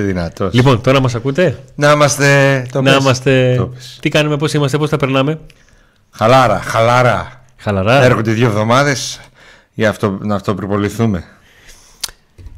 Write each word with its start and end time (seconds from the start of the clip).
Είσαι 0.00 0.08
δυνατός. 0.12 0.54
Λοιπόν, 0.54 0.80
τώρα 0.80 1.00
μας 1.00 1.14
ακούτε; 1.14 1.62
Να 1.74 1.90
είμαστε. 1.92 2.66
Το 2.72 2.82
να 2.82 2.90
πες. 2.92 3.00
είμαστε. 3.02 3.54
Το 3.56 3.66
πες. 3.66 3.98
Τι 4.02 4.08
κάνουμε, 4.08 4.36
πώς 4.36 4.52
είμαστε, 4.52 4.78
πώς 4.78 4.90
τα 4.90 4.96
περνάμε; 4.96 5.40
Χαλάρα, 6.10 6.60
χαλάρα. 6.60 7.44
Χαλαρά. 7.56 8.02
Έρχονται 8.04 8.32
δύο 8.32 8.46
εβδομάδες 8.46 9.20
για 9.74 9.88
αυτό, 9.88 10.18
να 10.20 10.34
αυτοπροποληθούμε. 10.34 11.24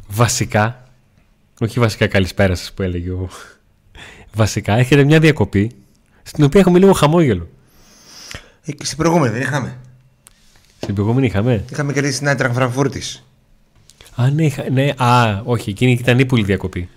Βασικά. 0.09 0.85
Όχι 1.61 1.81
βασικά, 1.81 2.07
καλησπέρα 2.07 2.55
σας 2.55 2.73
που 2.73 2.83
έλεγε 2.83 3.11
ο. 3.11 3.29
Βασικά, 4.35 4.73
έχετε 4.75 5.05
μια 5.05 5.19
διακοπή 5.19 5.71
στην 6.23 6.45
οποία 6.45 6.61
έχουμε 6.61 6.79
λίγο 6.79 6.93
χαμόγελο. 6.93 7.49
Ε, 8.65 8.73
και 8.73 8.85
στην 8.85 8.97
προηγούμενη 8.97 9.33
δεν 9.33 9.43
είχαμε. 9.43 9.77
Στην 10.81 10.95
προηγούμενη 10.95 11.27
είχαμε; 11.27 11.65
Είχαμε 11.71 11.93
κερδίσει 11.93 12.19
την 12.19 12.29
Άιτραχ 12.29 12.53
Φραγκφούρτη. 12.53 13.03
Α, 14.15 14.31
ναι, 14.31 14.45
είχα- 14.45 14.71
ναι, 14.71 14.89
α, 14.97 15.41
όχι, 15.45 15.71
εκείνη 15.71 15.93
ήταν 15.93 16.19
ύπουλη 16.19 16.45
διακοπή. 16.45 16.89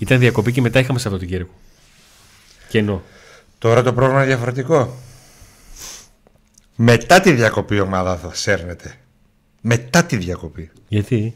Ήταν 0.00 0.18
διακοπή 0.18 0.52
και 0.52 0.60
μετά 0.60 0.78
είχαμε 0.80 0.98
Σαββατοκύριακο. 0.98 1.52
Κενό. 2.68 3.02
Τώρα 3.58 3.82
το 3.82 3.92
πρόβλημα 3.92 4.18
είναι 4.18 4.28
διαφορετικό. 4.28 4.96
Μετά 6.76 7.20
τη 7.20 7.32
διακοπή 7.32 7.74
η 7.74 7.80
ομάδα 7.80 8.16
θα 8.16 8.34
σέρνεται. 8.34 8.94
Μετά 9.60 10.04
τη 10.04 10.16
διακοπή. 10.16 10.70
Γιατί; 10.88 11.34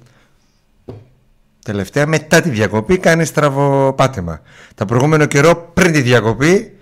Τελευταία 1.65 2.07
μετά 2.07 2.41
τη 2.41 2.49
διακοπή 2.51 2.99
κάνει 2.99 3.25
στραβοπάτημα. 3.25 4.41
Τα 4.75 4.85
προηγούμενο 4.85 5.27
καιρό 5.27 5.71
πριν 5.75 5.93
τη 5.93 6.01
διακοπή 6.01 6.77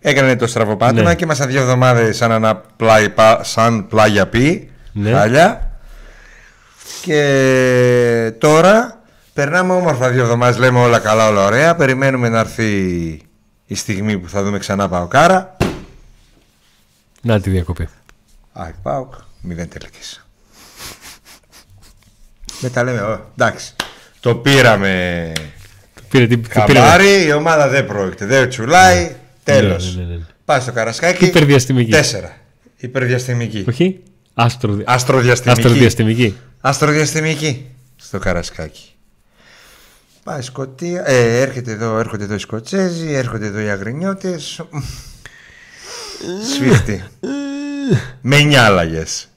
έκανε 0.00 0.36
το 0.36 0.46
στραβοπάτημα 0.46 1.02
Ναι. 1.02 1.14
και 1.14 1.24
ήμασταν 1.24 1.48
δύο 1.48 1.60
εβδομάδες 1.60 2.16
σαν, 2.16 2.30
ένα 2.30 2.56
πλάι, 2.56 3.10
πα- 3.10 3.44
σαν 3.44 3.86
πλάγια 3.86 4.26
πει. 4.28 4.70
Ναι. 4.92 5.10
Χάλια. 5.12 5.78
Και 7.02 8.32
τώρα 8.38 9.02
περνάμε 9.34 9.72
όμορφα 9.72 10.10
δύο 10.10 10.22
εβδομάδες. 10.22 10.58
Λέμε 10.58 10.78
όλα 10.80 10.98
καλά, 10.98 11.28
όλα 11.28 11.44
ωραία. 11.44 11.74
Περιμένουμε 11.74 12.28
να 12.28 12.38
έρθει 12.38 12.68
η 13.66 13.74
στιγμή 13.74 14.18
που 14.18 14.28
θα 14.28 14.42
δούμε 14.42 14.58
ξανά 14.58 14.88
Παοκάρα. 14.88 15.56
Να 17.22 17.40
τη 17.40 17.50
διακοπή. 17.50 17.88
Άκ, 18.52 18.74
Πάοκ, 18.82 19.14
μηδέν 19.40 19.68
τελικές. 19.68 20.26
Μετά 22.60 22.82
λέμε, 22.84 23.00
«Ω, 23.00 23.30
εντάξει, 23.38 23.74
το 24.20 24.34
πήραμε 24.34 25.32
Πήρε 26.08 26.26
την. 26.26 26.42
το 26.42 26.62
πήρε- 26.66 26.78
χαμπάρι, 26.80 27.24
η 27.24 27.32
ομάδα 27.32 27.68
δεν 27.68 27.86
πρόκειται, 27.86 28.26
δεν 28.26 28.48
τσουλάει, 28.48 29.16
τέλος. 29.44 29.96
Ναι, 29.96 30.02
ναι, 30.02 30.08
ναι, 30.08 30.14
ναι. 30.16 30.24
Πάει 30.44 30.60
στο 30.60 30.72
Καρασκάκι, 30.72 31.24
Υπερδιαστημική. 31.24 31.90
τέσσερα. 31.90 32.36
Υπερδιαστημική. 32.76 33.64
Όχι. 33.68 34.00
Άστρο... 34.34 34.78
Αστροδιαστημική. 34.84 35.60
Αστροδιαστημική. 35.60 36.36
Αστροδιαστημική 36.60 37.66
στο 37.96 38.18
Καρασκάκι. 38.18 38.93
Πάει 40.24 40.42
Σκοτία, 40.42 41.02
ε, 41.08 41.40
έρχεται 41.40 41.70
εδώ, 41.72 41.98
έρχονται 41.98 42.24
εδώ 42.24 42.34
οι 42.34 42.38
Σκοτσέζοι, 42.38 43.12
έρχονται 43.12 43.46
εδώ 43.46 43.60
οι 43.60 43.68
Αγρινιώτες. 43.68 44.60
Σφίχτη. 46.54 47.02
Με 48.20 48.40
νιάλαγες. 48.40 49.28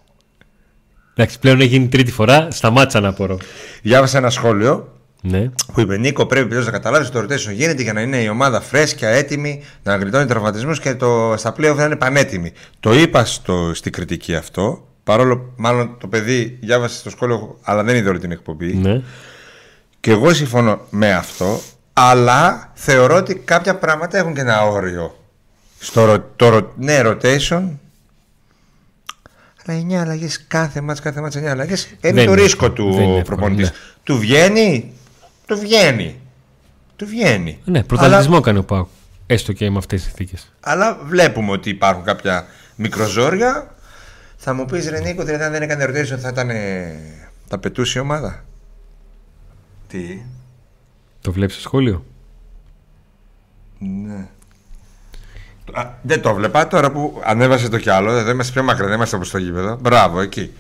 Εντάξει, 1.16 1.40
πλέον 1.40 1.60
έχει 1.60 1.70
γίνει 1.70 1.88
τρίτη 1.88 2.12
φορά. 2.12 2.48
Σταμάτησα 2.52 3.00
να 3.00 3.08
απορώ. 3.08 3.38
Διάβασα 3.82 4.18
ένα 4.18 4.30
σχόλιο 4.30 4.98
Ναι. 5.22 5.50
που 5.74 5.80
είπε 5.82 5.98
Νίκο, 5.98 6.26
πρέπει 6.26 6.48
πλέον 6.48 6.64
να 6.64 6.72
καταλάβεις 6.72 7.10
το 7.10 7.20
rotation 7.20 7.54
γίνεται 7.54 7.82
για 7.84 7.94
να 7.94 8.02
είναι 8.02 8.18
η 8.22 8.28
ομάδα 8.28 8.62
φρέσκια, 8.62 9.10
έτοιμη, 9.10 9.64
να 9.84 9.96
γλιτώνει 9.96 10.26
τραυματισμούς 10.26 10.80
και 10.80 10.96
το, 10.96 11.34
στα 11.38 11.54
playoff 11.58 11.76
να 11.76 11.84
είναι 11.84 11.96
πανέτοιμη. 11.96 12.52
Το 12.80 12.94
είπα 12.94 13.26
στο, 13.26 13.72
στην 13.74 13.92
κριτική 13.92 14.36
αυτό. 14.36 14.88
Παρόλο 15.04 15.54
μάλλον 15.56 15.98
το 16.00 16.08
παιδί 16.08 16.58
διάβασε 16.62 17.04
το 17.04 17.10
σχόλιο, 17.10 17.58
αλλά 17.62 17.84
δεν 17.84 17.96
είδε 17.96 18.10
όλη 18.10 18.20
την 18.20 18.32
εκπομπή. 18.32 18.74
ναι. 18.74 19.02
Και 20.00 20.12
εγώ 20.12 20.34
συμφωνώ 20.34 20.80
με 20.90 21.14
αυτό, 21.14 21.60
αλλά 21.94 22.72
θεωρώ 22.74 23.16
ότι 23.16 23.36
κάποια 23.36 23.76
πράγματα 23.76 24.18
έχουν 24.18 24.34
και 24.34 24.42
ένα 24.42 24.62
όριο. 24.68 25.24
Στο 25.80 26.06
ρο- 26.06 26.32
το, 26.36 26.50
ρο- 26.50 26.74
ναι, 26.78 27.02
rotation. 27.04 27.70
Αλλά 29.66 29.80
9 29.90 29.94
αλλαγές 29.94 30.46
κάθε 30.48 30.82
μάτς, 30.82 31.00
κάθε 31.00 31.22
μάτς 31.22 31.36
9 31.38 31.44
αλλαγές. 31.46 31.86
Είναι 31.86 31.98
Δεν 32.00 32.16
το 32.16 32.22
είναι 32.32 32.42
ρίσκο 32.42 32.66
εύκολο, 32.66 32.94
δεν 32.94 33.04
του 33.06 33.12
είναι 33.12 33.24
προπονητής. 33.24 33.68
εύκολο, 33.70 33.84
Του 34.04 34.18
βγαίνει, 34.18 34.94
του 35.48 35.58
βγαίνει. 35.60 36.20
Του 36.96 37.06
βγαίνει. 37.06 37.60
Ναι, 37.66 37.84
πρωταθλητισμό 37.84 38.40
κάνει 38.42 38.58
ο 38.58 38.64
Πάου. 38.64 38.88
Έστω 39.28 39.54
και 39.54 39.70
με 39.70 39.78
αυτές 39.78 40.04
τις 40.04 40.14
συνθήκε. 40.14 40.44
Αλλά, 40.60 40.86
αλλά 40.86 40.98
βλέπουμε 41.04 41.52
ότι 41.52 41.70
υπάρχουν 41.70 42.04
κάποια 42.04 42.46
μικροζόρια. 42.76 43.76
Θα 44.38 44.54
μου 44.54 44.66
πεις 44.66 44.90
Ρενίκο, 44.90 45.24
δηλαδή 45.24 45.44
αν 45.44 45.52
δεν 45.52 45.62
έκανε 45.62 45.86
rotation 45.86 46.18
θα 46.20 46.30
ήταν. 46.30 46.50
Θα 47.48 47.58
πετούσε 47.60 48.00
η 48.00 48.02
ομάδα. 48.02 48.44
Τι; 49.88 50.22
Το 51.22 51.32
βλέπεις 51.32 51.54
στο 51.54 51.64
σχόλιο; 51.64 52.06
Ναι. 53.80 54.28
Α, 55.74 55.90
δεν 56.02 56.22
το 56.22 56.34
βλέπα 56.34 56.68
τώρα 56.68 56.92
που 56.92 57.22
ανέβασε 57.24 57.70
το 57.70 57.78
κι 57.78 57.90
άλλο. 57.90 58.12
Εδώ 58.12 58.30
είμαστε 58.32 58.54
πιο 58.54 58.64
μακριά, 58.64 58.86
δεν 58.86 58.96
είμαστε 58.96 59.16
από 59.16 59.26
στο 59.26 59.38
γήπεδο. 59.38 59.78
Μπράβο, 59.82 60.20
εκεί. 60.20 60.54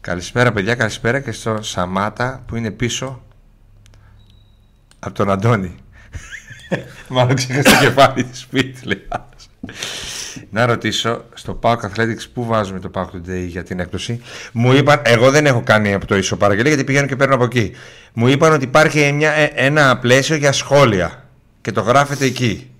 Καλησπέρα, 0.00 0.52
παιδιά, 0.52 0.74
καλησπέρα 0.74 1.20
και 1.20 1.32
στο 1.32 1.62
Σαμάτα 1.62 2.42
που 2.46 2.56
είναι 2.56 2.70
πίσω 2.70 3.22
από 4.98 5.14
τον 5.14 5.30
Αντώνη. 5.30 5.74
Μάλλον 7.08 7.34
ξέχασε 7.34 7.62
το 7.62 7.80
κεφάλι 7.80 8.24
της 8.24 8.38
σπίτι, 8.38 8.86
λέει. 8.86 9.06
Άλλος. 10.38 10.48
Να 10.50 10.66
ρωτήσω 10.66 11.24
στο 11.34 11.58
Park 11.62 11.76
Athletics 11.76 12.24
πού 12.34 12.44
βάζουμε 12.44 12.80
το 12.80 12.90
Park 12.94 13.04
Today 13.04 13.46
για 13.46 13.62
την 13.62 13.80
έκπτωση. 13.80 14.20
Μου 14.52 14.72
είπαν, 14.72 15.02
εγώ 15.04 15.30
δεν 15.30 15.46
έχω 15.46 15.62
κάνει 15.62 15.94
από 15.94 16.06
το 16.06 16.16
ίσο 16.16 16.36
παραγγελία 16.36 16.70
γιατί 16.70 16.84
πηγαίνω 16.84 17.06
και 17.06 17.16
παίρνω 17.16 17.34
από 17.34 17.44
εκεί. 17.44 17.72
Μου 18.12 18.28
είπαν 18.28 18.52
ότι 18.52 18.64
υπάρχει 18.64 19.12
μια, 19.12 19.32
ε, 19.32 19.52
ένα 19.54 19.98
πλαίσιο 19.98 20.36
για 20.36 20.52
σχόλια 20.52 21.24
και 21.60 21.72
το 21.72 21.80
γράφετε 21.80 22.24
εκεί. 22.24 22.70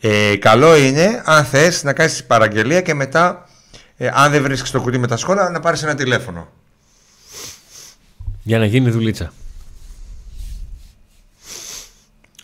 Ε, 0.00 0.36
καλό 0.36 0.76
είναι 0.76 1.22
αν 1.24 1.44
θες 1.44 1.82
να 1.82 1.92
κάνεις 1.92 2.24
παραγγελία 2.24 2.80
και 2.80 2.94
μετά 2.94 3.48
ε, 3.96 4.10
αν 4.12 4.30
δεν 4.30 4.42
βρίσκεις 4.42 4.70
το 4.70 4.80
κουτί 4.80 4.98
με 4.98 5.06
τα 5.06 5.16
σχόλια 5.16 5.48
να 5.48 5.60
πάρεις 5.60 5.82
ένα 5.82 5.94
τηλέφωνο. 5.94 6.48
Για 8.42 8.58
να 8.58 8.64
γίνει 8.64 8.90
δουλίτσα. 8.90 9.32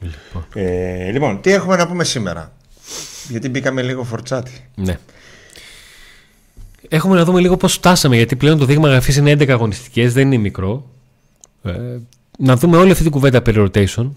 Λοιπόν, 0.00 0.47
Ε, 0.54 1.10
λοιπόν, 1.10 1.41
τι 1.41 1.53
έχουμε 1.53 1.77
να 1.77 1.87
πούμε 1.87 2.04
σήμερα; 2.04 2.53
Γιατί 3.29 3.49
μπήκαμε 3.49 3.83
λίγο 3.83 4.05
φορτσάτι. 4.05 4.53
ναι. 4.75 4.99
Έχουμε 6.89 7.17
να 7.17 7.25
δούμε 7.25 7.41
λίγο 7.41 7.57
πώς 7.57 7.73
φτάσαμε, 7.73 8.17
γιατί 8.17 8.37
πλέον 8.37 8.59
το 8.59 8.65
δείγμα 8.65 8.89
γραφής 8.89 9.17
είναι 9.17 9.33
11 9.33 9.49
αγωνιστικές, 9.49 10.12
δεν 10.12 10.27
είναι 10.27 10.37
μικρό. 10.37 10.91
Ε, 11.63 11.73
να 12.39 12.57
δούμε 12.57 12.77
όλη 12.77 12.91
αυτή 12.91 13.03
την 13.03 13.13
κουβέντα 13.13 13.43
περί 13.43 13.65
rotation. 13.69 14.11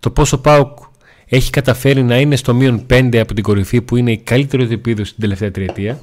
Το 0.00 0.10
πόσο 0.10 0.38
Πάουκ 0.38 0.78
έχει 1.26 1.50
καταφέρει 1.50 2.02
να 2.02 2.20
είναι 2.20 2.36
στο 2.36 2.54
μείον 2.54 2.86
5 2.90 3.16
από 3.16 3.34
την 3.34 3.42
κορυφή 3.42 3.82
που 3.82 3.96
είναι 3.96 4.12
η 4.12 4.18
καλύτερη 4.18 4.66
του 4.66 4.72
επίδοση 4.72 5.12
την 5.12 5.20
τελευταία 5.20 5.50
τριετία. 5.50 6.00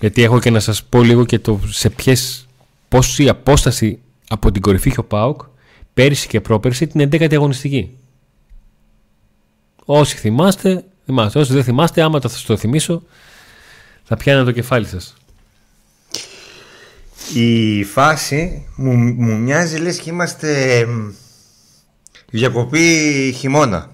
Γιατί 0.00 0.22
έχω 0.22 0.40
και 0.40 0.50
να 0.50 0.60
σας 0.60 0.84
πω 0.84 1.02
λίγο 1.02 1.24
και 1.24 1.38
το 1.38 1.60
σε 1.66 1.90
ποιες, 1.90 2.46
πόση 2.88 3.28
απόσταση 3.28 3.98
από 4.28 4.52
την 4.52 4.62
κορυφή 4.62 4.88
έχει 4.88 4.98
ο 4.98 5.04
Πάουκ 5.04 5.40
πέρυσι 5.94 6.28
και 6.28 6.40
πρόπερσι 6.40 6.86
την 6.86 7.08
11η 7.10 7.34
αγωνιστική. 7.34 7.96
Όσοι 9.84 10.16
θυμάστε, 10.16 10.84
θυμάστε. 11.06 11.38
Όσοι 11.38 11.52
δεν 11.52 11.64
θυμάστε, 11.64 12.02
άμα 12.02 12.20
το, 12.20 12.30
το 12.46 12.56
θυμίσω, 12.56 13.02
θα 14.04 14.16
πιάνε 14.16 14.44
το 14.44 14.52
κεφάλι 14.52 14.86
σας. 14.86 15.16
Η 17.34 17.84
φάση 17.84 18.66
μου, 18.76 18.92
μου 18.96 19.36
μοιάζει 19.36 19.76
λες 19.76 19.98
και 19.98 20.10
είμαστε 20.10 20.78
εμ, 20.78 21.12
διακοπή 22.30 23.34
χειμώνα. 23.38 23.90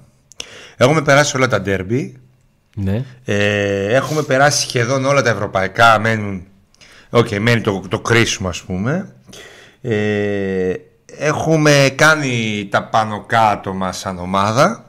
Έχουμε 0.77 1.03
περάσει 1.03 1.37
όλα 1.37 1.49
τα 1.49 1.61
ντέρμπι. 1.61 2.17
Ναι. 2.75 3.05
Ε, 3.25 3.95
έχουμε 3.95 4.23
περάσει 4.23 4.61
σχεδόν 4.61 5.05
όλα 5.05 5.23
τα 5.23 5.31
ευρωπαϊκά. 5.31 5.99
Μένουν, 5.99 6.43
okay, 7.11 7.39
μένει 7.39 7.61
το, 7.61 7.83
το 7.89 8.01
κρίσιμο 8.01 8.49
ας 8.49 8.63
πούμε. 8.63 9.15
Ε, 9.83 10.75
έχουμε 11.07 11.93
κάνει 11.95 12.67
τα 12.71 12.85
πάνω 12.85 13.25
κάτω 13.27 13.73
μας 13.73 13.99
σαν 13.99 14.19
ομάδα 14.19 14.87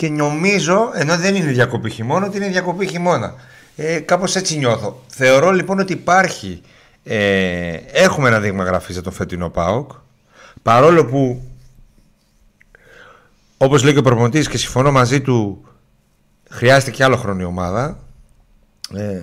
και 0.00 0.08
νομίζω, 0.08 0.90
ενώ 0.94 1.16
δεν 1.16 1.34
είναι 1.34 1.50
διακοπή 1.50 1.90
χειμώνα, 1.90 2.26
ότι 2.26 2.36
είναι 2.36 2.48
διακοπή 2.48 2.86
χειμώνα. 2.86 3.34
Ε, 3.76 3.98
κάπως 3.98 4.36
έτσι 4.36 4.58
νιώθω. 4.58 5.02
Θεωρώ 5.06 5.50
λοιπόν 5.50 5.78
ότι 5.78 5.92
υπάρχει, 5.92 6.62
ε, 7.04 7.74
έχουμε 7.92 8.28
ένα 8.28 8.40
δείγμα 8.40 8.64
γραφής 8.64 8.94
για 8.94 9.02
τον 9.02 9.12
φετινό 9.12 9.50
ΠΑΟΚ, 9.50 9.90
παρόλο 10.62 11.04
που, 11.04 11.42
όπως 13.56 13.82
λέει 13.82 13.92
και 13.92 13.98
ο 13.98 14.02
προπονητής 14.02 14.48
και 14.48 14.58
συμφωνώ 14.58 14.92
μαζί 14.92 15.20
του, 15.20 15.64
χρειάζεται 16.50 16.90
και 16.90 17.04
άλλο 17.04 17.16
χρόνο 17.16 17.40
η 17.40 17.44
ομάδα. 17.44 17.98
Ε, 18.94 19.22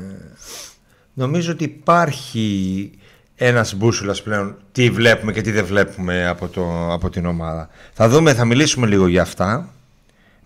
νομίζω 1.14 1.52
ότι 1.52 1.64
υπάρχει 1.64 2.92
ένας 3.36 3.76
μπούσουλας 3.76 4.22
πλέον 4.22 4.58
τι 4.72 4.90
βλέπουμε 4.90 5.32
και 5.32 5.42
τι 5.42 5.52
δεν 5.52 5.66
βλέπουμε 5.66 6.28
από, 6.28 6.48
το, 6.48 6.94
από 6.94 7.10
την 7.10 7.26
ομάδα. 7.26 7.70
Θα 7.94 8.10
δούμε, 8.10 8.34
θα 8.34 8.46
μιλήσουμε 8.46 8.88
λίγο 8.88 9.08
για 9.08 9.22
αυτά 9.22 9.72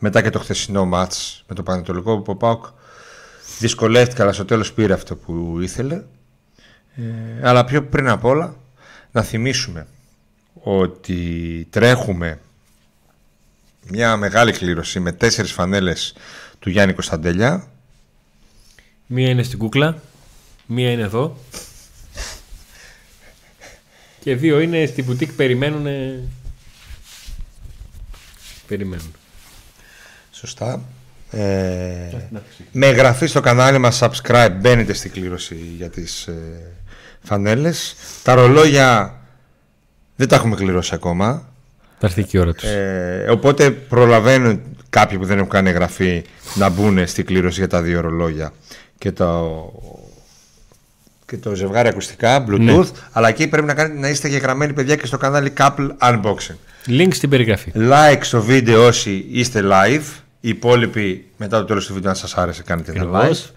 μετά 0.04 0.22
και 0.22 0.30
το 0.30 0.40
χθεσινό 0.40 0.86
μάτς 0.86 1.44
με 1.48 1.56
το 1.56 1.64
Πανετολικό 1.64 2.18
που 2.18 2.32
ο 2.32 2.36
Πάουκ 2.36 2.66
δυσκολεύτηκε 3.60 4.22
αλλά 4.22 4.34
στο 4.34 4.46
τέλος 4.46 4.74
πήρε 4.74 4.94
αυτό 4.94 5.16
που 5.16 5.58
ήθελε. 5.62 6.04
Ε, 6.96 7.48
αλλά 7.48 7.66
πιο 7.66 7.84
πριν 7.84 8.08
απ' 8.10 8.26
όλα 8.26 8.56
να 9.12 9.22
θυμίσουμε 9.22 9.88
ότι 10.54 11.68
τρέχουμε 11.70 12.40
μια 13.88 14.18
μεγάλη 14.18 14.52
κλήρωση 14.52 15.00
με 15.00 15.12
τέσσερις 15.12 15.52
φανέλες 15.52 16.16
του 16.60 16.70
Γιάννη 16.70 16.94
Κωνσταντέλια. 16.94 17.68
Μία 19.08 19.30
είναι 19.30 19.44
στην 19.44 19.60
κούκλα, 19.60 20.02
μία 20.66 20.92
είναι 20.92 21.02
εδώ 21.02 21.38
και 24.20 24.36
δύο 24.36 24.60
είναι 24.60 24.86
στην 24.86 25.06
μπουτίκ 25.06 25.32
περιμένουν. 25.32 25.86
Περιμένουν. 28.68 29.14
Σωστά. 30.42 30.82
Ε, 31.32 31.42
με 32.72 32.88
εγγραφή 32.88 33.26
στο 33.26 33.40
κανάλι 33.40 33.78
μας 33.78 34.04
subscribe 34.04 34.52
μπαίνετε 34.62 34.94
στην 34.94 35.12
κλήρωση 35.12 35.56
για 35.78 35.90
τις 35.90 36.28
ε, 36.28 36.34
φανέλες. 37.24 37.96
Τα 38.24 38.34
ρολόγια 38.34 39.20
δεν 40.16 40.28
τα 40.28 40.36
έχουμε 40.36 40.56
κληρώσει 40.56 40.94
ακόμα. 40.94 41.46
Θα 42.00 42.08
έρθει 42.08 42.24
και 42.24 42.38
η 42.38 42.40
ώρα 42.40 42.54
τους. 42.54 42.70
Ε, 42.70 43.28
οπότε 43.30 43.72
προλαβαίνουν 43.72 44.62
κάποιοι 44.90 45.18
που 45.18 45.26
δεν 45.26 45.38
έχουν 45.38 45.50
κάνει 45.50 45.70
εγγραφή 45.70 46.24
να 46.56 46.70
μπουν 46.70 47.08
στην 47.08 47.26
κλήρωση 47.26 47.60
για 47.60 47.68
τα 47.68 47.82
δύο 47.82 48.02
ρολόγια 48.02 48.54
και 48.98 49.12
το, 49.12 49.72
και 51.26 51.38
το 51.38 51.56
ζευγάρι 51.56 51.88
ακουστικά, 51.88 52.46
Bluetooth. 52.48 52.60
Ναι. 52.60 53.00
Αλλά 53.12 53.28
εκεί 53.28 53.48
πρέπει 53.48 53.68
να, 53.68 53.74
κάνετε, 53.74 54.00
να 54.00 54.10
είστε 54.10 54.28
γεγραμμένοι 54.28 54.74
παιδιά 54.74 54.96
και 54.96 55.06
στο 55.06 55.18
κανάλι 55.18 55.54
Couple 55.58 55.90
Unboxing. 56.00 56.56
Link 56.88 57.08
στην 57.12 57.30
περιγραφή. 57.30 57.72
Like 57.76 58.20
στο 58.22 58.42
βίντεο 58.42 58.86
όσοι 58.86 59.26
είστε 59.30 59.62
live. 59.64 60.22
Οι 60.42 60.50
υπόλοιποι 60.50 61.26
μετά 61.38 61.60
το 61.60 61.66
τέλος 61.66 61.86
του 61.86 61.94
βίντεο 61.94 62.10
αν 62.10 62.16
σας 62.16 62.38
άρεσε 62.38 62.64
κάνετε 62.64 62.92
ένα 62.92 63.18
Ακριβώς. 63.18 63.52
like. 63.52 63.56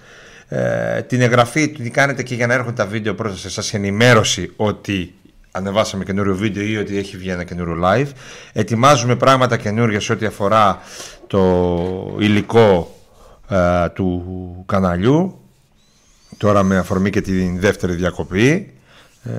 Ε, 0.48 1.02
την 1.02 1.20
εγγραφή 1.20 1.68
την 1.68 1.92
κάνετε 1.92 2.22
και 2.22 2.34
για 2.34 2.46
να 2.46 2.54
έρχονται 2.54 2.72
τα 2.72 2.86
βίντεο 2.86 3.14
πρώτα 3.14 3.36
σε 3.36 3.46
εσάς 3.46 3.74
ενημέρωση 3.74 4.52
ότι 4.56 5.14
ανεβάσαμε 5.50 6.04
καινούριο 6.04 6.36
βίντεο 6.36 6.62
ή 6.62 6.76
ότι 6.76 6.98
έχει 6.98 7.16
βγει 7.16 7.28
ένα 7.28 7.44
καινούριο 7.44 7.76
live. 7.84 8.08
Ετοιμάζουμε 8.52 9.16
πράγματα 9.16 9.56
καινούργια 9.56 10.00
σε 10.00 10.12
ό,τι 10.12 10.26
αφορά 10.26 10.80
το 11.26 12.16
υλικό 12.18 12.94
ε, 13.48 13.88
του 13.88 14.62
καναλιού. 14.66 15.38
Τώρα 16.36 16.62
με 16.62 16.76
αφορμή 16.76 17.10
και 17.10 17.20
την 17.20 17.60
δεύτερη 17.60 17.94
διακοπή. 17.94 18.72
Ε, 19.22 19.32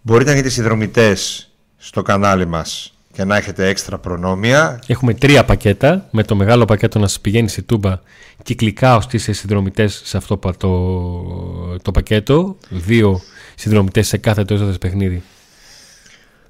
μπορείτε 0.00 0.28
να 0.30 0.36
γίνετε 0.36 0.52
συνδρομητές 0.54 1.50
στο 1.76 2.02
κανάλι 2.02 2.46
μας 2.46 2.93
και 3.14 3.24
να 3.24 3.36
έχετε 3.36 3.68
έξτρα 3.68 3.98
προνόμια 3.98 4.78
Έχουμε 4.86 5.14
τρία 5.14 5.44
πακέτα. 5.44 6.08
Με 6.10 6.22
το 6.22 6.34
μεγάλο 6.34 6.64
πακέτο 6.64 6.98
να 6.98 7.06
σας 7.06 7.20
πηγαίνει 7.20 7.48
στη 7.48 7.62
τούμπα 7.62 7.98
κυκλικά 8.42 8.96
ώστε 8.96 9.16
είστε 9.16 9.32
συνδρομητές 9.32 10.00
σε 10.04 10.16
αυτό 10.16 10.36
πα- 10.36 10.56
το, 10.56 11.78
το 11.82 11.90
πακέτο. 11.90 12.56
Δύο 12.68 13.20
συνδρομητές 13.54 14.06
σε 14.08 14.16
κάθε 14.16 14.44
το 14.44 14.54
έσοδο 14.54 14.78
παιχνίδι. 14.78 15.22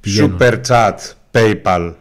Πηγαίνουν. 0.01 0.39
Super 0.41 0.61
Chat, 0.69 0.95
PayPal 1.33 1.95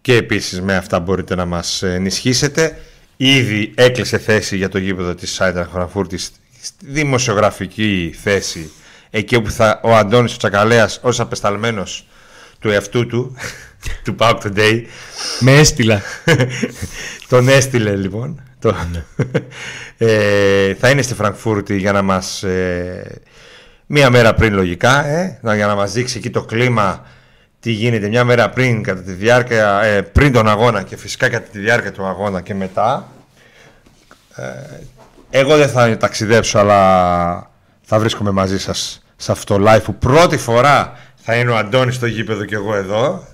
και 0.00 0.14
επίσης 0.14 0.60
με 0.60 0.76
αυτά 0.76 1.00
μπορείτε 1.00 1.34
να 1.34 1.44
μας 1.44 1.82
ενισχύσετε. 1.82 2.78
Ήδη 3.16 3.72
έκλεισε 3.74 4.18
θέση 4.18 4.56
για 4.56 4.68
το 4.68 4.78
γήπεδο 4.78 5.14
της 5.14 5.32
Σάιντρα 5.32 5.68
Φραγκφούρτης 5.72 6.30
στη 6.62 6.86
δημοσιογραφική 6.90 8.14
θέση 8.22 8.70
εκεί 9.10 9.36
όπου 9.36 9.50
θα, 9.50 9.80
ο 9.82 9.94
Αντώνης 9.96 10.34
ο 10.34 10.36
Τσακαλέας 10.36 10.98
ως 11.02 11.20
απεσταλμένος 11.20 12.06
του 12.64 12.70
εαυτού 12.70 13.06
του 13.06 13.36
του 14.04 14.16
Pauk 14.18 14.38
Today 14.42 14.82
Με 15.40 15.52
έστειλα. 15.52 16.00
τον 17.28 17.48
έστειλε 17.48 17.96
λοιπόν. 17.96 18.42
Το, 18.58 18.76
ε, 20.06 20.74
θα 20.74 20.90
είναι 20.90 21.02
στη 21.02 21.14
Φραγκφούρτη 21.14 21.76
για 21.76 21.92
να 21.92 22.02
μας 22.02 22.42
ε, 22.42 23.20
μία 23.86 24.10
μέρα 24.10 24.34
πριν 24.34 24.54
λογικά 24.54 25.06
ε, 25.06 25.38
να- 25.42 25.54
για 25.54 25.66
να 25.66 25.74
μας 25.74 25.92
δείξει 25.92 26.18
εκεί 26.18 26.30
το 26.30 26.42
κλίμα 26.44 27.06
τι 27.60 27.70
γίνεται. 27.70 28.08
Μια 28.08 28.24
μέρα 28.24 28.50
πριν 28.50 28.82
κατά 28.82 29.02
τη 29.02 29.12
διάρκεια 29.12 29.80
ε, 29.82 30.02
πριν 30.02 30.32
τον 30.32 30.48
αγώνα 30.48 30.82
και 30.82 30.96
φυσικά 30.96 31.28
κατά 31.28 31.46
τη 31.52 31.58
διάρκεια 31.58 31.92
του 31.92 32.04
αγώνα 32.06 32.40
και 32.40 32.54
μετά. 32.54 33.08
Ε, 34.36 34.42
εγώ 35.30 35.56
δεν 35.56 35.68
θα 35.68 35.96
ταξιδέψω 35.96 36.58
αλλά 36.58 37.50
θα 37.82 37.98
βρίσκομαι 37.98 38.30
μαζί 38.30 38.58
σας 38.58 39.02
σε 39.16 39.32
αυτό 39.32 39.56
το 39.56 39.72
live 39.72 39.82
που 39.84 39.94
πρώτη 39.94 40.36
φορά 40.36 40.98
θα 41.24 41.34
είναι 41.36 41.50
ο 41.50 41.56
Αντώνης 41.56 41.94
στο 41.94 42.06
γήπεδο 42.06 42.44
και 42.44 42.54
εγώ 42.54 42.74
εδώ 42.74 43.26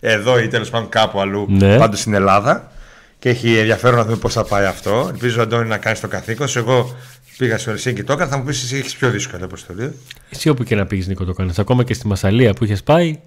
εδώ 0.00 0.38
ή 0.38 0.48
τέλος 0.48 0.70
πάντων 0.70 0.88
κάπου 0.88 1.20
αλλού 1.20 1.46
Ναι. 1.48 1.76
πάντως 1.78 2.00
στην 2.00 2.14
Ελλάδα 2.14 2.72
και 3.18 3.28
έχει 3.28 3.56
ενδιαφέρον 3.58 3.98
να 3.98 4.04
δούμε 4.04 4.16
πώς 4.16 4.32
θα 4.32 4.44
πάει 4.44 4.64
αυτό 4.64 5.06
ελπίζω 5.12 5.42
Αντώνη 5.42 5.68
να 5.68 5.78
κάνεις 5.78 6.00
το 6.00 6.08
καθήκον 6.08 6.48
σου 6.48 6.58
εγώ 6.58 6.96
πήγα 7.36 7.58
στο 7.58 7.70
Ελσίνκι 7.70 8.00
και 8.00 8.06
το 8.06 8.12
έκανα 8.12 8.30
θα 8.30 8.36
μου 8.36 8.44
πεις 8.44 8.62
εσύ 8.62 8.76
έχεις 8.76 8.96
πιο 8.96 9.10
δύσκολη 9.10 9.42
αποστολή 9.42 9.98
Εσύ 10.30 10.48
όπου 10.48 10.62
και 10.64 10.74
να 10.74 10.86
πήγες, 10.86 11.06
Νίκο, 11.06 11.24
το 11.24 11.32
κάνεις. 11.32 11.58
Ακόμα 11.58 11.84
και 11.84 11.94
στη 11.94 12.06
Μασαλία 12.06 12.52
που 12.52 12.64
είχες 12.64 12.82
πάει, 12.82 13.20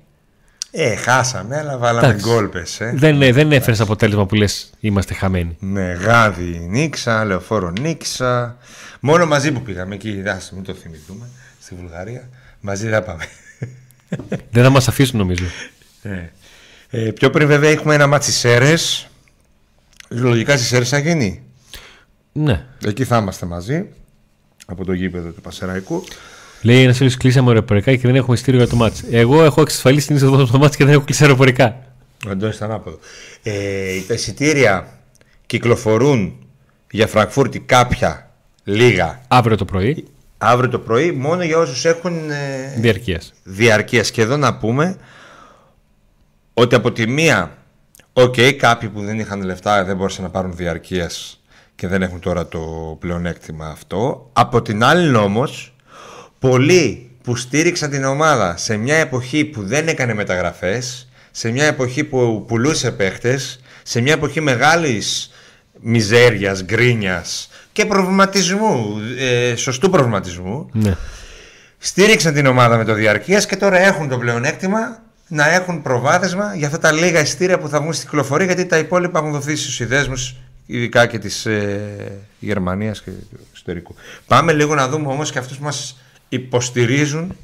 ε 0.72 0.96
χάσαμε 0.96 1.58
αλλά 1.58 1.78
βάλαμε 1.78 2.08
Εντάξει. 2.08 2.30
γκολ 2.30 2.48
πες, 2.48 2.80
ε. 2.80 2.94
δεν, 2.96 3.22
ε, 3.22 3.32
δεν 3.32 3.52
έφερες 3.52 3.80
αποτέλεσμα 3.80 4.26
που 4.26 4.36
λες 4.36 4.70
είμαστε 4.80 5.14
χαμένοι. 5.14 5.58
Ναι, 5.60 5.92
γάδι 5.92 6.66
νίξα, 6.70 7.26
λεωφόρο 7.26 7.74
νίξα. 7.82 8.58
Μόνο 9.00 9.26
μαζί 9.26 9.52
που 9.52 9.62
πήγαμε 9.62 9.96
εκεί, 9.96 10.24
ας 10.28 10.52
μην 10.56 10.64
το 10.64 10.74
θυμηθούμε, 10.74 11.26
στη 11.62 11.76
Βουλγαρία. 11.76 12.30
Μαζί 12.60 12.88
δεν 12.88 13.04
πάμε. 13.04 13.24
Δεν 14.52 14.64
θα 14.64 14.70
μας 14.70 14.88
αφήσουν 14.88 15.20
νομίζω. 15.20 15.46
Ε, 16.02 16.30
ε, 16.90 17.12
πιο 17.12 17.30
πριν 17.30 17.48
βέβαια 17.48 17.70
έχουμε 17.70 17.94
ένα 17.94 18.08
ματς 18.08 18.32
Σέρρες. 18.32 19.08
Λογικά 20.10 20.56
στις 20.56 20.68
Σέρρες 20.68 20.90
θα 20.90 20.98
γίνει. 20.98 21.44
Ναι. 22.32 22.66
Εκεί 22.86 23.04
θα 23.04 23.18
είμαστε 23.18 23.46
μαζί. 23.46 23.86
Από 24.66 24.86
το 24.86 24.94
γήπεδο 24.94 25.30
του 25.30 25.42
Πανσερραϊκού. 25.42 26.04
Λέει 26.62 26.84
ένας 26.84 26.98
φίλος 26.98 27.18
κλείσαμε 27.18 27.50
αεροπορικά 27.50 27.96
και 27.96 28.08
δεν 28.08 28.16
έχουμε 28.16 28.36
εισιτήριο 28.36 28.60
για 28.60 28.70
το 28.70 28.76
ματς. 28.76 29.04
Εγώ 29.12 29.44
έχω 29.44 29.62
εξασφαλίσει 29.62 30.08
την 30.08 30.16
είσοδο 30.16 30.46
στο 30.46 30.58
ματς 30.58 30.76
και 30.76 30.84
δεν 30.86 30.94
έχω 30.94 31.04
κλείσει 31.04 31.24
αεροπορικά. 31.24 31.84
Ο 32.28 32.30
Αντώνης 32.30 32.56
ήταν 32.56 32.72
άποδο. 32.72 33.00
Ε, 33.44 34.00
τα 34.08 34.14
εισιτήρια 34.14 35.00
κυκλοφορούν 35.46 36.36
για 36.92 37.08
Φρανκφούρτη 37.08 37.60
κάποια, 37.60 38.32
λίγα, 38.64 39.22
Αύριο 39.28 39.58
το 39.58 39.66
πρωί, 39.66 40.06
αύριο 40.38 40.70
το 40.70 40.80
πρωί, 40.80 41.12
μόνο 41.12 41.44
για 41.44 41.58
όσους 41.58 41.86
έχουν 41.86 42.30
ε, 42.30 42.76
διαρκείας. 42.78 43.34
διαρκείας. 43.44 44.12
Και 44.12 44.22
εδώ 44.22 44.38
να 44.38 44.58
πούμε 44.58 44.98
ότι 46.54 46.76
από 46.76 46.92
τη 46.92 47.08
μία, 47.08 47.58
οκ, 48.14 48.36
κάποιοι 48.58 48.90
που 48.90 49.02
δεν 49.02 49.20
είχαν 49.20 49.44
λεφτά 49.44 49.84
δεν 49.84 49.96
μπορούσαν 49.96 50.24
να 50.24 50.30
πάρουν 50.30 50.56
διαρκείας 50.56 51.40
και 51.76 51.88
δεν 51.88 52.02
έχουν 52.02 52.20
τώρα 52.20 52.48
το 52.48 52.60
πλεονέκτημα 53.00 53.68
αυτό. 53.68 54.30
Από 54.34 54.62
την 54.62 54.84
άλλη 54.84 55.16
όμως, 55.16 55.76
πολλοί 56.40 57.10
που 57.24 57.36
στήριξαν 57.36 57.90
την 57.90 58.04
ομάδα 58.04 58.58
σε 58.58 58.78
μια 58.78 58.96
εποχή 58.96 59.46
που 59.46 59.64
δεν 59.64 59.88
έκανε 59.88 60.14
μεταγραφές, 60.14 61.10
σε 61.32 61.52
μια 61.52 61.66
εποχή 61.66 62.04
που 62.04 62.46
πουλούσε 62.48 62.92
παίχτες, 62.92 63.60
σε 63.84 64.02
μια 64.02 64.14
εποχή 64.14 64.42
μεγάλης 64.42 65.32
μιζέριας, 65.80 66.64
γκρίνιας 66.64 67.50
και 67.76 67.86
προβληματισμού, 67.86 68.98
ε, 69.20 69.56
σωστού 69.56 69.90
προβληματισμού, 69.90 70.70
Ναι. 70.72 70.96
στήριξαν 71.78 72.34
την 72.34 72.46
ομάδα 72.46 72.78
με 72.78 72.84
το 72.84 72.94
διαρκείας 72.94 73.46
και 73.46 73.56
τώρα 73.56 73.78
έχουν 73.80 74.10
το 74.10 74.18
πλεονέκτημα 74.18 75.04
να 75.28 75.54
έχουν 75.54 75.82
προβάδισμα 75.82 76.56
για 76.56 76.66
αυτά 76.68 76.80
τα 76.80 76.92
λίγα 76.92 77.20
ειστήρια 77.20 77.60
που 77.60 77.68
θα 77.68 77.80
βγουν 77.80 77.94
στην 77.94 78.06
κυκλοφορία 78.06 78.46
γιατί 78.46 78.66
τα 78.66 78.78
υπόλοιπα 78.78 79.20
έχουν 79.20 79.32
δοθεί 79.32 79.56
στους 79.56 79.74
συνδέσμους, 79.74 80.36
ειδικά 80.66 81.06
και 81.06 81.20
της 81.20 81.46
ε, 81.46 82.22
Γερμανίας 82.40 83.02
και 83.02 83.12
του 83.12 83.40
εξωτερικού. 83.52 83.96
Πάμε 84.28 84.54
λίγο 84.54 84.76
να 84.76 84.88
δούμε 84.88 85.08
όμως 85.08 85.32
και 85.32 85.40
αυτούς 85.40 85.58
που 85.58 85.64
μας 85.64 85.98
υποστηρίζουν. 86.30 87.36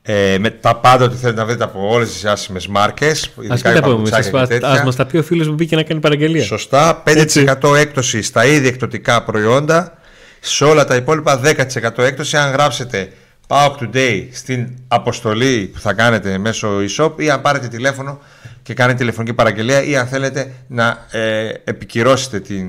Ε, 0.02 0.38
με 0.40 0.50
τα 0.50 0.76
πάντα 0.76 1.06
ότι 1.06 1.16
θέλετε 1.18 1.40
να 1.40 1.46
βρείτε 1.46 1.64
από 1.64 1.88
όλες 1.90 2.12
τις 2.12 2.26
άσχημε 2.26 2.60
μάρκες. 2.70 3.24
Α 3.26 3.30
μην 3.38 3.60
τα 3.62 3.82
πούμε 3.82 4.10
εμεί. 4.10 4.66
Α 4.66 4.84
μας 4.84 4.96
τα 4.96 5.06
πει 5.06 5.18
ο 5.18 5.24
φίλος 5.24 5.48
που 5.48 5.54
μπήκε 5.54 5.76
να 5.76 5.84
κάνει 5.84 6.00
παραγγελία. 6.00 6.44
Σωστά. 6.44 7.04
5% 7.06 7.76
έκπτωση 7.76 8.22
στα 8.22 8.46
ήδη 8.46 8.68
εκπτωτικά 8.68 9.24
προϊόντα. 9.24 9.98
Σε 10.40 10.64
όλα 10.64 10.86
τα 10.86 10.96
υπόλοιπα 10.96 11.40
10% 11.44 12.04
έκπτωση. 12.04 12.38
Αν 12.38 12.52
γράψετε 12.52 13.12
Pauk 13.52 13.76
Today 13.80 14.28
στην 14.32 14.68
αποστολή 14.88 15.70
που 15.74 15.80
θα 15.80 15.94
κάνετε 15.94 16.38
μέσω 16.38 16.70
e-shop 16.80 17.12
ή 17.16 17.30
αν 17.30 17.42
πάρετε 17.42 17.68
τηλέφωνο 17.68 18.20
και 18.64 18.74
κάνετε 18.74 18.98
τηλεφωνική 18.98 19.34
παραγγελία 19.34 19.84
ή 19.84 19.96
αν 19.96 20.08
θέλετε 20.08 20.54
να 20.68 21.06
ε, 21.12 21.52
επικυρώσετε 21.64 22.40
την, 22.40 22.68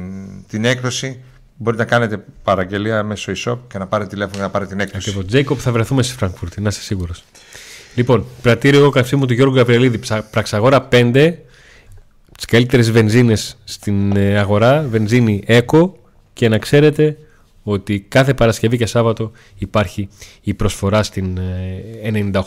την 0.49 0.65
έκδοση 0.65 1.21
μπορείτε 1.57 1.83
να 1.83 1.89
κάνετε 1.89 2.25
παραγγελία 2.43 3.03
μέσω 3.03 3.33
e-shop 3.33 3.59
και 3.69 3.79
να 3.79 3.87
πάρετε 3.87 4.11
τηλέφωνο 4.11 4.37
και 4.37 4.43
να 4.43 4.51
πάρετε 4.51 4.71
την 4.71 4.81
έκδοση. 4.81 5.09
Ακριβώς. 5.09 5.31
Τζέικοπ, 5.31 5.59
θα 5.61 5.73
βρεθούμε 5.73 6.03
στη 6.03 6.15
Φραγκφούρτη, 6.17 6.61
να 6.61 6.69
είσαι 6.69 6.81
σίγουρος. 6.81 7.25
Λοιπόν, 7.95 8.25
πρατήριο 8.43 8.91
καυσίμου 8.91 9.27
του 9.27 9.33
Γιώργου 9.33 9.57
Γαβριελίδη, 9.57 10.01
Πραξαγόρα 10.31 10.89
5, 10.93 11.35
τις 12.37 12.45
καλύτερες 12.45 12.91
βενζίνες 12.91 13.57
στην 13.65 14.17
ε, 14.17 14.39
αγορά, 14.39 14.87
βενζίνη 14.91 15.45
Eco 15.47 15.91
και 16.33 16.49
να 16.49 16.59
ξέρετε 16.59 17.17
ότι 17.63 18.01
κάθε 18.09 18.35
Παρασκευή 18.35 18.77
και 18.77 18.87
Σάββατο 18.87 19.31
υπάρχει 19.59 20.09
η 20.43 20.55
προσφορά 20.55 21.03
στην 21.03 21.39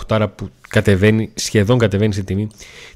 98 0.07 0.27
που 0.35 0.49
κατεβαίνει, 0.69 1.29
σχεδόν 1.33 1.77
κατεβαίνει 1.77 2.13
στη 2.13 2.23
τιμή 2.23 2.47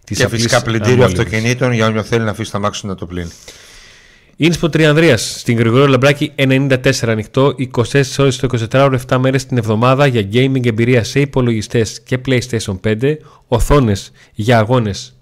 της 0.03 0.17
Και 0.17 0.27
φυσικά 0.27 0.61
πλυντήριο 0.61 1.03
αυτοκινήτων 1.03 1.71
για 1.71 1.87
όποιον 1.87 2.03
θέλει 2.03 2.23
να 2.23 2.31
αφήσει 2.31 2.51
τα 2.51 2.59
μάξι 2.59 2.85
να 2.85 2.95
το 2.95 3.05
πλύνει. 3.05 3.31
Ίνσπο 4.39 4.69
Τριανδρία 4.69 5.17
στην 5.17 5.57
Γρηγορία 5.57 5.87
Λαμπράκη 5.87 6.31
94 6.35 6.77
ανοιχτό, 7.01 7.55
24 7.75 8.03
ώρες 8.17 8.37
το 8.37 8.47
24 8.71 8.83
ώρες 8.83 9.03
7 9.07 9.17
μέρες 9.17 9.45
την 9.45 9.57
εβδομάδα 9.57 10.07
για 10.07 10.29
gaming 10.33 10.65
εμπειρία 10.65 11.03
σε 11.03 11.19
υπολογιστές 11.19 12.01
και 12.01 12.19
PlayStation 12.25 12.79
5, 12.83 13.17
οθόνες 13.47 14.11
για 14.33 14.57
αγώνες. 14.57 15.15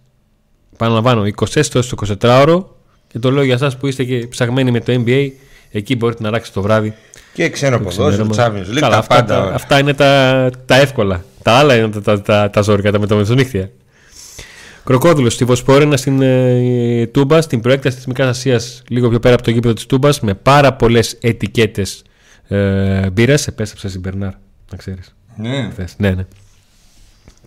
Παραλαμβάνω, 0.78 1.25
24 1.25 1.75
ώρες 1.75 1.88
το 1.88 2.16
24 2.22 2.42
ώρο 2.42 2.78
και 3.08 3.20
το 3.20 3.32
λέω 3.32 3.44
για 3.44 3.54
εσάς 3.54 3.78
που 3.78 3.88
είστε 3.88 4.04
και 4.04 4.28
ψαγμένοι 4.28 4.72
με 4.72 4.80
το 4.80 5.04
NBA 5.06 5.32
Εκεί 5.75 5.96
μπορείτε 5.96 6.24
να 6.24 6.29
ράξετε 6.29 6.60
το 6.60 6.62
βράδυ. 6.62 6.94
Και 7.34 7.50
ξένο 7.50 7.79
ποδόσφαιρο, 7.79 8.29
Champions 8.36 8.75
League, 8.75 8.79
τα 8.79 8.88
αυτά, 8.88 9.15
πάντα. 9.15 9.53
αυτά 9.53 9.79
είναι 9.79 9.94
τα, 9.94 10.50
τα 10.65 10.75
εύκολα. 10.75 11.24
Τα 11.41 11.51
άλλα 11.51 11.75
είναι 11.75 11.89
τα, 11.89 12.01
τα, 12.01 12.22
τα, 12.22 12.50
τα 12.50 12.62
ζώρικα, 12.62 12.91
τα 12.91 13.00
μεταμεσονύχτια. 13.00 13.72
Κροκόδουλος 14.84 15.34
στη 15.34 15.46
Βοσπόρενα 15.46 15.98
στην 15.98 16.22
ε, 16.22 17.08
Τούμπα, 17.08 17.41
στην 17.41 17.62
προέκταση 17.62 17.96
της 17.96 18.05
Μικράς 18.05 18.27
Ασίας, 18.27 18.84
λίγο 18.89 19.10
πιο 19.10 19.20
πέρα 19.20 19.34
από 19.34 19.44
το 19.44 19.51
γήπεδο 19.51 19.74
της 19.74 19.86
Τούμπας, 19.86 20.20
με 20.20 20.34
πάρα 20.34 20.74
πολλές 20.74 21.17
ετικέτες 21.22 22.03
ε, 22.48 23.10
μπύρα. 23.10 23.34
Επέστρεψα 23.46 23.89
στην 23.89 24.01
Μπερνάρ, 24.01 24.34
να 24.72 24.77
ξέρεις. 24.77 25.15
Ναι. 25.38 25.72
ναι, 25.98 26.10
ναι. 26.10 26.25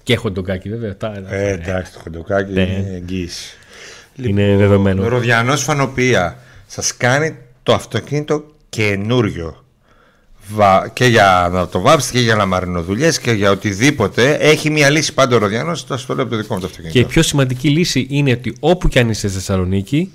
Και 0.02 0.16
χοντοκάκι, 0.16 0.68
βέβαια. 0.68 0.96
Τα, 0.96 1.22
ε, 1.28 1.50
εντάξει, 1.50 1.92
το 1.92 1.98
χοντοκάκι 2.02 2.52
ναι. 2.52 2.60
είναι 2.60 2.94
εγγύηση. 2.94 3.56
Είναι 4.16 4.42
λοιπόν, 4.42 4.58
δεδομένο. 4.58 5.08
Ροδιανός 5.08 5.62
Φανοπία. 5.62 6.38
Σας 6.66 6.96
κάνει 6.96 7.36
το 7.68 7.74
αυτοκίνητο 7.74 8.44
καινούριο 8.68 9.64
και 10.92 11.04
για 11.04 11.48
να 11.52 11.68
το 11.68 11.80
βάψει 11.80 12.12
και 12.12 12.20
για 12.20 12.34
να 12.34 12.46
μαρινοδουλειέ 12.46 13.12
και 13.22 13.30
για 13.30 13.50
οτιδήποτε. 13.50 14.32
Έχει 14.34 14.70
μια 14.70 14.90
λύση 14.90 15.14
πάντα 15.14 15.36
ο 15.36 15.38
Ροδιανό. 15.38 15.76
Το 15.86 15.96
στο 15.96 16.14
λέω 16.14 16.22
από 16.22 16.32
το 16.32 16.40
δικό 16.40 16.54
μου 16.54 16.60
το 16.60 16.66
αυτοκίνητο. 16.66 16.98
Και 16.98 17.04
η 17.04 17.08
πιο 17.08 17.22
σημαντική 17.22 17.68
λύση 17.68 18.06
είναι 18.10 18.30
ότι 18.32 18.56
όπου 18.60 18.88
κι 18.88 18.98
αν 18.98 19.08
είσαι 19.08 19.28
στη 19.28 19.36
Θεσσαλονίκη, 19.36 20.12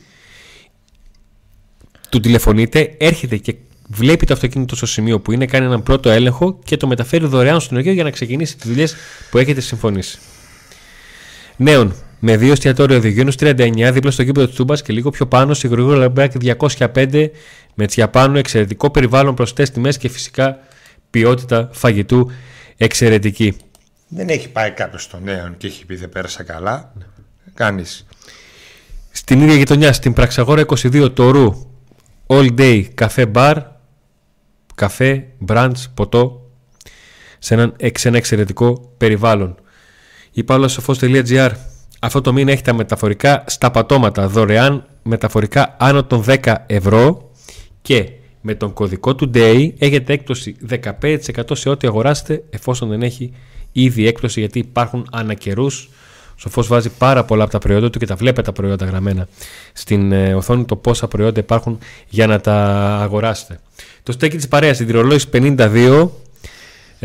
του 2.09 2.19
τηλεφωνείτε, 2.19 2.95
έρχεται 2.97 3.37
και 3.37 3.55
βλέπει 3.87 4.25
το 4.25 4.33
αυτοκίνητο 4.33 4.75
στο 4.75 4.85
σημείο 4.85 5.19
που 5.19 5.31
είναι, 5.31 5.45
κάνει 5.45 5.65
έναν 5.65 5.83
πρώτο 5.83 6.09
έλεγχο 6.09 6.59
και 6.63 6.77
το 6.77 6.87
μεταφέρει 6.87 7.25
δωρεάν 7.25 7.59
στον 7.59 7.77
Αιγαίο 7.77 7.93
για 7.93 8.03
να 8.03 8.11
ξεκινήσει 8.11 8.57
τις 8.57 8.69
δουλειές 8.69 8.95
που 9.31 9.37
έχετε 9.37 9.61
συμφωνήσει. 9.61 10.17
Νέον, 11.57 11.95
με 12.25 12.37
δύο 12.37 12.51
εστιατόρια 12.51 12.97
οδηγιών 12.97 13.29
39 13.39 13.89
δίπλα 13.93 14.11
στο 14.11 14.23
κήπο 14.23 14.45
της 14.45 14.55
Τούμπα 14.55 14.75
και 14.75 14.93
λίγο 14.93 15.09
πιο 15.09 15.25
πάνω 15.25 15.53
στη 15.53 15.67
γρήγορα 15.67 15.97
Λαμπράκη 15.97 16.55
205 16.77 17.29
με 17.73 17.85
τσιαπάνου 17.85 18.37
εξαιρετικό 18.37 18.89
περιβάλλον 18.89 19.35
προσιτέ 19.35 19.63
τιμές 19.63 19.97
και 19.97 20.09
φυσικά 20.09 20.59
ποιότητα 21.09 21.69
φαγητού 21.71 22.31
εξαιρετική. 22.77 23.57
Δεν 24.07 24.29
έχει 24.29 24.49
πάει 24.49 24.71
κάποιος 24.71 25.03
στο 25.03 25.19
νέο 25.19 25.53
και 25.57 25.67
έχει 25.67 25.85
πει 25.85 25.95
δεν 25.95 26.09
πέρασα 26.09 26.43
καλά. 26.43 26.93
Κάνεις. 27.53 28.05
Στην 29.11 29.41
ίδια 29.41 29.55
γειτονιά, 29.55 29.93
στην 29.93 30.13
Πραξαγόρα 30.13 30.65
22 30.67 31.11
Τωρού, 31.13 31.67
all 32.27 32.59
day 32.59 32.83
καφέ 32.93 33.31
bar, 33.33 33.55
καφέ, 34.75 35.27
brunch, 35.47 35.71
ποτό, 35.93 36.51
σε, 37.39 37.53
έναν, 37.53 37.75
σε 37.93 38.07
ένα 38.07 38.17
εξαιρετικό 38.17 38.93
περιβάλλον. 38.97 39.55
Υπάλληλο 40.31 40.69
αυτό 42.05 42.21
το 42.21 42.33
μήνα 42.33 42.51
έχει 42.51 42.61
τα 42.61 42.73
μεταφορικά 42.73 43.43
στα 43.47 43.71
πατώματα 43.71 44.27
δωρεάν 44.27 44.85
μεταφορικά 45.03 45.75
άνω 45.79 46.03
των 46.03 46.23
10 46.27 46.55
ευρώ 46.65 47.31
και 47.81 48.09
με 48.41 48.55
τον 48.55 48.73
κωδικό 48.73 49.15
του 49.15 49.31
DAY 49.33 49.69
έχετε 49.77 50.13
έκπτωση 50.13 50.55
15% 51.01 51.43
σε 51.51 51.69
ό,τι 51.69 51.87
αγοράσετε 51.87 52.43
εφόσον 52.49 52.89
δεν 52.89 53.01
έχει 53.01 53.33
ήδη 53.71 54.07
έκπτωση 54.07 54.39
γιατί 54.39 54.59
υπάρχουν 54.59 55.07
ανακαιρούς. 55.11 55.89
Σοφός 56.35 56.67
βάζει 56.67 56.89
πάρα 56.89 57.23
πολλά 57.23 57.43
από 57.43 57.51
τα 57.51 57.57
προϊόντα 57.57 57.89
του 57.89 57.99
και 57.99 58.05
τα 58.05 58.15
βλέπετε 58.15 58.41
τα 58.41 58.51
προϊόντα 58.51 58.85
γραμμένα 58.85 59.27
στην 59.73 60.11
ε, 60.11 60.33
οθόνη 60.33 60.65
το 60.65 60.75
πόσα 60.75 61.07
προϊόντα 61.07 61.39
υπάρχουν 61.39 61.77
για 62.09 62.27
να 62.27 62.39
τα 62.39 62.55
αγοράσετε. 63.01 63.59
Το 64.03 64.11
στέκι 64.11 64.35
της 64.35 64.47
παρέας, 64.47 64.79
η 64.79 64.85
52 65.31 66.09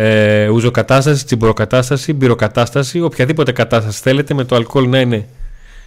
ε, 0.00 0.48
ουζοκατάσταση, 0.48 1.24
τσιμποροκατάσταση, 1.24 2.12
μπυροκατάσταση, 2.12 3.00
οποιαδήποτε 3.00 3.52
κατάσταση 3.52 4.00
θέλετε 4.02 4.34
με 4.34 4.44
το 4.44 4.56
αλκοόλ 4.56 4.88
να 4.88 5.00
είναι 5.00 5.28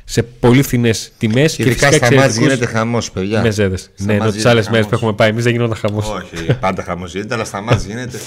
σε 0.04 0.24
πολύ 0.24 0.62
φθηνές 0.62 1.12
τιμές. 1.18 1.56
Και, 1.56 1.64
και 1.64 1.70
φυσικά 1.72 1.92
στα 1.92 2.14
μάτια 2.14 2.42
γίνεται 2.42 2.66
χαμός, 2.66 3.12
παιδιά. 3.12 3.42
Με 3.42 3.50
ζέδε. 3.50 3.78
Ναι, 3.98 4.14
ενώ 4.14 4.32
τις 4.32 4.46
άλλες 4.46 4.70
μέρες 4.70 4.86
που 4.86 4.96
έχουμε 4.96 5.14
πάει, 5.14 5.30
εμείς 5.30 5.44
δεν 5.44 5.54
γινόταν 5.54 5.78
χαμός. 5.78 6.10
Όχι, 6.10 6.54
πάντα 6.60 6.84
χαμός 6.84 7.14
γίνεται, 7.14 7.34
αλλά 7.34 7.44
στα 7.44 7.62
μάτια 7.62 7.88
γίνεται. 7.88 8.18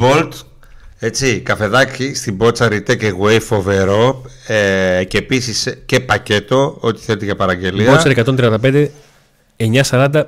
Bolt, 0.00 0.30
έτσι, 0.98 1.40
καφεδάκι 1.40 2.14
στην 2.14 2.36
πότσα 2.36 2.68
ρητέ 2.68 2.96
και 2.96 3.12
way 3.22 3.40
φοβερό 3.40 4.22
ε, 4.46 5.04
και 5.04 5.18
επίσης 5.18 5.74
και 5.86 6.00
πακέτο, 6.00 6.76
ό,τι 6.80 7.00
θέλετε 7.00 7.24
για 7.24 7.36
παραγγελία. 7.36 7.90
Μπότσα 7.90 8.12
135 8.62 8.86
940 9.90 10.22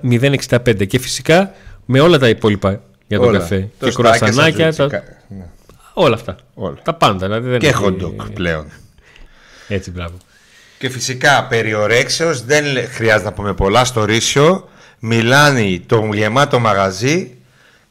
065 0.59 0.87
και 0.87 0.99
φυσικά 0.99 1.53
με 1.85 2.01
όλα 2.01 2.19
τα 2.19 2.29
υπόλοιπα 2.29 2.81
για 3.07 3.19
τον 3.19 3.33
καφέ. 3.33 3.69
Το 3.79 3.87
και 3.87 3.93
κρουασανάκια. 3.95 4.75
Τα... 4.75 4.87
Ναι. 5.29 5.47
Όλα 5.93 6.15
αυτά. 6.15 6.37
Όλα. 6.55 6.77
Τα 6.83 6.95
πάντα. 6.95 7.27
Δηλαδή 7.27 7.49
δεν 7.49 7.59
και 7.59 7.73
χοντοκ 7.73 8.31
πλέον. 8.31 8.67
Έτσι, 9.69 9.91
μπράβο. 9.91 10.17
Και 10.79 10.89
φυσικά 10.89 11.47
περιορέξεως 11.49 12.45
δεν 12.45 12.65
χρειάζεται 12.91 13.25
να 13.25 13.33
πούμε 13.33 13.55
πολλά 13.55 13.85
στο 13.85 14.05
Ρήσιο. 14.05 14.69
Μιλάνει 14.99 15.83
το 15.87 16.09
γεμάτο 16.13 16.59
μαγαζί 16.59 17.37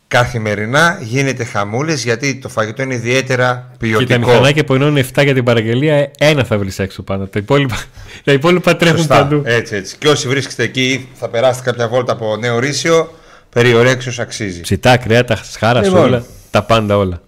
καθημερινά 0.08 1.00
γίνεται 1.02 1.44
χαμούλες 1.44 2.04
γιατί 2.04 2.36
το 2.36 2.50
φαγητό 2.50 2.82
είναι 2.82 2.94
ιδιαίτερα 2.94 3.72
ποιοτικό. 3.78 4.04
Και 4.04 4.14
τα 4.14 4.20
μηχανάκια 4.20 4.64
που 4.64 4.76
είναι 4.76 5.06
7 5.16 5.24
για 5.24 5.34
την 5.34 5.44
παραγγελία, 5.44 6.12
ένα 6.18 6.44
θα 6.44 6.58
βρεις 6.58 6.80
έξω 6.80 7.04
πάνω. 7.04 7.26
Τα 7.28 7.40
υπόλοιπα, 7.40 7.84
τα 8.24 8.32
υπόλοιπα 8.32 8.76
τρέχουν 8.76 8.98
Σωστά. 8.98 9.16
παντού. 9.16 9.42
Έτσι, 9.46 9.76
έτσι. 9.76 9.96
Και 9.98 10.08
όσοι 10.08 10.28
βρίσκεστε 10.28 10.64
εκεί, 10.64 11.10
θα 11.14 11.30
περάσετε 11.30 11.70
κάποια 11.70 11.88
βόλτα 11.88 12.14
από 12.14 12.38
Νέο 12.38 12.60
Ρήσιο 12.60 13.14
περιορέξεως 13.56 14.20
αξίζει. 14.20 14.62
Ψητά, 14.62 14.98
κρέατα, 14.98 15.36
σχάρα, 15.36 15.82
λοιπόν, 15.82 16.04
όλα, 16.04 16.26
τα 16.52 16.64
πάντα 16.64 16.98
όλα. 16.98 17.22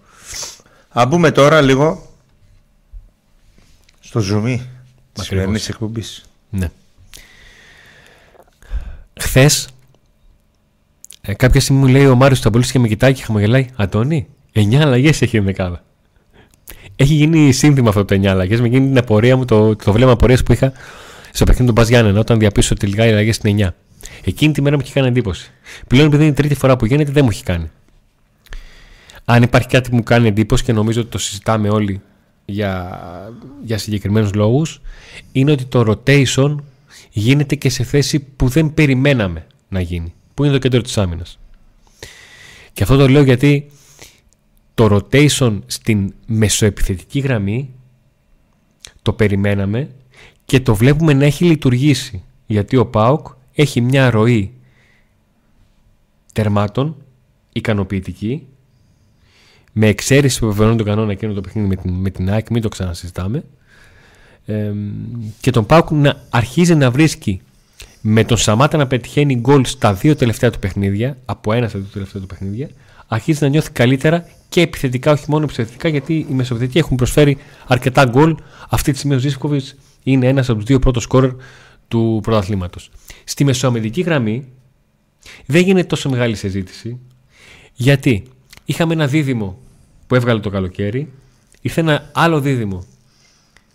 Α 0.89 1.05
μπούμε 1.05 1.31
τώρα 1.31 1.61
λίγο 1.61 2.13
στο 3.99 4.19
ζουμί 4.19 4.69
της 5.13 5.25
σημερινής 5.25 5.69
εκπομπής. 5.69 6.25
Ναι. 6.49 6.69
Χθες, 9.19 9.67
ε, 11.21 11.33
κάποια 11.33 11.61
στιγμή 11.61 11.81
μου 11.81 11.87
λέει 11.87 12.05
ο 12.05 12.15
Μάριος 12.15 12.41
Ταμπολή 12.41 12.71
και 12.71 12.79
με 12.79 12.87
κοιτάει 12.87 13.13
και 13.13 13.23
χαμογελάει. 13.23 13.65
Αντώνη, 13.75 14.27
9 14.53 14.75
αλλαγές 14.81 15.21
έχει 15.21 15.37
η 15.37 15.39
δεκάδα. 15.39 15.83
Έχει 16.95 17.13
γίνει 17.13 17.51
σύνθημα 17.51 17.89
αυτό 17.89 18.05
το 18.05 18.15
9 18.15 18.25
αλλαγές. 18.25 18.61
Με 18.61 18.67
γίνει 18.67 18.87
την 18.87 18.97
απορία 18.97 19.37
μου, 19.37 19.45
το, 19.45 19.75
το 19.75 19.91
βλέμμα 19.91 20.11
απορίας 20.11 20.43
που 20.43 20.51
είχα 20.51 20.71
στο 21.31 21.45
παιχνίδι 21.45 21.67
του 21.73 21.81
Μπαζιάννενα 21.81 22.19
όταν 22.19 22.39
διαπίσω 22.39 22.69
ότι 22.71 22.85
τελικά 22.85 23.05
οι 23.05 23.11
αλλαγές 23.11 23.39
είναι 23.43 23.67
9. 23.69 23.73
Εκείνη 24.23 24.53
τη 24.53 24.61
μέρα 24.61 24.75
μου 24.75 24.81
είχε 24.83 24.93
κάνει 24.93 25.07
εντύπωση. 25.07 25.51
Πλέον 25.87 26.07
επειδή 26.07 26.23
είναι 26.23 26.31
η 26.31 26.35
τρίτη 26.35 26.55
φορά 26.55 26.75
που 26.75 26.85
γίνεται, 26.85 27.11
δεν 27.11 27.23
μου 27.23 27.29
έχει 27.29 27.43
κάνει. 27.43 27.69
Αν 29.25 29.43
υπάρχει 29.43 29.67
κάτι 29.67 29.89
που 29.89 29.95
μου 29.95 30.03
κάνει 30.03 30.27
εντύπωση 30.27 30.63
και 30.63 30.73
νομίζω 30.73 31.01
ότι 31.01 31.09
το 31.09 31.17
συζητάμε 31.17 31.69
όλοι 31.69 32.01
για, 32.45 32.99
για 33.63 33.77
συγκεκριμένους 33.77 34.33
λόγους, 34.33 34.81
είναι 35.31 35.51
ότι 35.51 35.65
το 35.65 35.83
rotation 35.87 36.55
γίνεται 37.09 37.55
και 37.55 37.69
σε 37.69 37.83
θέση 37.83 38.19
που 38.19 38.47
δεν 38.47 38.73
περιμέναμε 38.73 39.47
να 39.69 39.81
γίνει, 39.81 40.13
που 40.33 40.43
είναι 40.43 40.53
το 40.53 40.59
κέντρο 40.59 40.81
της 40.81 40.97
άμυνας. 40.97 41.39
Και 42.73 42.83
αυτό 42.83 42.97
το 42.97 43.07
λέω 43.07 43.23
γιατί 43.23 43.71
το 44.73 44.95
rotation 44.95 45.59
στην 45.65 46.13
μεσοεπιθετική 46.25 47.19
γραμμή 47.19 47.73
το 49.01 49.13
περιμέναμε 49.13 49.89
και 50.45 50.59
το 50.59 50.75
βλέπουμε 50.75 51.13
να 51.13 51.25
έχει 51.25 51.45
λειτουργήσει. 51.45 52.23
Γιατί 52.45 52.77
ο 52.77 52.85
ΠΑΟΚ 52.85 53.27
έχει 53.57 53.81
μια 53.81 54.09
ροή 54.09 54.53
τερμάτων 56.33 56.95
ικανοποιητική 57.53 58.47
με 59.71 59.87
εξαίρεση 59.87 60.39
που 60.39 60.45
επιβεβαιώνει 60.45 60.77
τον 60.77 60.85
κανόνα 60.85 61.11
εκείνο 61.11 61.33
το 61.33 61.41
παιχνίδι 61.41 61.67
με 61.67 61.75
την, 61.75 61.93
με 61.93 62.09
την 62.09 62.29
ΑΕΚ, 62.29 62.49
μην 62.49 62.61
το 62.61 62.69
ξανασυζητάμε. 62.69 63.43
Ε, 64.45 64.71
και 65.41 65.51
τον 65.51 65.65
Πάουκ 65.65 65.91
να 65.91 66.21
αρχίζει 66.29 66.75
να 66.75 66.91
βρίσκει 66.91 67.41
με 68.01 68.23
τον 68.23 68.37
Σαμάτα 68.37 68.77
να 68.77 68.87
πετυχαίνει 68.87 69.35
γκολ 69.35 69.65
στα 69.65 69.93
δύο 69.93 70.15
τελευταία 70.15 70.51
του 70.51 70.59
παιχνίδια, 70.59 71.17
από 71.25 71.53
ένα 71.53 71.67
στα 71.67 71.79
δύο 71.79 71.87
τελευταία 71.93 72.21
του 72.21 72.27
παιχνίδια, 72.27 72.69
αρχίζει 73.07 73.43
να 73.43 73.49
νιώθει 73.49 73.71
καλύτερα 73.71 74.25
και 74.49 74.61
επιθετικά, 74.61 75.11
όχι 75.11 75.25
μόνο 75.27 75.43
επιθετικά, 75.43 75.87
γιατί 75.87 76.13
οι 76.29 76.33
μεσοπαιδευτικοί 76.33 76.77
έχουν 76.77 76.97
προσφέρει 76.97 77.37
αρκετά 77.67 78.05
γκολ. 78.05 78.35
Αυτή 78.69 78.91
τη 78.91 78.97
στιγμή 78.97 79.15
ο 79.15 79.19
Ζήσκοβιτς 79.19 79.75
είναι 80.03 80.27
ένας 80.27 80.49
από 80.49 80.57
τους 80.57 80.67
δύο 80.67 80.79
πρώτους 80.79 81.03
σκόρερ 81.03 81.31
του 81.87 82.19
πρωταθλήματος. 82.23 82.89
Στη 83.29 83.43
μεσοαμερική 83.43 84.01
γραμμή 84.01 84.47
δεν 85.45 85.61
γίνεται 85.61 85.87
τόσο 85.87 86.09
μεγάλη 86.09 86.35
συζήτηση 86.35 86.99
γιατί 87.73 88.23
είχαμε 88.65 88.93
ένα 88.93 89.07
δίδυμο 89.07 89.59
που 90.07 90.15
έβγαλε 90.15 90.39
το 90.39 90.49
καλοκαίρι, 90.49 91.11
ήρθε 91.61 91.81
ένα 91.81 92.09
άλλο 92.13 92.39
δίδυμο 92.39 92.85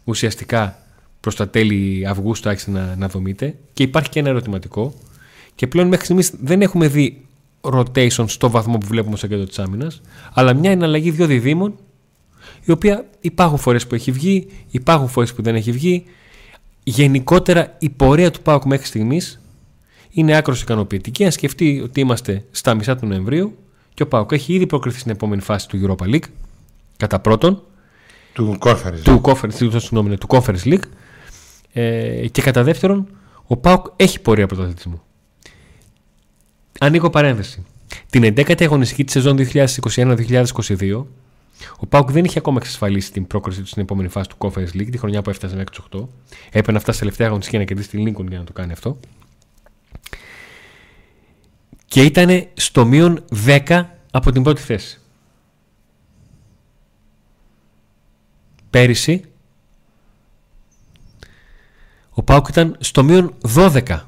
ουσιαστικά 0.04 0.78
προς 1.20 1.36
τα 1.36 1.48
τέλη 1.48 2.06
Αυγούστου 2.06 2.48
άρχισε 2.48 2.70
να, 2.70 2.96
να 2.96 3.08
δομείται 3.08 3.56
και 3.72 3.82
υπάρχει 3.82 4.08
και 4.08 4.18
ένα 4.18 4.28
ερωτηματικό 4.28 4.94
και 5.54 5.66
πλέον 5.66 5.88
μέχρι 5.88 6.04
στιγμής 6.04 6.32
δεν 6.40 6.62
έχουμε 6.62 6.88
δει 6.88 7.26
rotation 7.60 8.24
στο 8.26 8.50
βαθμό 8.50 8.78
που 8.78 8.86
βλέπουμε 8.86 9.16
στο 9.16 9.26
κέντρο 9.26 9.46
της 9.46 9.58
άμυνας, 9.58 10.00
αλλά 10.32 10.54
μια 10.54 10.70
εναλλαγή 10.70 11.10
δύο 11.10 11.26
διδήμων 11.26 11.74
η 12.64 12.70
οποία 12.70 13.06
υπάρχουν 13.20 13.58
φορές 13.58 13.86
που 13.86 13.94
έχει 13.94 14.12
βγει, 14.12 14.46
υπάρχουν 14.70 15.08
φορές 15.08 15.34
που 15.34 15.42
δεν 15.42 15.54
έχει 15.54 15.72
βγει. 15.72 16.04
Γενικότερα 16.82 17.76
η 17.78 17.90
πορεία 17.90 18.30
του 18.30 18.42
ΠΑΟΚ 18.42 18.64
μέχρι 18.64 18.86
στιγμής 18.86 19.41
είναι 20.12 20.36
άκρος 20.36 20.62
ικανοποιητική. 20.62 21.24
Αν 21.24 21.32
σκεφτεί 21.32 21.80
ότι 21.84 22.00
είμαστε 22.00 22.44
στα 22.50 22.74
μισά 22.74 22.96
του 22.96 23.06
Νοεμβρίου 23.06 23.58
και 23.94 24.02
ο 24.02 24.08
ΠΑΟΚ 24.08 24.32
έχει 24.32 24.54
ήδη 24.54 24.66
προκριθεί 24.66 24.98
στην 24.98 25.10
επόμενη 25.10 25.42
φάση 25.42 25.68
του 25.68 25.80
Europa 25.82 26.14
League, 26.14 26.28
κατά 26.96 27.20
πρώτον. 27.20 27.62
Του 28.32 28.58
Conference, 28.60 29.00
του 29.04 29.20
conference, 29.24 29.54
του, 29.58 30.16
του 30.18 30.26
conference 30.28 30.64
League. 30.64 30.84
Ε, 31.72 32.26
και 32.28 32.42
κατά 32.42 32.62
δεύτερον, 32.62 33.08
ο 33.46 33.56
ΠΑΟΚ 33.56 33.86
έχει 33.96 34.20
πορεία 34.20 34.46
πρωταθλητισμού. 34.46 35.02
Ανοίγω 36.80 37.10
παρένθεση. 37.10 37.64
Την 38.10 38.24
11η 38.24 38.62
αγωνιστική 38.62 39.04
της 39.04 39.12
σεζόν 39.12 39.38
2021-2022, 39.52 41.04
ο 41.76 41.86
Πάουκ 41.86 42.10
δεν 42.10 42.24
είχε 42.24 42.38
ακόμα 42.38 42.58
εξασφαλίσει 42.60 43.12
την 43.12 43.26
πρόκριση 43.26 43.60
του 43.60 43.66
στην 43.66 43.82
επόμενη 43.82 44.08
φάση 44.08 44.28
του 44.28 44.36
Conference 44.38 44.76
League, 44.76 44.88
τη 44.90 44.98
χρονιά 44.98 45.22
που 45.22 45.30
έφτασε 45.30 45.56
μέχρι 45.56 45.70
του 45.70 46.08
8. 46.12 46.28
Έπαιρνε 46.52 46.78
αυτά 46.78 46.92
σε 46.92 46.98
τελευταία 46.98 47.26
αγωνιστική 47.26 47.58
να 47.58 47.64
κερδίσει 47.64 47.88
την 47.88 48.08
Lincoln 48.08 48.28
για 48.28 48.38
να 48.38 48.44
το 48.44 48.52
κάνει 48.52 48.72
αυτό. 48.72 48.98
Και 51.92 52.02
ήταν 52.02 52.46
στο 52.54 52.84
μείον 52.84 53.24
10 53.46 53.84
από 54.10 54.32
την 54.32 54.42
πρώτη 54.42 54.60
θέση. 54.60 55.00
Πέρυσι 58.70 59.24
ο 62.10 62.22
Πάουκ 62.22 62.48
ήταν 62.48 62.76
στο 62.80 63.02
μείον 63.02 63.34
12 63.54 64.00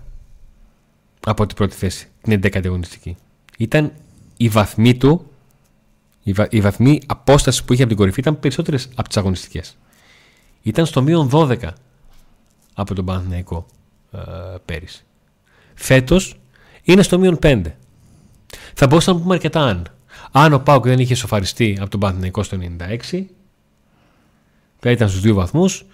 από 1.20 1.46
την 1.46 1.56
πρώτη 1.56 1.74
θέση, 1.74 2.08
την 2.22 2.40
11η 2.42 2.66
αγωνιστική. 2.66 3.16
Ήταν 3.58 3.92
η 4.36 4.48
βαθμή 4.48 4.96
του, 4.96 5.30
η, 6.22 6.32
βα, 6.32 6.46
η 6.50 6.60
βαθμή 6.60 7.00
απόστασης 7.06 7.64
που 7.64 7.72
είχε 7.72 7.82
από 7.82 7.90
την 7.90 8.00
κορυφή 8.00 8.20
ήταν 8.20 8.40
περισσότερες 8.40 8.88
από 8.94 9.08
τις 9.08 9.16
αγωνιστικές. 9.16 9.76
Ήταν 10.62 10.86
στο 10.86 11.02
μείον 11.02 11.30
12 11.32 11.56
από 12.74 12.94
τον 12.94 13.04
Παναθηναϊκό 13.04 13.66
ε, 14.12 14.18
πέρυσι. 14.64 15.04
Φέτος 15.74 16.38
είναι 16.84 17.02
στο 17.02 17.18
μείον 17.18 17.38
5. 17.42 17.62
Θα 18.74 18.86
μπορούσαμε 18.86 19.16
να 19.16 19.22
πούμε 19.22 19.34
αρκετά 19.34 19.60
αν. 19.60 19.86
Αν 20.32 20.52
ο 20.52 20.58
Πάουκ 20.58 20.84
δεν 20.84 20.98
είχε 20.98 21.14
σοφαριστεί 21.14 21.76
από 21.80 21.90
τον 21.90 22.00
Παναθηναϊκό 22.00 22.42
στο 22.42 22.58
96, 23.12 23.24
θα 24.78 24.90
ήταν 24.90 25.08
στους 25.08 25.20
δύο 25.20 25.34
βαθμούς 25.34 25.84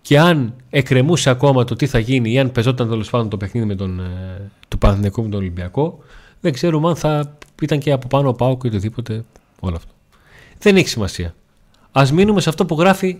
και 0.00 0.18
αν 0.18 0.54
εκκρεμούσε 0.70 1.30
ακόμα 1.30 1.64
το 1.64 1.74
τι 1.74 1.86
θα 1.86 1.98
γίνει 1.98 2.32
ή 2.32 2.38
αν 2.38 2.52
πεζόταν 2.52 2.88
τέλος 2.88 3.10
πάντων 3.10 3.28
το 3.28 3.36
παιχνίδι 3.36 3.66
με 3.66 3.74
τον, 3.74 4.00
ε, 4.00 4.50
του 4.68 4.78
Παναθηναϊκού 4.78 5.22
με 5.22 5.28
τον 5.28 5.40
Ολυμπιακό, 5.40 5.98
δεν 6.40 6.52
ξέρουμε 6.52 6.88
αν 6.88 6.96
θα 6.96 7.36
ήταν 7.62 7.78
και 7.78 7.92
από 7.92 8.06
πάνω 8.06 8.28
ο 8.28 8.32
Πάουκ 8.32 8.64
ή 8.64 8.66
οτιδήποτε 8.66 9.24
όλο 9.60 9.76
αυτό. 9.76 9.92
Δεν 10.58 10.76
έχει 10.76 10.88
σημασία. 10.88 11.34
Α 11.92 12.06
μείνουμε 12.12 12.40
σε 12.40 12.48
αυτό 12.48 12.66
που 12.66 12.74
γράφει 12.78 13.18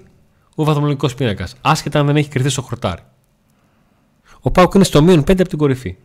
ο 0.55 0.64
βαθμολογικός 0.64 1.14
πίνακας, 1.14 1.55
άσχετα 1.61 2.00
αν 2.00 2.07
δεν 2.07 2.16
έχει 2.16 2.29
κρυθεί 2.29 2.48
στο 2.48 2.62
χορτάρι. 2.62 3.03
Ο 4.40 4.50
Πάουκ 4.50 4.74
είναι 4.74 4.85
στο 4.85 5.03
μείον 5.03 5.20
5 5.20 5.40
από 5.40 5.48
την 5.48 5.59
κορυφή. 5.59 5.96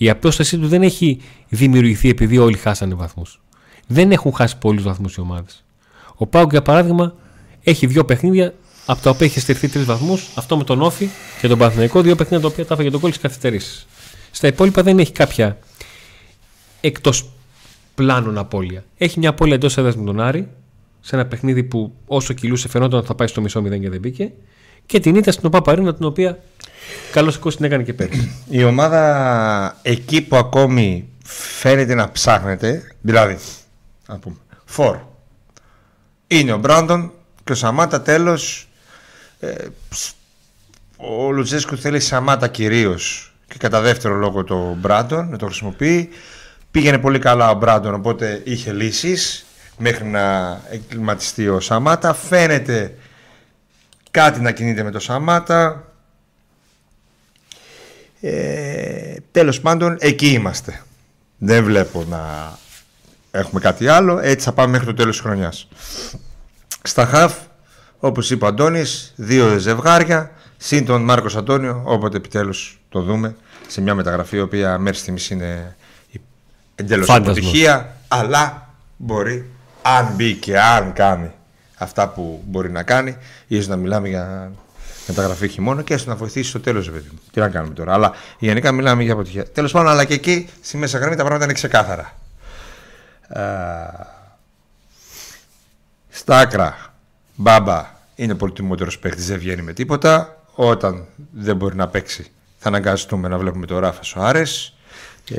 Η 0.00 0.10
απόστασή 0.10 0.58
του 0.58 0.68
δεν 0.68 0.82
έχει 0.82 1.20
δημιουργηθεί 1.48 2.08
επειδή 2.08 2.38
όλοι 2.38 2.56
χάσανε 2.56 2.94
βαθμούς. 2.94 3.40
Δεν 3.86 4.10
έχουν 4.10 4.32
χάσει 4.32 4.58
πολλούς 4.58 4.82
βαθμούς 4.82 5.14
οι 5.14 5.20
ομάδες. 5.20 5.64
Ο 6.14 6.26
Πάουκ, 6.26 6.50
για 6.50 6.62
παράδειγμα, 6.62 7.14
έχει 7.62 7.86
δύο 7.86 8.04
παιχνίδια 8.04 8.54
από 8.86 9.02
τα 9.02 9.10
οποία 9.10 9.26
έχει 9.26 9.40
στηριχθεί 9.40 9.68
τρεις 9.68 9.84
βαθμούς. 9.84 10.28
Αυτό 10.34 10.56
με 10.56 10.64
τον 10.64 10.82
Όφη 10.82 11.08
και 11.40 11.48
τον 11.48 11.58
Παναθηναϊκό, 11.58 12.02
δύο 12.02 12.14
παιχνίδια 12.14 12.40
τα 12.46 12.52
οποία 12.52 12.66
τα 12.66 12.74
έφαγε 12.74 12.90
τον 12.90 13.00
κόλλη 13.00 13.12
καθυστερήσεις. 13.12 13.86
Στα 14.30 14.46
υπόλοιπα 14.46 14.82
δεν 14.82 14.98
έχει 14.98 15.12
κάποια 15.12 15.58
εκτός 16.80 17.30
πλάνων 17.94 18.38
απώλεια. 18.38 18.84
Έχει 18.96 19.18
μια 19.18 19.28
απώλεια 19.28 19.54
εντός 19.54 19.76
έδρας 19.76 19.96
με 19.96 20.04
τον 20.04 20.20
Άρη, 20.20 20.48
σε 21.00 21.16
ένα 21.16 21.26
παιχνίδι 21.26 21.64
που 21.64 21.94
όσο 22.06 22.32
κυλούσε 22.32 22.68
φαινόταν 22.68 22.98
ότι 22.98 23.06
θα 23.06 23.14
πάει 23.14 23.28
στο 23.28 23.40
μισό 23.40 23.62
μηδέν 23.62 23.80
και 23.80 23.90
δεν 23.90 24.00
μπήκε. 24.00 24.32
Και 24.86 25.00
την 25.00 25.14
ήττα 25.14 25.32
στην 25.32 25.50
ΟΠΑ 25.54 25.74
την 25.74 26.04
οποία 26.04 26.42
καλώς 27.12 27.36
ή 27.36 27.40
την 27.56 27.64
έκανε 27.64 27.82
και 27.82 27.92
πέρυσι. 27.92 28.44
Η 28.48 28.64
ομάδα 28.64 29.78
εκεί 29.82 30.22
που 30.22 30.36
ακόμη 30.36 31.08
φαίνεται 31.24 31.94
να 31.94 32.10
ψάχνεται, 32.10 32.82
δηλαδή, 33.00 33.38
να 34.06 34.18
πούμε, 34.18 34.36
φορ. 34.64 34.98
Είναι 36.26 36.52
ο 36.52 36.58
Μπράντον 36.58 37.12
και 37.44 37.52
ο 37.52 37.54
Σαμάτα 37.54 38.02
τέλος 38.02 38.68
ε, 39.40 39.54
ο 40.96 41.30
Λουτζέσκου 41.30 41.76
θέλει 41.76 42.00
Σαμάτα 42.00 42.48
κυρίως 42.48 43.32
και 43.48 43.58
κατά 43.58 43.80
δεύτερο 43.80 44.14
λόγο 44.14 44.44
το 44.44 44.74
Μπράντον 44.78 45.28
να 45.28 45.36
το 45.36 45.46
χρησιμοποιεί. 45.46 46.08
Πήγαινε 46.70 46.98
πολύ 46.98 47.18
καλά 47.18 47.50
ο 47.50 47.54
Μπράντον, 47.54 47.94
οπότε 47.94 48.40
είχε 48.44 48.72
λύσεις 48.72 49.46
μέχρι 49.76 50.04
να 50.04 50.60
εκκληματιστεί 50.70 51.48
ο 51.48 51.60
Σαμάτα. 51.60 52.14
Φαίνεται 52.14 52.94
κάτι 54.10 54.40
να 54.40 54.50
κινείται 54.50 54.82
με 54.82 54.90
το 54.90 54.98
Σαμάτα. 54.98 55.87
Ε, 58.20 59.14
τέλος 59.30 59.60
πάντων, 59.60 59.96
εκεί 60.00 60.28
είμαστε. 60.28 60.82
Δεν 61.38 61.64
βλέπω 61.64 62.04
να 62.08 62.52
έχουμε 63.30 63.60
κάτι 63.60 63.88
άλλο. 63.88 64.18
Έτσι 64.18 64.44
θα 64.44 64.52
πάμε 64.52 64.70
μέχρι 64.70 64.86
το 64.86 64.94
τέλος 64.94 65.16
της 65.16 65.24
χρονιάς. 65.24 65.68
Στα 66.82 67.06
χαφ 67.06 67.34
Όπως 67.98 68.30
είπε 68.30 68.44
ο 68.44 68.48
Αντώνης, 68.48 69.12
δύο 69.16 69.58
ζευγάρια, 69.58 70.30
συν 70.56 70.84
τον 70.84 71.02
Μάρκος 71.02 71.36
Αντώνιο, 71.36 71.82
όποτε 71.84 72.16
επιτέλους 72.16 72.80
το 72.88 73.00
δούμε 73.02 73.36
σε 73.66 73.80
μια 73.80 73.94
μεταγραφή 73.94 74.36
η 74.36 74.40
οποία 74.40 74.78
μέχρι 74.78 74.98
στιγμή 74.98 75.20
είναι 75.30 75.76
εντελώς 76.74 77.10
αποτυχία, 77.10 77.96
αλλά 78.08 78.74
μπορεί, 78.96 79.50
αν 79.82 80.12
μπει 80.14 80.34
και 80.34 80.60
αν 80.60 80.92
κάνει 80.92 81.30
αυτά 81.76 82.08
που 82.08 82.42
μπορεί 82.46 82.70
να 82.70 82.82
κάνει, 82.82 83.16
ίσως 83.46 83.66
να 83.66 83.76
μιλάμε 83.76 84.08
για 84.08 84.52
μεταγραφή 85.08 85.48
χειμώνα 85.48 85.82
και 85.82 85.94
έστω 85.94 86.10
να 86.10 86.16
βοηθήσει 86.16 86.48
στο 86.48 86.60
τέλος, 86.60 86.90
παιδί 86.90 87.08
μου. 87.12 87.18
Τι 87.32 87.40
να 87.40 87.48
κάνουμε 87.48 87.74
τώρα. 87.74 87.92
Αλλά 87.92 88.12
γενικά 88.38 88.72
μιλάμε 88.72 89.02
για 89.02 89.12
αποτυχία. 89.12 89.44
Τέλος 89.50 89.72
πάντων, 89.72 89.88
αλλά 89.88 90.04
και 90.04 90.14
εκεί 90.14 90.48
στη 90.60 90.76
μέσα 90.76 90.98
γραμμή 90.98 91.16
τα 91.16 91.22
πράγματα 91.22 91.44
είναι 91.44 91.52
ξεκάθαρα. 91.52 92.16
στα 96.08 96.38
άκρα 96.38 96.94
Μπάμπα 97.34 97.86
είναι 98.14 98.34
πολύτιμότερο 98.34 98.90
παίκτης, 99.00 99.26
δεν 99.26 99.38
βγαίνει 99.38 99.62
με 99.62 99.72
τίποτα. 99.72 100.42
Όταν 100.54 101.04
δεν 101.30 101.56
μπορεί 101.56 101.76
να 101.76 101.88
παίξει, 101.88 102.30
θα 102.58 102.68
αναγκαστούμε 102.68 103.28
να 103.28 103.38
βλέπουμε 103.38 103.66
το 103.66 103.78
Ράφα 103.78 104.02
Σοάρες. 104.02 104.76
Και... 105.24 105.36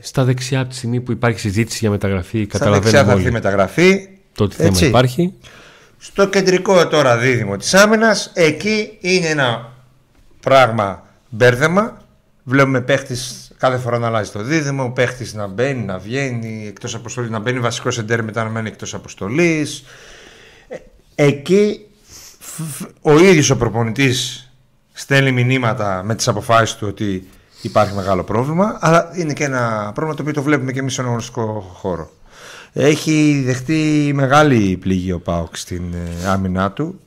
Στα 0.00 0.24
δεξιά, 0.24 0.60
από 0.60 0.68
τη 0.68 0.76
στιγμή 0.76 1.00
που 1.00 1.12
υπάρχει 1.12 1.40
συζήτηση 1.40 1.78
για 1.80 1.90
μεταγραφή, 1.90 2.46
καταλαβαίνουμε. 2.46 2.88
Στα 2.88 2.98
δεξιά 2.98 3.14
θα 3.14 3.20
έρθει 3.20 3.32
μεταγραφή. 3.32 4.08
Το 4.34 4.50
θέμα 4.50 4.78
υπάρχει. 4.80 5.32
Στο 5.98 6.28
κεντρικό 6.28 6.88
τώρα 6.88 7.16
δίδυμο 7.16 7.56
της 7.56 7.74
άμυνας, 7.74 8.30
εκεί 8.34 8.98
είναι 9.00 9.26
ένα 9.26 9.72
πράγμα 10.40 11.02
μπέρδεμα. 11.28 12.00
Βλέπουμε 12.42 12.80
παίχτης 12.80 13.52
κάθε 13.58 13.76
φορά 13.76 13.98
να 13.98 14.06
αλλάζει 14.06 14.30
το 14.30 14.42
δίδυμο, 14.42 14.90
παίχτης 14.90 15.34
να 15.34 15.46
μπαίνει, 15.46 15.82
να 15.82 15.98
βγαίνει 15.98 16.66
εκτός 16.66 16.94
αποστολής, 16.94 17.30
να 17.30 17.38
μπαίνει 17.38 17.58
βασικό 17.58 17.88
εντέρ 17.98 18.22
μετά 18.22 18.44
να 18.44 18.50
μένει 18.50 18.68
εκτός 18.68 18.94
αποστολής. 18.94 19.84
Εκεί 21.14 21.86
ο 23.00 23.18
ίδιος 23.18 23.50
ο 23.50 23.56
προπονητής 23.56 24.50
στέλνει 24.92 25.32
μηνύματα 25.32 26.02
με 26.04 26.14
τις 26.14 26.28
αποφάσεις 26.28 26.76
του 26.76 26.86
ότι 26.88 27.28
υπάρχει 27.62 27.94
μεγάλο 27.94 28.24
πρόβλημα, 28.24 28.78
αλλά 28.80 29.10
είναι 29.14 29.32
και 29.32 29.44
ένα 29.44 29.90
πρόβλημα 29.94 30.14
το 30.14 30.22
οποίο 30.22 30.32
το 30.32 30.42
βλέπουμε 30.42 30.72
και 30.72 30.78
εμείς 30.78 30.92
στον 30.92 31.04
αγωνιστικό 31.04 31.60
χώρο. 31.74 32.10
Έχει 32.78 33.42
δεχτεί 33.44 34.10
μεγάλη 34.14 34.76
πληγή 34.76 35.12
ο 35.12 35.20
Πάοκ 35.20 35.56
στην 35.56 35.82
ε, 35.92 36.26
άμυνά 36.28 36.72
του. 36.72 37.00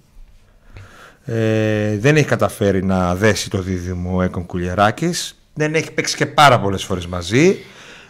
Ε, 1.25 1.97
δεν 1.97 2.15
έχει 2.15 2.25
καταφέρει 2.25 2.83
να 2.83 3.15
δέσει 3.15 3.49
το 3.49 3.61
δίδυμο 3.61 4.19
Έκον 4.23 4.45
Κουλιαράκης. 4.45 5.39
Δεν 5.53 5.75
έχει 5.75 5.91
παίξει 5.91 6.15
και 6.15 6.25
πάρα 6.25 6.59
πολλές 6.59 6.83
φορές 6.83 7.07
μαζί. 7.07 7.57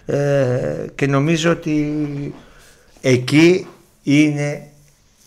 Ε, 0.05 0.85
και 0.95 1.07
νομίζω 1.07 1.51
ότι 1.51 1.93
εκεί 3.01 3.67
είναι 4.03 4.67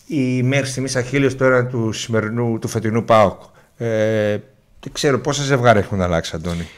η 0.07 0.43
μέχρι 0.43 0.67
στιγμής 0.67 0.97
αχίλιος 0.97 1.37
τώρα 1.37 1.67
του 1.67 1.93
σημερινού, 1.93 2.59
του 2.59 2.69
φετινού 2.69 3.05
ΠΑΟΚ. 3.05 3.41
Ε, 3.77 3.87
δεν 4.81 4.93
ξέρω 4.93 5.19
πόσα 5.19 5.43
ζευγάρια 5.43 5.83
έχουν 5.83 6.01
αλλάξει, 6.01 6.33
Αντώνη. 6.35 6.69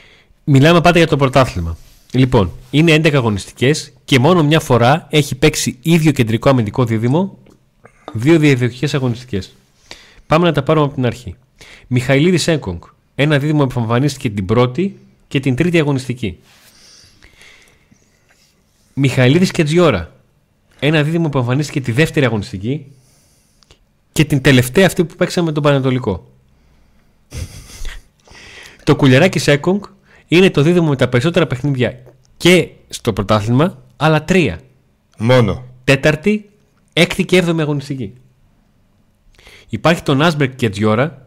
Μιλάμε 0.44 0.80
πάντα 0.80 0.98
για 0.98 1.06
το 1.06 1.16
πρωτάθλημα. 1.16 1.76
Λοιπόν, 2.14 2.52
είναι 2.70 2.94
11 2.94 3.14
αγωνιστικές 3.14 3.92
και 4.04 4.18
μόνο 4.18 4.44
μια 4.44 4.60
φορά 4.60 5.06
έχει 5.10 5.34
παίξει 5.34 5.78
ίδιο 5.82 6.12
κεντρικό 6.12 6.48
αμυντικό 6.48 6.84
δίδυμο 6.84 7.38
δύο 8.12 8.38
διαδικτυακές 8.38 8.94
αγωνιστικές. 8.94 9.54
Πάμε 10.26 10.46
να 10.46 10.52
τα 10.52 10.62
πάρουμε 10.62 10.84
από 10.86 10.94
την 10.94 11.06
αρχή. 11.06 11.36
Μιχαηλίδη 11.86 12.52
Έγκογκ. 12.52 12.82
Ένα 13.14 13.38
δίδυμο 13.38 13.66
που 13.66 13.80
εμφανίστηκε 13.80 14.30
την 14.30 14.46
πρώτη 14.46 14.98
και 15.28 15.40
την 15.40 15.54
τρίτη 15.54 15.78
αγωνιστική. 15.78 16.38
Μιχαηλίδης 18.94 19.50
Κετζιόρα. 19.50 20.12
Ένα 20.78 21.02
δίδυμο 21.02 21.28
που 21.28 21.38
εμφανίστηκε 21.38 21.80
τη 21.80 21.92
δεύτερη 21.92 22.26
αγωνιστική 22.26 22.86
και 24.12 24.24
την 24.24 24.40
τελευταία 24.40 24.86
αυτή 24.86 25.04
που 25.04 25.14
παίξαμε 25.14 25.46
με 25.46 25.52
τον 25.52 25.62
Πανατολικό. 25.62 26.32
το 28.84 28.96
κουλεράκι 28.96 29.38
Σέκογκ 29.38 29.82
είναι 30.28 30.50
το 30.50 30.62
δίδυμο 30.62 30.88
με 30.88 30.96
τα 30.96 31.08
περισσότερα 31.08 31.46
παιχνίδια 31.46 32.02
και 32.36 32.68
στο 32.88 33.12
πρωτάθλημα, 33.12 33.82
αλλά 33.96 34.24
τρία. 34.24 34.58
Μόνο. 35.18 35.64
Τέταρτη, 35.84 36.50
έκτη 36.92 37.24
και 37.24 37.36
έβδομη 37.36 37.60
αγωνιστική. 37.60 38.12
Υπάρχει 39.68 40.02
το 40.02 40.14
Νάσμπερκ 40.14 40.54
και 40.54 40.68
Τζιόρα. 40.68 41.26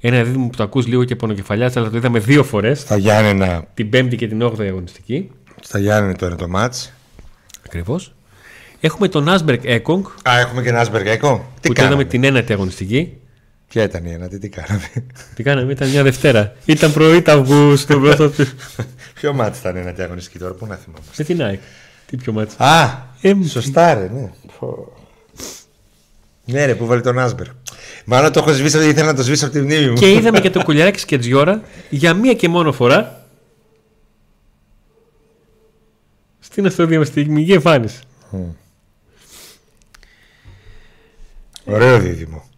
Ένα 0.00 0.22
δίδυμο 0.22 0.48
που 0.48 0.56
το 0.56 0.62
ακούς 0.62 0.86
λίγο 0.86 1.04
και 1.04 1.16
πονοκεφαλιάς, 1.16 1.76
αλλά 1.76 1.90
το 1.90 1.96
είδαμε 1.96 2.18
δύο 2.18 2.44
φορές. 2.44 2.80
Στα 2.80 2.96
Γιάννενα. 2.96 3.64
Την 3.74 3.90
πέμπτη 3.90 4.16
και 4.16 4.28
την 4.28 4.42
όγδοη 4.42 4.68
αγωνιστική. 4.68 5.30
Στα 5.60 5.78
Γιάννενα 5.78 6.16
τώρα 6.16 6.36
το 6.36 6.48
μάτς. 6.48 6.92
Ακριβώς. 7.66 8.14
Έχουμε 8.80 9.08
το 9.08 9.20
Νάσμπερκ 9.20 9.64
Έκογκ. 9.64 10.04
Α, 10.28 10.38
έχουμε 10.38 10.62
και 10.62 10.68
ένα 10.68 10.80
Ασμπεργέκο. 10.80 11.46
Τι 11.60 11.68
που 11.68 11.74
το 11.74 11.82
είδαμε 11.82 11.88
κάναμε. 11.88 12.04
την 12.04 12.24
ένατη 12.24 12.52
αγωνιστική. 12.52 13.16
Ποια 13.70 13.82
ήταν 13.82 14.04
η 14.04 14.12
ένατη, 14.12 14.38
τι 14.38 14.48
κάναμε; 14.48 14.90
Τι 15.34 15.42
κάναμε, 15.42 15.72
ήταν 15.72 15.88
μια 15.88 16.02
Δευτέρα. 16.02 16.52
Ήταν 16.64 16.92
πρωί 16.92 17.22
του 17.22 17.30
Αυγούστου. 17.30 18.00
πρώτο 18.02 18.30
του- 18.30 18.46
Ποιο 19.14 19.32
μάτς 19.32 19.58
ήταν 19.58 19.76
η 19.76 19.78
ένατη 19.80 20.02
αγωνιστική 20.02 20.38
τώρα, 20.38 20.52
πού 20.54 20.66
να 20.66 20.74
θυμάμαι. 20.76 21.04
Με 21.16 21.24
την 21.24 21.42
ΑΕΚ. 21.42 21.60
Τι 22.06 22.16
πιο 22.16 22.32
μάτς. 22.32 22.54
Α, 22.60 22.98
Ε, 23.20 23.32
σωστά 23.48 23.94
ρε, 23.94 24.08
ναι. 24.08 24.30
Πω. 24.58 24.92
Ναι 26.44 26.64
ρε, 26.64 26.74
που 26.74 26.86
βάλει 26.86 27.00
τον 27.02 27.18
Άσμπερ. 27.18 27.46
Μάλλον 28.04 28.32
το 28.32 28.40
έχω 28.40 28.52
σβήσει, 28.52 28.76
γιατί 28.76 28.90
ήθελα 28.92 29.06
να 29.06 29.14
το 29.14 29.22
σβήσω 29.22 29.44
από 29.44 29.54
τη 29.54 29.60
μνήμη 29.60 29.88
μου. 29.88 29.94
Και 29.96 30.10
είδαμε 30.16 30.40
και 30.40 30.50
το 30.50 30.62
κουλιαράκι 30.62 30.98
Σκετζιόρα 30.98 31.62
για 31.90 32.14
μία 32.14 32.34
και 32.34 32.48
μόνο 32.48 32.72
φορά 32.72 33.26
στην 36.38 36.66
αστροδιαμαστική 36.66 37.52
εμφάνιση. 37.52 37.98
Ωραίο 41.64 41.98
δίδυμο. 41.98 42.48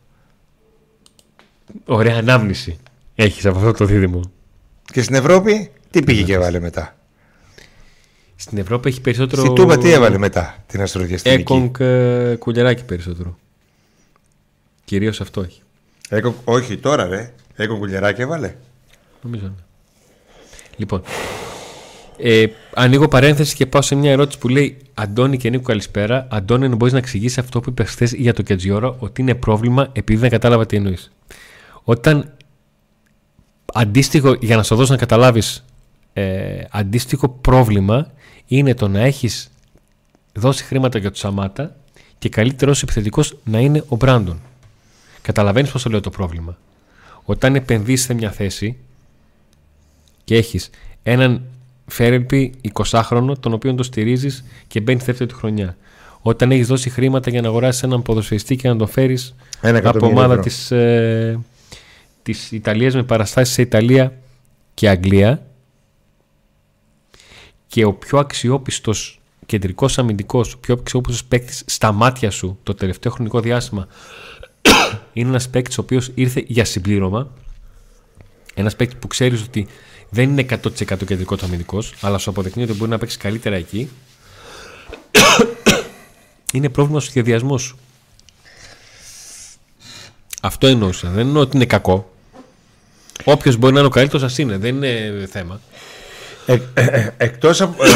Ωραία 1.85 2.17
ανάμνηση 2.17 2.79
έχεις 3.15 3.47
από 3.47 3.59
αυτό 3.59 3.73
το 3.73 3.85
δίδυμο. 3.85 4.21
Και 4.93 5.03
στην 5.03 5.15
Ευρώπη, 5.15 5.71
τι 5.91 6.03
πήγε 6.03 6.23
και 6.23 6.33
έβαλε 6.33 6.61
μετά; 6.61 6.97
Στην 8.37 8.59
Ευρώπη 8.59 8.89
έχει 8.89 9.01
περισσότερο. 9.01 9.43
Στην 9.43 9.55
Τούμπα 9.55 9.79
τι 9.79 9.91
έβαλε 9.91 10.19
μετά 10.19 10.57
την 10.67 10.83
αστροδιαστημική. 10.83 11.41
Έκονγκ 11.41 11.81
ε, 11.81 12.37
κουλιαράκι 12.39 12.85
περισσότερο. 12.85 13.39
Κυρίως 14.85 15.21
αυτό 15.21 15.41
έχει. 15.41 15.61
Έκο, 16.09 16.35
όχι 16.45 16.77
τώρα 16.77 17.07
ρε. 17.07 17.33
Έκο 17.57 17.77
κουλιαράκι 17.79 18.21
έβαλε; 18.21 18.55
Νομίζω 19.23 19.45
ναι. 19.45 19.63
Λοιπόν, 20.77 21.03
ε, 22.17 22.47
ανοίγω 22.75 23.09
παρένθεση 23.09 23.55
και 23.55 23.67
πάω 23.67 23.83
σε 23.83 23.95
μια 23.95 24.11
ερώτηση 24.11 24.39
που 24.39 24.49
λέει 24.49 24.77
Αντώνη 24.95 25.37
και 25.37 25.51
Νίκο 25.51 25.63
καλησπέρα. 25.63 26.27
Αντώνη, 26.31 26.65
αν 26.65 26.77
μπορείς 26.77 26.93
να 26.93 26.99
εξηγήσεις 26.99 27.39
αυτό 27.39 27.61
που 27.61 27.71
είπες 27.71 27.91
χθες 27.91 28.13
για 28.13 28.33
το 28.33 28.43
Κετζιόρο, 28.43 28.97
ότι 28.99 29.21
είναι 29.21 29.35
πρόβλημα 29.35 29.89
επειδή 29.93 30.21
δεν 30.21 30.31
κατάλαβα 30.31 30.67
τι 30.67 30.77
εννοείς. 30.77 31.13
Όταν 31.85 32.33
αντίστοιχο, 33.73 34.37
για 34.41 34.57
να 34.57 34.63
σου 34.63 34.75
δώσω 34.75 34.93
να 34.93 34.99
καταλάβεις, 34.99 35.65
ε, 36.13 36.65
αντίστοιχο 36.71 37.29
πρόβλημα 37.29 38.11
είναι 38.47 38.75
το 38.75 38.89
να 38.89 39.01
έχεις 39.01 39.51
δώσει 40.33 40.65
χρήματα 40.65 40.99
για 40.99 41.11
το 41.11 41.17
Σαμάτα 41.17 41.77
και 42.19 42.29
καλύτερο 42.29 42.75
επιθετικός 42.83 43.37
να 43.45 43.59
είναι 43.59 43.85
ο 43.89 43.97
Μπράντον. 43.97 44.41
Καταλαβαίνεις 45.23 45.71
πώς 45.71 45.83
το 45.83 45.91
λέω 45.91 46.01
το 46.01 46.11
πρόβλημα. 46.11 46.59
Όταν 47.25 47.55
επενδύσεις 47.55 48.07
σε 48.07 48.15
μια 48.15 48.31
θέση 48.31 48.77
και 50.25 50.37
έχεις 50.37 50.71
έναν 51.03 51.43
Φέρελπι 51.87 52.55
20χρονο, 52.75 53.33
τον 53.41 53.53
οποίο 53.53 53.75
το 53.75 53.83
στηρίζεις 53.83 54.45
και 54.69 54.81
μπαίνει 54.81 54.99
στη 55.01 55.07
δεύτερη 55.11 55.31
του 55.31 55.37
χρονιά. 55.37 55.77
Όταν 56.23 56.51
έχεις 56.51 56.67
δώσει 56.67 56.91
χρήματα 56.91 57.31
για 57.31 57.41
να 57.41 57.49
αγοράσεις 57.49 57.83
έναν 57.83 58.03
ποδοσφαιριστή 58.03 58.57
και 58.57 58.69
να 58.69 58.77
τον 58.77 58.89
φέρεις 58.89 59.35
Ένα 59.61 59.79
από 59.79 59.89
εκατομμύριο 59.89 60.17
ομάδα 60.17 60.33
ευρώ. 60.33 60.45
της, 60.45 60.71
ε, 60.71 61.39
της 62.23 62.53
Ιταλίας 62.53 62.95
με 62.95 63.03
παραστάσεις 63.03 63.55
σε 63.55 63.63
Ιταλία 63.63 64.19
και 64.75 64.89
Αγγλία 64.89 65.47
και 67.67 67.85
ο 67.85 67.93
πιο 67.93 68.19
αξιόπιστος 68.19 69.21
κεντρικός 69.47 69.99
αμυντικός, 69.99 70.55
ο 70.55 70.59
πιο 70.59 70.75
αξιόπιστος 70.81 71.25
παίκτης 71.25 71.63
στα 71.67 71.93
μάτια 71.93 72.31
σου 72.31 72.59
το 72.63 72.75
τελευταίο 72.75 73.13
χρονικό 73.13 73.41
διάστημα 73.41 73.87
είναι 75.13 75.29
ένας 75.29 75.49
παίκτης 75.49 75.79
ο 75.79 75.81
οποίος 75.81 76.11
ήρθε 76.15 76.45
για 76.47 76.65
συμπλήρωμα 76.65 77.31
ένας 78.55 78.77
παίκτης 78.77 78.99
που 78.99 79.07
ξέρεις 79.07 79.43
ότι 79.43 79.67
δεν 80.11 80.31
είναι 80.31 80.47
100% 80.49 80.83
κεντρικός 80.85 81.43
αμυντικός 81.43 81.95
αλλά 82.01 82.19
σου 82.19 82.31
αποδεικνύει 82.31 82.65
ότι 82.65 82.73
μπορεί 82.73 82.91
να 82.91 82.99
παίξει 82.99 83.19
καλύτερα 83.19 83.57
εκεί 83.57 83.89
είναι 86.55 86.69
πρόβλημα 86.69 87.01
στο 87.01 87.11
σχεδιασμό 87.11 87.59
σου 87.59 87.77
αυτό 90.45 90.67
εννοούσα. 90.67 91.09
Δεν 91.11 91.27
εννοώ 91.27 91.43
ότι 91.43 91.57
είναι 91.57 91.67
κακό. 91.67 92.12
Όποιος 93.25 93.57
μπορεί 93.57 93.73
να 93.73 93.79
είναι 93.79 93.89
ο 93.89 93.91
καλύτερος, 93.91 94.23
ας 94.23 94.39
είναι. 94.39 94.57
Δεν 94.57 94.75
είναι 94.77 95.27
θέμα. 95.31 95.61
Ε, 96.47 96.53
ε, 96.75 96.85
ε, 96.85 97.11
εκτός 97.17 97.61
από, 97.61 97.85
ε, 97.85 97.89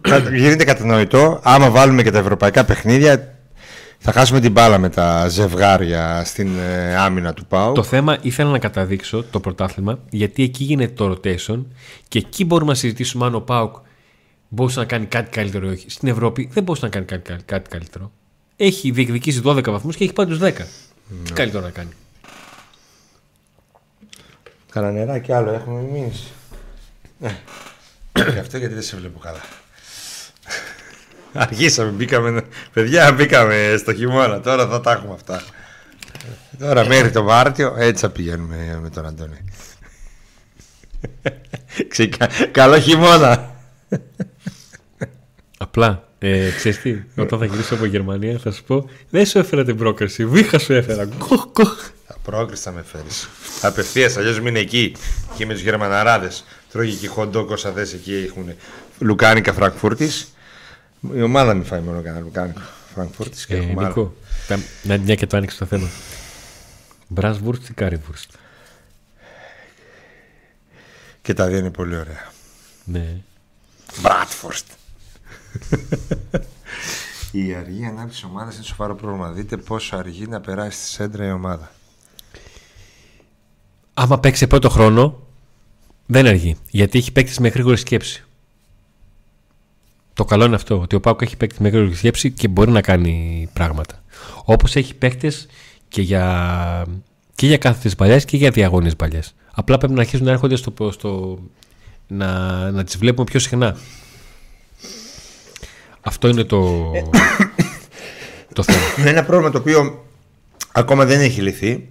κα- 0.00 0.18
γίνεται 0.18 0.64
κατανοητό 0.64 1.40
άμα 1.42 1.70
βάλουμε 1.70 2.02
και 2.02 2.10
τα 2.10 2.18
ευρωπαϊκά 2.18 2.64
παιχνίδια 2.64 3.34
θα 3.98 4.12
χάσουμε 4.12 4.40
την 4.40 4.52
μπάλα 4.52 4.78
με 4.78 4.88
τα 4.88 5.28
ζευγάρια 5.28 6.22
στην 6.24 6.48
ε, 6.58 6.96
άμυνα 6.96 7.32
του 7.34 7.46
ΠΑΟ 7.46 7.72
Το 7.72 7.82
θέμα 7.82 8.18
ήθελα 8.20 8.50
να 8.50 8.58
καταδείξω 8.58 9.24
το 9.30 9.40
πρωτάθλημα 9.40 9.98
γιατί 10.10 10.42
εκεί 10.42 10.64
γίνεται 10.64 10.92
το 10.94 11.10
rotation 11.24 11.64
και 12.08 12.18
εκεί 12.18 12.44
μπορούμε 12.44 12.70
να 12.70 12.76
συζητήσουμε 12.76 13.26
αν 13.26 13.34
ο 13.34 13.40
Πάουκ 13.40 13.74
μπορούσε 14.48 14.78
να 14.78 14.84
κάνει 14.84 15.04
κάτι 15.06 15.30
καλύτερο 15.30 15.68
ή 15.68 15.72
όχι. 15.72 15.90
Στην 15.90 16.08
Ευρώπη 16.08 16.48
δεν 16.52 16.62
μπορούσε 16.62 16.84
να 16.84 16.90
κάνει 16.90 17.04
κάτι, 17.04 17.22
κάτι- 17.30 17.44
κάτι 17.44 17.70
καλύτερο. 17.70 18.10
Έχει 18.56 18.90
διεκδικήσει 18.90 19.40
12 19.44 19.70
βαθμούς 19.70 19.96
και 19.96 20.04
έχει 20.04 20.12
πάει 20.12 20.26
του 20.26 20.38
10. 20.42 20.52
Τι 21.24 21.32
καλύτερο 21.32 21.62
να 21.62 21.70
κάνει. 21.70 21.88
Κανένα 24.76 24.92
νερά 24.92 25.18
και 25.18 25.34
άλλο 25.34 25.52
έχουμε 25.52 25.80
εμείς 25.80 26.32
Ναι. 27.18 27.38
Και 28.12 28.38
αυτό 28.38 28.58
γιατί 28.58 28.74
δεν 28.74 28.82
σε 28.82 28.96
βλέπω 28.96 29.18
καλά 29.18 29.40
Αργήσαμε, 31.32 31.90
μπήκαμε 31.90 32.42
Παιδιά 32.72 33.12
μπήκαμε 33.12 33.74
στο 33.78 33.94
χειμώνα 33.94 34.40
Τώρα 34.40 34.68
θα 34.68 34.80
τα 34.80 34.92
έχουμε 34.92 35.12
αυτά 35.12 35.42
Τώρα 36.58 36.86
μέχρι 36.86 37.10
το 37.10 37.22
Μάρτιο 37.22 37.74
Έτσι 37.78 38.00
θα 38.00 38.10
πηγαίνουμε 38.10 38.78
με 38.82 38.90
τον 38.90 39.06
Αντώνη 39.06 39.44
Ξεκα... 41.88 42.28
Καλό 42.50 42.78
χειμώνα 42.78 43.50
Απλά, 45.58 46.08
ε, 46.18 46.50
ξέρεις 46.50 46.80
τι, 46.80 47.02
όταν 47.16 47.38
θα 47.38 47.44
γυρίσω 47.44 47.74
από 47.74 47.84
Γερμανία 47.84 48.38
θα 48.38 48.52
σου 48.52 48.64
πω 48.64 48.88
δεν 49.10 49.26
σου 49.26 49.38
έφερα 49.38 49.64
την 49.64 49.76
πρόκριση, 49.76 50.26
βήχα 50.26 50.58
σου 50.58 50.72
έφερα. 50.72 51.08
Κοχ, 51.18 51.46
κοχ. 51.52 51.90
Τα 52.26 52.32
πρόκριση 52.32 52.62
θα 52.62 52.70
με 52.72 52.82
φέρεις. 52.82 53.28
Απευθείας, 53.62 54.16
αλλιώς 54.16 54.40
μην 54.40 54.56
εκεί 54.56 54.96
και 55.36 55.46
με 55.46 55.52
τους 55.52 55.62
Γερμαναράδες. 55.62 56.44
Τρώγει 56.70 56.96
και 56.96 57.08
χοτ 57.08 57.27
ντογκ 57.27 57.50
όσα 57.50 57.72
θες 57.72 57.80
εκεί 57.82 58.14
έχουν 58.28 58.54
Λουκάνικα 58.98 59.52
Φραγκφούρτης. 59.52 60.34
Η 61.14 61.22
ομάδα 61.22 61.54
μην 61.54 61.64
φάει 61.64 61.80
μόνο 61.80 62.02
κανένα 62.02 62.24
Λουκάνικα 62.24 62.62
Φραγκφούρτης 62.94 63.46
και 63.46 63.54
Ε, 63.54 63.56
έχουμε 63.56 63.72
άλλο. 63.84 63.86
Νίκο, 63.88 64.14
τα- 64.48 64.58
να 64.82 64.98
μια 64.98 65.14
και 65.14 65.26
το 65.26 65.36
άνοιξε 65.36 65.58
το 65.58 65.66
θέμα. 65.66 65.88
Bratwurst 67.08 67.68
ή 67.68 67.72
Currywurst. 67.72 68.30
Και 71.22 71.34
τα 71.34 71.46
δύο 71.46 71.58
είναι 71.58 71.70
πολύ 71.70 71.96
ωραία. 71.96 72.32
Ναι. 72.84 73.16
Μπράτφορστ. 74.00 74.66
Η 77.32 77.54
αργή 77.54 77.84
ανάπτυξη 77.84 78.24
ομάδας 78.28 78.54
είναι 78.54 78.64
σοβαρό 78.64 78.94
πρόβλημα. 78.94 79.30
Δείτε 79.30 79.56
πόσο 79.56 79.96
αργεί 79.96 80.26
να 80.26 80.40
περάσει 80.40 80.78
στη 80.80 80.88
σέντρα 80.88 81.26
η 81.26 81.30
ομάδα. 81.30 81.70
Άμα 83.98 84.18
παίξει 84.18 84.38
σε 84.38 84.46
πρώτο 84.46 84.68
χρόνο, 84.68 85.22
δεν 86.06 86.26
αργεί. 86.26 86.56
Γιατί 86.70 86.98
έχει 86.98 87.12
παίκτη 87.12 87.40
με 87.42 87.48
γρήγορη 87.48 87.76
σκέψη. 87.76 88.24
Το 90.12 90.24
καλό 90.24 90.44
είναι 90.44 90.54
αυτό, 90.54 90.80
ότι 90.80 90.96
ο 90.96 91.00
Πάουκ 91.00 91.22
έχει 91.22 91.36
παίκτη 91.36 91.62
με 91.62 91.68
γρήγορη 91.68 91.94
σκέψη 91.94 92.30
και 92.30 92.48
μπορεί 92.48 92.70
να 92.70 92.80
κάνει 92.80 93.48
πράγματα. 93.52 94.02
Όπως 94.44 94.76
έχει 94.76 94.94
παίκτες 94.94 95.46
και 95.88 96.02
για, 96.02 96.86
και 97.34 97.46
για 97.46 97.58
κάθετες 97.58 97.94
παλιέ 97.94 98.20
και 98.20 98.36
για 98.36 98.50
διαγώνε 98.50 98.94
παλιές. 98.94 99.34
Απλά 99.52 99.78
πρέπει 99.78 99.92
να 99.92 100.00
αρχίσουν 100.00 100.26
να 100.26 100.32
έρχονται 100.32 100.56
στο, 100.56 100.90
στο, 100.90 101.38
να, 102.06 102.30
να 102.70 102.84
τις 102.84 102.96
βλέπουμε 102.96 103.24
πιο 103.24 103.40
συχνά. 103.40 103.76
Αυτό 106.00 106.28
είναι 106.28 106.44
το, 106.44 106.90
το 108.52 108.62
θέμα. 108.62 108.80
Ένα 109.10 109.24
πρόβλημα 109.24 109.50
το 109.50 109.58
οποίο 109.58 110.04
ακόμα 110.72 111.04
δεν 111.04 111.20
έχει 111.20 111.40
λυθεί. 111.42 111.88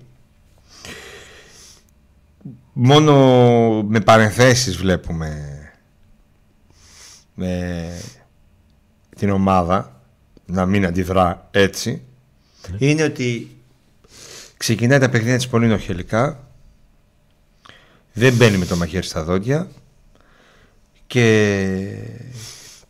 Μόνο 2.77 3.83
με 3.83 3.99
παρενθέσεις 3.99 4.77
βλέπουμε 4.77 5.59
με 7.33 8.01
την 9.15 9.29
ομάδα 9.29 10.01
να 10.45 10.65
μην 10.65 10.85
αντιδρά 10.85 11.47
έτσι. 11.51 12.01
Είναι 12.77 13.03
ότι 13.03 13.57
ξεκινάει 14.57 14.99
τα 14.99 15.09
παιχνίδια 15.09 15.35
της 15.35 15.47
πολύ 15.47 15.67
νοχελικά 15.67 16.47
δεν 18.13 18.33
μπαίνει 18.33 18.57
με 18.57 18.65
το 18.65 18.75
μαχαίρι 18.75 19.05
στα 19.05 19.23
δόντια 19.23 19.67
και 21.07 22.07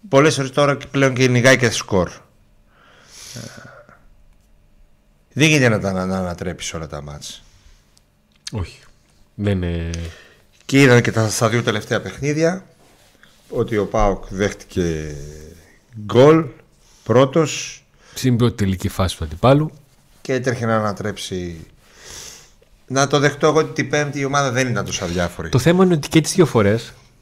πολλές 0.09 0.35
φορές 0.35 0.51
τώρα 0.51 0.77
πλέον 0.91 1.13
και 1.13 1.25
κυνηγάει 1.25 1.57
και 1.57 1.69
σκορ 1.69 2.11
δεν 5.33 5.47
γίνεται 5.47 5.69
να 5.69 5.79
τα 5.79 5.91
να, 5.91 6.05
να 6.05 6.17
ανατρέψεις 6.17 6.73
όλα 6.73 6.87
τα 6.87 7.01
μάτς 7.01 7.43
Όχι. 8.51 8.84
Δεν 9.35 9.61
είναι... 9.61 9.89
και 10.65 10.81
είδαν 10.81 11.01
και 11.01 11.11
τα 11.11 11.29
στα 11.29 11.49
δύο 11.49 11.63
τελευταία 11.63 12.01
παιχνίδια 12.01 12.65
ότι 13.49 13.77
ο 13.77 13.85
Πάοκ 13.85 14.23
δέχτηκε 14.29 15.15
γκολ 16.05 16.45
πρώτος 17.03 17.83
Στην 18.13 18.37
πρώτη 18.37 18.55
τελική 18.55 18.87
φάση 18.89 19.17
του 19.17 19.23
αντιπάλου. 19.23 19.71
και 20.21 20.33
έτρεχε 20.33 20.65
να 20.65 20.75
ανατρέψει 20.75 21.65
να 22.87 23.07
το 23.07 23.19
δεχτώ 23.19 23.47
εγώ 23.47 23.57
ότι 23.59 23.73
την 23.73 23.89
πέμπτη 23.89 24.19
η 24.19 24.25
ομάδα 24.25 24.51
δεν 24.51 24.67
ήταν 24.67 24.85
τόσο 24.85 25.03
αδιάφορη. 25.03 25.49
Το 25.49 25.59
θέμα 25.59 25.83
είναι 25.85 25.93
ότι 25.93 26.07
και 26.07 26.21
τις 26.21 26.33
δύο 26.33 26.45
φορέ 26.45 26.75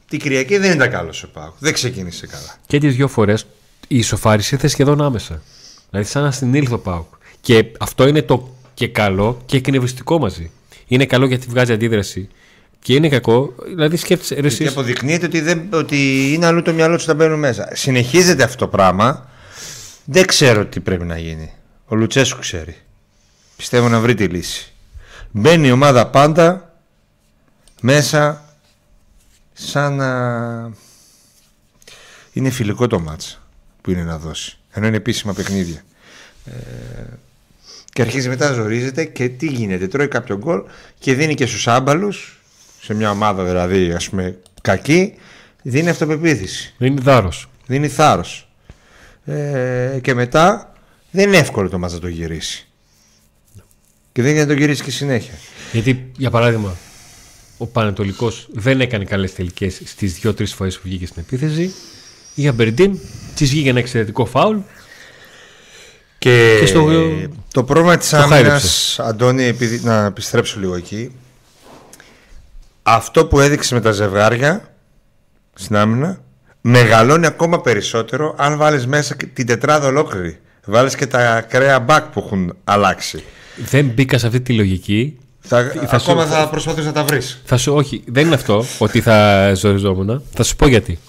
Την 0.10 0.20
Κυριακή 0.20 0.58
δεν 0.58 0.72
ήταν 0.72 0.90
καλός 0.90 1.24
ο 1.24 1.30
Πάοκ. 1.30 1.54
Δεν 1.60 1.74
ξεκίνησε 1.74 2.28
καλά. 2.28 2.56
και 2.68 2.80
τις 2.80 2.96
δύο 2.96 3.08
φορές 3.08 3.46
η 3.88 3.98
ισοφάριση 3.98 4.54
ήρθε 4.56 4.68
σχεδόν 4.68 5.02
άμεσα. 5.02 5.42
Δηλαδή, 5.90 6.10
σαν 6.10 6.24
να 6.24 6.32
συνήλθε 6.32 6.74
ο 6.74 6.80
Πάουκ. 6.80 7.06
Και 7.42 7.66
αυτό 7.80 8.08
είναι 8.08 8.22
το 8.22 8.50
και 8.74 8.88
καλό 8.88 9.42
και 9.46 9.58
εκνευριστικό 9.58 10.20
μαζί. 10.20 10.52
Είναι 10.88 11.06
καλό 11.06 11.26
γιατί 11.26 11.48
βγάζει 11.50 11.74
αντίδραση. 11.74 12.30
Και 12.80 12.94
είναι 12.94 13.10
κακό, 13.10 13.56
δηλαδή 13.66 13.98
σκέφτεσαι. 13.98 14.36
Ρε, 14.36 14.42
Και 14.42 14.48
εσείς, 14.48 14.68
αποδεικνύεται 14.70 15.26
ότι, 15.26 15.42
δεν, 15.42 15.68
ότι 15.74 16.32
είναι 16.34 16.46
αλλού 16.46 16.62
το 16.62 16.74
μυαλό 16.74 16.96
τους 16.96 17.06
να 17.06 17.14
μπαίνουν 17.14 17.40
μέσα. 17.40 17.70
Συνεχίζεται 17.74 18.44
αυτό 18.44 18.58
το 18.58 18.68
πράγμα. 18.68 19.30
Δεν 20.06 20.26
ξέρω 20.26 20.66
τι 20.66 20.80
πρέπει 20.80 21.04
να 21.04 21.18
γίνει. 21.18 21.52
Ο 21.86 21.96
Λουτσέσκου 21.96 22.40
ξέρει. 22.40 22.78
Πιστεύω 23.56 23.90
να 23.90 24.00
βρει 24.00 24.14
τη 24.14 24.26
λύση. 24.26 24.74
Μπαίνει 25.32 25.68
η 25.68 25.72
ομάδα 25.72 26.08
πάντα 26.08 26.74
μέσα 27.82 28.44
σαν 29.54 29.96
να 29.96 30.72
είναι 32.34 32.50
φιλικό 32.50 32.88
το 32.88 33.00
μάτς 33.00 33.42
που 33.82 33.92
είναι 33.92 34.04
να 34.04 34.18
δώσει. 34.18 34.58
Ενώ 34.72 34.88
είναι 34.88 34.96
επίσημα 34.96 35.34
παιχνίδια. 35.34 35.84
Ε, 36.46 36.52
και 37.94 38.02
αρχίζει 38.02 38.30
μετά 38.30 38.50
να 38.50 38.54
ζορίζεται 38.56 39.06
και 39.06 39.30
τι 39.30 39.48
γίνεται. 39.48 39.88
Τρώει 39.88 40.08
κάποιο 40.08 40.38
γκολ 40.38 40.64
και 41.00 41.14
δίνει 41.14 41.34
και 41.34 41.46
στους 41.46 41.68
άμπαλους 41.68 42.42
σε 42.82 42.94
μια 42.94 43.12
ομάδα 43.12 43.44
δηλαδή 43.44 43.92
ας 43.92 44.10
πούμε 44.10 44.38
κακή 44.62 45.14
δίνει 45.62 45.90
αυτοπεποίθηση. 45.90 46.74
είναι 46.80 47.02
δάρο. 47.02 47.32
Δίνει 47.66 47.88
θάρρος. 47.88 48.48
Ε, 49.26 50.00
και 50.02 50.14
μετά 50.14 50.74
δεν 51.12 51.28
είναι 51.28 51.38
εύκολο 51.38 51.70
το 51.70 51.80
μάτς 51.80 51.94
να 51.94 52.00
το 52.00 52.08
γυρίσει. 52.08 52.68
Και 54.12 54.22
δεν 54.22 54.32
είναι 54.32 54.42
να 54.42 54.48
το 54.48 54.54
γυρίσει 54.54 54.84
και 54.84 54.92
συνέχεια. 54.92 55.34
Γιατί, 55.72 56.12
για 56.18 56.30
παράδειγμα, 56.30 56.76
ο 57.58 57.66
Πανετολικός 57.66 58.48
δεν 58.54 58.82
έκανε 58.82 59.04
καλές 59.04 59.34
τελικές 59.34 59.82
στις 59.86 60.14
δύο-τρεις 60.14 60.54
φορές 60.54 60.76
που 60.76 60.82
βγήκε 60.84 61.06
στην 61.06 61.24
επίθεση. 61.28 61.74
Η 62.36 62.48
Αμπερντίν 62.48 63.00
της 63.36 63.50
βγήκε 63.50 63.70
ένα 63.70 63.80
εξαιρετικό 63.80 64.26
φάουλ. 64.26 64.58
Και, 66.24 66.58
Και 66.60 66.66
στο- 66.66 66.88
το 67.54 67.64
πρόβλημα 67.64 67.98
της 67.98 68.10
το 68.10 68.18
άμυνας, 68.18 68.40
χάιδεψε. 68.42 69.02
Αντώνη, 69.04 69.44
επειδή, 69.44 69.80
να 69.84 70.06
επιστρέψω 70.06 70.60
λίγο 70.60 70.76
εκεί, 70.76 71.12
αυτό 72.84 73.26
που 73.26 73.40
έδειξε 73.40 73.74
με 73.74 73.82
τα 73.82 73.92
ζευγάρια 73.92 74.74
στην 75.54 75.76
άμυνα, 75.76 76.22
μεγαλώνει 76.62 77.26
ακόμα 77.26 77.62
περισσότερο 77.62 78.36
αν 78.38 78.58
βάλεις 78.58 78.88
μέσα 78.88 79.16
και 79.16 79.26
την 79.26 79.46
τετράδα 79.46 79.88
ολόκληρη. 79.88 80.40
Βάλεις 80.66 80.96
και 80.96 81.08
τα 81.08 81.34
ακραία 81.36 81.80
μπακ 81.80 82.04
που 82.06 82.24
έχουν 82.26 82.56
αλλάξει. 82.64 83.24
Δεν 83.66 83.86
μπήκα 83.86 84.18
σε 84.18 84.26
αυτή 84.28 84.42
τη 84.42 84.54
λογική. 84.54 85.18
Θα, 85.40 85.64
θα 85.88 86.00
σου- 86.00 86.12
ακόμα 86.12 86.26
θα 86.26 86.50
προσπαθείς 86.50 86.86
να 86.86 86.92
τα 86.92 87.04
βρεις. 87.04 87.42
Θα 87.46 87.58
σου, 87.58 87.74
όχι, 87.74 88.04
δεν 88.08 88.26
είναι 88.26 88.36
αυτό 88.36 88.66
ότι 88.78 89.02
θα 89.02 89.52
ζοριζόμουν. 89.54 90.24
Θα 90.34 90.44
σου 90.44 90.56
πω 90.56 90.68
γιατί. 90.68 91.00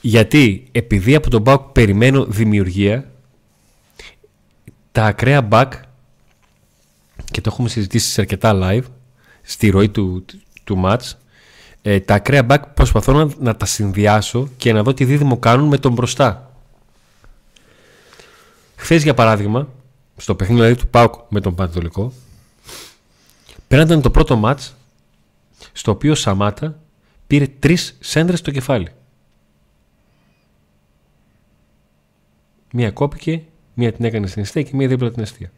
Γιατί 0.00 0.68
επειδή 0.72 1.14
από 1.14 1.30
τον 1.30 1.40
Μπάουκ 1.42 1.60
περιμένω 1.72 2.24
δημιουργία, 2.24 3.09
τα 4.92 5.04
ακραία 5.04 5.48
back 5.50 5.68
και 7.30 7.40
το 7.40 7.50
έχουμε 7.52 7.68
συζητήσει 7.68 8.10
σε 8.10 8.20
αρκετά 8.20 8.52
live 8.54 8.84
στη 9.42 9.68
ροή 9.68 9.88
του, 9.88 10.24
του 10.64 10.82
match 10.84 11.12
ε, 11.82 12.00
τα 12.00 12.14
ακραία 12.14 12.46
back 12.50 12.60
προσπαθώ 12.74 13.12
να, 13.12 13.34
να 13.38 13.56
τα 13.56 13.66
συνδυάσω 13.66 14.48
και 14.56 14.72
να 14.72 14.82
δω 14.82 14.94
τι 14.94 15.04
δίδυμο 15.04 15.38
κάνουν 15.38 15.68
με 15.68 15.78
τον 15.78 15.92
μπροστά. 15.92 16.54
Χθες 18.76 19.02
για 19.02 19.14
παράδειγμα, 19.14 19.68
στο 20.16 20.34
παιχνίδι 20.34 20.60
δηλαδή, 20.60 20.80
του 20.80 20.88
Πάουκ 20.88 21.14
με 21.28 21.40
τον 21.40 21.54
Πανατολικό, 21.54 22.12
πέραν 23.68 24.00
το 24.00 24.10
πρώτο 24.10 24.40
match 24.44 24.70
στο 25.72 25.90
οποίο 25.90 26.12
ο 26.12 26.14
Σαμάτα 26.14 26.78
πήρε 27.26 27.46
τρεις 27.46 27.96
σέντρες 28.00 28.38
στο 28.38 28.50
κεφάλι. 28.50 28.88
Μία 32.72 32.90
κόπηκε, 32.90 33.42
μία 33.74 33.92
την 33.92 34.04
έκανε 34.04 34.26
στην 34.26 34.42
αιστεία 34.42 34.62
και 34.62 34.70
μία 34.72 34.88
δίπλα 34.88 35.10
την 35.10 35.22
αιστεία. 35.22 35.52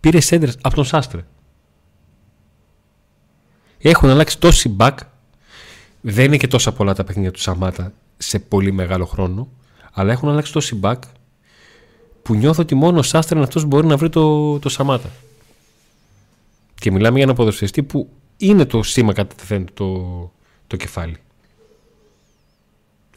Πήρε 0.00 0.20
σέντρες 0.20 0.58
από 0.60 0.74
τον 0.74 0.84
Σάστρε. 0.84 1.24
Έχουν 3.78 4.08
αλλάξει 4.08 4.38
τόσοι 4.38 4.76
back. 4.78 4.96
Δεν 6.00 6.24
είναι 6.24 6.36
και 6.36 6.46
τόσα 6.46 6.72
πολλά 6.72 6.94
τα 6.94 7.04
παιχνίδια 7.04 7.30
του 7.30 7.40
Σαμάτα 7.40 7.92
σε 8.16 8.38
πολύ 8.38 8.72
μεγάλο 8.72 9.06
χρόνο. 9.06 9.48
Αλλά 9.92 10.12
έχουν 10.12 10.28
αλλάξει 10.28 10.52
τόσοι 10.52 10.80
back 10.82 10.98
που 12.22 12.34
νιώθω 12.34 12.62
ότι 12.62 12.74
μόνο 12.74 12.98
ο 12.98 13.02
Σάστρε 13.02 13.34
είναι 13.34 13.44
αυτός 13.46 13.62
που 13.62 13.68
μπορεί 13.68 13.86
να 13.86 13.96
βρει 13.96 14.08
το, 14.08 14.58
το 14.58 14.68
Σαμάτα. 14.68 15.10
Και 16.74 16.90
μιλάμε 16.90 17.14
για 17.14 17.24
ένα 17.24 17.34
ποδοσφαιριστή 17.34 17.82
που 17.82 18.08
είναι 18.36 18.64
το 18.64 18.82
σήμα 18.82 19.12
κατά 19.12 19.34
τεθέν 19.34 19.68
το, 19.74 20.32
το 20.66 20.76
κεφάλι. 20.76 21.16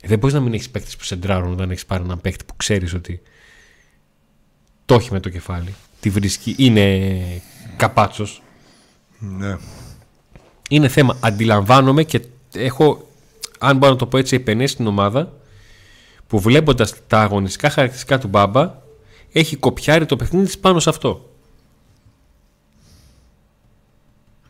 Ε, 0.02 0.08
δεν 0.08 0.20
μπορείς 0.20 0.36
να 0.36 0.42
μην 0.42 0.54
έχεις 0.54 0.70
παίκτη 0.70 0.96
που 0.98 1.04
σεντράρουν 1.04 1.52
όταν 1.52 1.72
έχεις 1.72 1.86
πάρει 1.86 2.04
έναν 2.04 2.22
παίκτη 2.22 2.44
που 2.44 2.56
ξέρεις 2.56 2.94
ότι 2.94 3.22
το 4.86 4.96
έχει 4.96 5.12
με 5.12 5.20
το 5.20 5.30
κεφάλι. 5.30 5.76
Τη 6.00 6.10
βρίσκει, 6.10 6.56
είναι 6.58 7.42
καπάτσος. 7.78 8.42
Ναι. 9.20 9.58
Είναι 10.70 10.88
θέμα. 10.88 11.18
Αντιλαμβάνομαι 11.20 12.04
και 12.04 12.22
έχω, 12.54 13.08
αν 13.60 13.78
μπορώ 13.78 13.92
να 13.92 13.98
το 13.98 14.08
πω 14.08 14.18
έτσι, 14.18 14.36
επενέσει 14.36 14.74
στην 14.74 14.88
ομάδα 14.88 15.34
που 16.28 16.40
βλέποντας 16.40 16.94
τα 17.08 17.22
αγωνιστικά 17.22 17.70
χαρακτηριστικά 17.70 18.20
του 18.20 18.28
Μπάμπα 18.28 18.84
έχει 19.32 19.56
κοπιάρει 19.56 20.06
το 20.06 20.16
παιχνίδι 20.16 20.46
της 20.46 20.60
πάνω 20.60 20.80
σε 20.80 20.90
αυτό. 20.90 21.30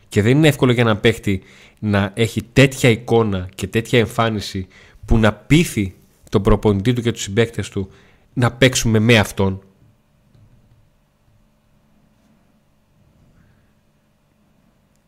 Και 0.09 0.21
δεν 0.21 0.37
είναι 0.37 0.47
εύκολο 0.47 0.71
για 0.71 0.83
έναν 0.83 0.99
παίχτη 0.99 1.41
να 1.79 2.11
έχει 2.13 2.43
τέτοια 2.53 2.89
εικόνα 2.89 3.49
και 3.55 3.67
τέτοια 3.67 3.99
εμφάνιση 3.99 4.67
που 5.05 5.17
να 5.17 5.33
πείθει 5.33 5.95
τον 6.29 6.41
προπονητή 6.41 6.93
του 6.93 7.01
και 7.01 7.11
τους 7.11 7.21
συμπαίκτες 7.21 7.69
του 7.69 7.89
να 8.33 8.51
παίξουμε 8.51 8.99
με 8.99 9.17
αυτόν. 9.17 9.61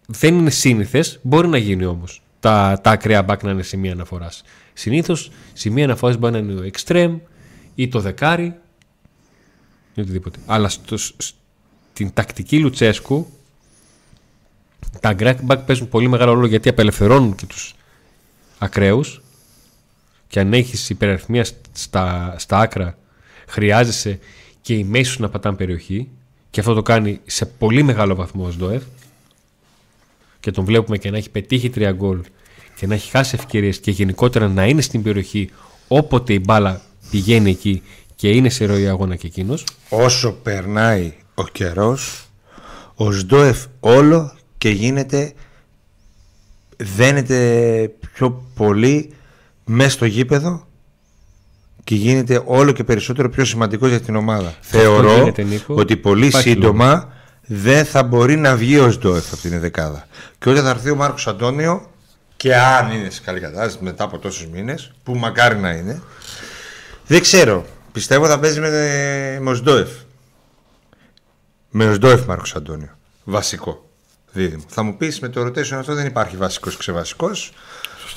Δεν 0.10 0.38
είναι 0.38 0.50
σύνηθες, 0.50 1.20
μπορεί 1.22 1.48
να 1.48 1.58
γίνει 1.58 1.86
όμως. 1.86 2.22
Τα, 2.39 2.80
τα 2.84 2.91
ακραία 2.91 3.24
μπακ 3.24 3.43
να 3.43 3.52
είναι 3.52 3.63
σημεία 3.63 3.91
αναφοράς. 3.91 4.43
Συνήθως 4.74 5.32
σημεία 5.54 5.84
αναφοράς 5.84 6.17
μπορεί 6.17 6.34
να 6.34 6.39
είναι 6.39 6.54
το 6.54 6.70
extreme 6.74 7.20
ή 7.76 7.88
το 7.88 8.00
δεκάρι 8.00 8.56
ή 9.93 10.02
οτιδήποτε. 10.02 10.39
Αλλά 10.46 10.70
στο, 10.70 10.98
στην 10.98 12.13
τακτική 12.13 12.60
Λουτσέσκου 12.60 13.28
τα 15.00 15.10
ακραία 15.10 15.39
μπακ 15.43 15.60
παίζουν 15.60 15.89
πολύ 15.89 16.08
μεγάλο 16.08 16.34
ρόλο 16.34 16.48
γιατί 16.48 16.70
απελευθερώνουν 16.70 17.36
και 17.36 17.46
τους 17.46 17.76
ακραίους 18.58 19.22
και 20.28 20.39
αν 20.39 20.54
έχεις 20.54 20.89
υπεραριθμία 20.89 21.46
στα, 21.72 22.36
στα 22.38 22.60
άκρα 22.60 22.98
χρειάζεσαι 23.48 24.20
και 24.62 24.74
οι 24.74 24.84
μέση 24.84 25.12
σου 25.12 25.22
να 25.22 25.30
πατάνε 25.30 25.56
περιοχή 25.56 26.10
και 26.50 26.60
αυτό 26.60 26.74
το 26.74 26.82
κάνει 26.82 27.20
σε 27.26 27.46
πολύ 27.46 27.84
μεγάλο 27.84 28.15
βαθμό 28.15 28.46
ο 28.46 28.52
ΣΔΟΕΦ 28.52 28.84
και 30.47 30.53
τον 30.53 30.65
βλέπουμε 30.65 30.97
και 30.97 31.12
να 31.12 31.17
έχει 31.17 31.29
πετύχει 31.29 31.69
τρία 31.69 31.91
γκολ 31.91 32.19
και 32.75 32.88
να 32.88 32.93
έχει 32.93 33.10
χάσει 33.10 33.36
ευκαιρίες 33.39 33.79
και 33.79 33.91
γενικότερα 33.91 34.47
να 34.47 34.65
είναι 34.65 34.81
στην 34.81 35.03
περιοχή 35.03 35.49
όποτε 35.88 36.33
η 36.33 36.41
μπάλα 36.45 36.81
πηγαίνει 37.12 37.49
εκεί 37.49 37.81
και 38.15 38.29
είναι 38.29 38.49
σε 38.49 38.65
ροή 38.65 38.88
αγώνα 38.88 39.15
και 39.15 39.27
εκείνος. 39.27 39.63
Όσο 39.89 40.31
περνάει 40.31 41.13
ο 41.33 41.43
καιρός 41.47 42.27
ο 42.95 43.12
ΣΔΟΕΦ 43.12 43.65
όλο 43.79 44.33
και 44.57 44.69
γίνεται 44.69 45.33
δένεται 46.77 47.91
πιο 48.13 48.43
πολύ 48.55 49.13
μέσα 49.65 49.89
στο 49.89 50.05
γήπεδο 50.05 50.67
και 51.83 51.95
γίνεται 51.95 52.43
όλο 52.45 52.71
και 52.71 52.83
περισσότερο 52.83 53.29
πιο 53.29 53.45
σημαντικός 53.45 53.89
για 53.89 54.01
την 54.01 54.15
ομάδα. 54.15 54.55
Θεωρώ 54.60 55.17
γίνεται, 55.17 55.43
Νίκο. 55.43 55.73
ότι 55.77 55.97
πολύ 55.97 56.27
Υπάρχει 56.27 56.49
σύντομα 56.49 57.13
δεν 57.49 57.86
θα 57.86 58.03
μπορεί 58.03 58.36
να 58.36 58.55
βγει 58.55 58.79
ο 58.79 58.91
ΣΔΟΕΦ 58.91 59.33
από 59.33 59.41
την 59.41 59.60
δεκάδα. 59.60 60.07
Και 60.39 60.49
όταν 60.49 60.63
θα 60.63 60.69
έρθει 60.69 60.89
ο 60.89 60.95
Μάρκος 60.95 61.27
Αντώνιο 61.27 61.91
και 62.36 62.55
αν 62.55 62.91
είναι 62.91 63.10
σε 63.10 63.21
καλή 63.25 63.39
κατάσταση 63.39 63.77
μετά 63.81 64.03
από 64.03 64.17
τόσους 64.17 64.47
μήνες, 64.47 64.91
που 65.03 65.15
μακάρι 65.15 65.55
να 65.55 65.69
είναι, 65.69 66.01
δεν 67.07 67.21
ξέρω. 67.21 67.65
Πιστεύω 67.91 68.27
θα 68.27 68.39
παίζει 68.39 68.60
με, 68.60 68.69
με 69.41 69.49
ο 69.49 69.55
ΣΔΟΕΦ. 69.55 69.89
Με 71.69 71.89
ο 71.89 71.93
ΣΔΟΕΦ 71.93 72.25
Μάρκος 72.25 72.55
Αντώνιο. 72.55 72.97
βασικό 73.23 73.89
δίδυμο. 74.31 74.63
Θα 74.67 74.83
μου 74.83 74.97
πεις 74.97 75.19
με 75.19 75.29
το 75.29 75.41
rotation 75.41 75.73
αυτό 75.73 75.93
δεν 75.93 76.05
υπάρχει 76.05 76.38
βασικός 76.38 76.77
ξεβασικός. 76.77 77.53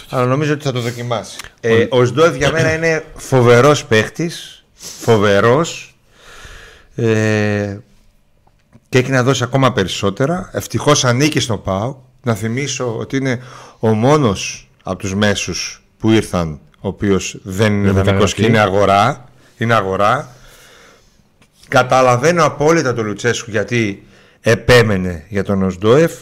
Αλλά 0.08 0.26
νομίζω 0.26 0.52
ότι 0.52 0.64
θα 0.64 0.72
το 0.72 0.80
δοκιμάσει. 0.80 1.36
Ε, 1.60 1.86
ο 1.90 2.04
Σντόεφ 2.04 2.36
για 2.36 2.50
μένα 2.52 2.74
είναι 2.74 3.04
φοβερός 3.16 3.84
παίχτης. 3.84 4.64
Φοβερός. 4.74 5.96
Ε, 6.94 7.78
και 8.90 8.98
έχει 8.98 9.10
να 9.10 9.22
δώσει 9.22 9.42
ακόμα 9.42 9.72
περισσότερα. 9.72 10.50
Ευτυχώς 10.52 11.04
ανήκει 11.04 11.40
στο 11.40 11.56
ΠΑΟ. 11.56 11.96
Να 12.22 12.34
θυμίσω 12.34 12.96
ότι 12.98 13.16
είναι 13.16 13.42
ο 13.78 13.88
μόνος 13.88 14.70
από 14.82 14.98
τους 14.98 15.14
μέσους 15.14 15.82
που 15.98 16.10
ήρθαν, 16.10 16.60
ο 16.80 16.88
οποίος 16.88 17.40
δεν 17.42 17.72
είναι 17.72 17.90
δανεικός 17.90 18.34
και 18.34 18.46
είναι 18.46 18.58
αγορά. 18.58 19.24
Είναι 19.58 19.74
αγορά. 19.74 20.28
Καταλαβαίνω 21.68 22.44
απόλυτα 22.44 22.94
τον 22.94 23.06
Λουτσέσκου 23.06 23.50
γιατί 23.50 24.06
επέμενε 24.40 25.24
για 25.28 25.44
τον 25.44 25.62
Οσντόεφ 25.62 26.12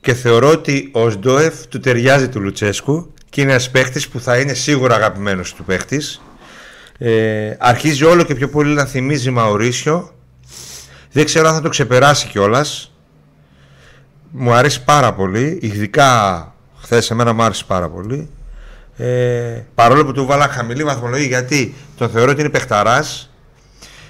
και 0.00 0.14
θεωρώ 0.14 0.50
ότι 0.50 0.90
ο 0.92 1.00
Οσντόεφ 1.00 1.66
του 1.66 1.80
ταιριάζει 1.80 2.28
του 2.28 2.40
Λουτσέσκου 2.40 3.12
και 3.30 3.40
είναι 3.40 3.50
ένας 3.50 3.70
παίχτη 3.70 4.04
που 4.12 4.20
θα 4.20 4.38
είναι 4.38 4.54
σίγουρα 4.54 4.94
αγαπημένος 4.94 5.54
του 5.54 5.64
παίχτη. 5.64 6.00
Ε, 6.98 7.56
αρχίζει 7.58 8.04
όλο 8.04 8.22
και 8.22 8.34
πιο 8.34 8.48
πολύ 8.48 8.74
να 8.74 8.84
θυμίζει 8.84 9.30
Μαωρίσιο. 9.30 10.15
Δεν 11.16 11.24
ξέρω 11.24 11.48
αν 11.48 11.54
θα 11.54 11.60
το 11.60 11.68
ξεπεράσει 11.68 12.28
κιόλας. 12.28 12.92
Μου 14.30 14.52
αρέσει 14.52 14.84
πάρα 14.84 15.14
πολύ. 15.14 15.58
Ειδικά 15.62 16.54
χθες 16.80 17.10
εμένα 17.10 17.32
μου 17.32 17.42
άρεσε 17.42 17.64
πάρα 17.66 17.88
πολύ. 17.88 18.30
Ε, 18.96 19.62
παρόλο 19.74 20.04
που 20.04 20.12
του 20.12 20.26
βάλα 20.26 20.48
χαμηλή 20.48 20.84
βαθμολογία 20.84 21.26
γιατί 21.26 21.74
τον 21.96 22.10
θεωρώ 22.10 22.30
ότι 22.30 22.40
είναι 22.40 22.50
παιχταράς 22.50 23.32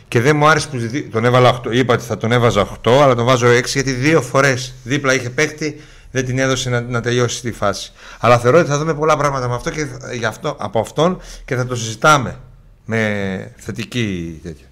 και 0.09 0.21
δεν 0.21 0.37
μου 0.37 0.49
άρεσε 0.49 0.69
που 0.69 0.79
τον 1.11 1.25
έβαλα 1.25 1.61
8. 1.61 1.75
Είπα 1.75 1.95
ότι 1.95 2.05
θα 2.05 2.17
τον 2.17 2.33
έβαζα 2.33 2.69
8, 2.85 2.91
αλλά 3.03 3.15
τον 3.15 3.25
βάζω 3.25 3.47
6 3.47 3.65
γιατί 3.65 3.93
δύο 3.93 4.23
φορές 4.23 4.75
δίπλα 4.85 5.15
είχε 5.15 5.31
παίχτη, 5.31 5.81
δεν 6.11 6.25
την 6.25 6.39
έδωσε 6.39 6.71
να, 6.71 6.81
να 6.81 7.01
τελειώσει 7.01 7.41
τη 7.41 7.53
φάση. 7.53 7.93
Αλλά 8.21 8.39
θεωρώ 8.39 8.59
ότι 8.59 8.69
θα 8.69 8.79
δούμε 8.79 8.95
πολλά 8.95 9.17
πράγματα 9.17 9.49
με 9.49 9.55
αυτό 9.55 9.71
και 9.71 9.87
γι 10.19 10.25
αυτό, 10.25 10.57
από 10.59 10.81
αυτόν 10.81 11.21
και 11.45 11.57
θα 11.57 11.67
το 11.67 11.77
συζητάμε 11.77 12.41
με 12.85 13.53
θετική 13.57 14.41
τέτοια. 14.43 14.66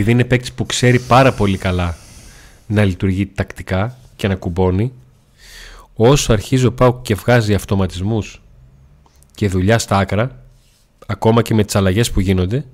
Επειδή 0.00 0.14
είναι 0.14 0.24
παίκτης 0.24 0.52
που 0.52 0.66
ξέρει 0.66 0.98
πάρα 0.98 1.32
πολύ 1.32 1.58
καλά 1.58 1.96
να 2.66 2.84
λειτουργεί 2.84 3.26
τακτικά 3.26 3.98
και 4.16 4.28
να 4.28 4.34
κουμπώνει, 4.34 4.92
όσο 5.94 6.32
αρχίζει 6.32 6.66
ο 6.66 6.72
Πάουκ 6.72 7.02
και 7.02 7.14
βγάζει 7.14 7.54
αυτοματισμούς 7.54 8.42
και 9.34 9.48
δουλειά 9.48 9.78
στα 9.78 9.98
άκρα, 9.98 10.44
ακόμα 11.06 11.42
και 11.42 11.54
με 11.54 11.64
τις 11.64 11.74
αλλαγές 11.74 12.10
που 12.10 12.20
γίνονται, 12.20 12.64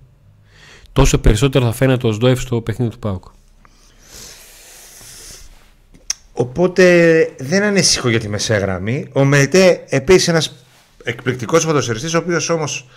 τόσο 0.93 1.19
περισσότερο 1.19 1.65
θα 1.65 1.73
φαίνεται 1.73 2.07
ο 2.07 2.13
Σντόεφ 2.13 2.41
στο 2.41 2.61
παιχνίδι 2.61 2.91
του 2.91 2.99
Πάουκ. 2.99 3.25
Οπότε 6.33 6.85
δεν 7.39 7.63
ανησυχώ 7.63 8.09
για 8.09 8.21
τη 8.21 8.29
μεσαία 8.29 8.59
γραμμή. 8.59 9.09
Ο 9.13 9.25
Μελτέ 9.25 9.85
επίσης 9.89 10.29
ένας 10.29 10.65
εκπληκτικός 11.05 11.67
ποδοσφαιριστή, 11.67 12.17
ο 12.17 12.19
οποίος 12.19 12.49
όμως 12.49 12.89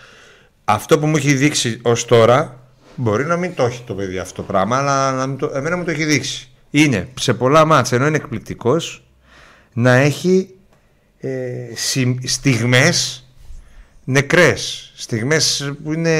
αυτό 0.66 1.00
που 1.00 1.06
μου 1.06 1.16
έχει 1.16 1.34
δείξει 1.34 1.80
ως 1.84 2.06
τώρα 2.06 2.60
μπορεί 3.00 3.26
να 3.26 3.38
μην 3.38 3.56
το 3.56 3.64
έχει 3.64 3.84
το 3.86 3.94
παιδί 3.94 4.18
αυτό 4.18 4.36
το 4.36 4.44
πράγμα, 4.44 4.78
αλλά 4.78 5.26
να 5.26 5.36
το, 5.36 5.52
εμένα 5.54 5.78
μου 5.78 5.84
το 5.84 5.92
έχει 5.92 6.06
δείξει. 6.06 6.50
Είναι 6.70 7.08
σε 7.20 7.34
πολλά 7.34 7.66
μάτια 7.66 7.98
ενώ 7.98 8.08
είναι 8.08 8.18
εκπληκτικός 8.18 9.04
να 9.74 9.94
έχει 9.94 10.56
ε, 11.20 11.30
στιγμές 12.24 13.28
νεκρές 14.04 14.92
στιγμές 14.96 15.74
που 15.84 15.94
είναι 15.94 16.12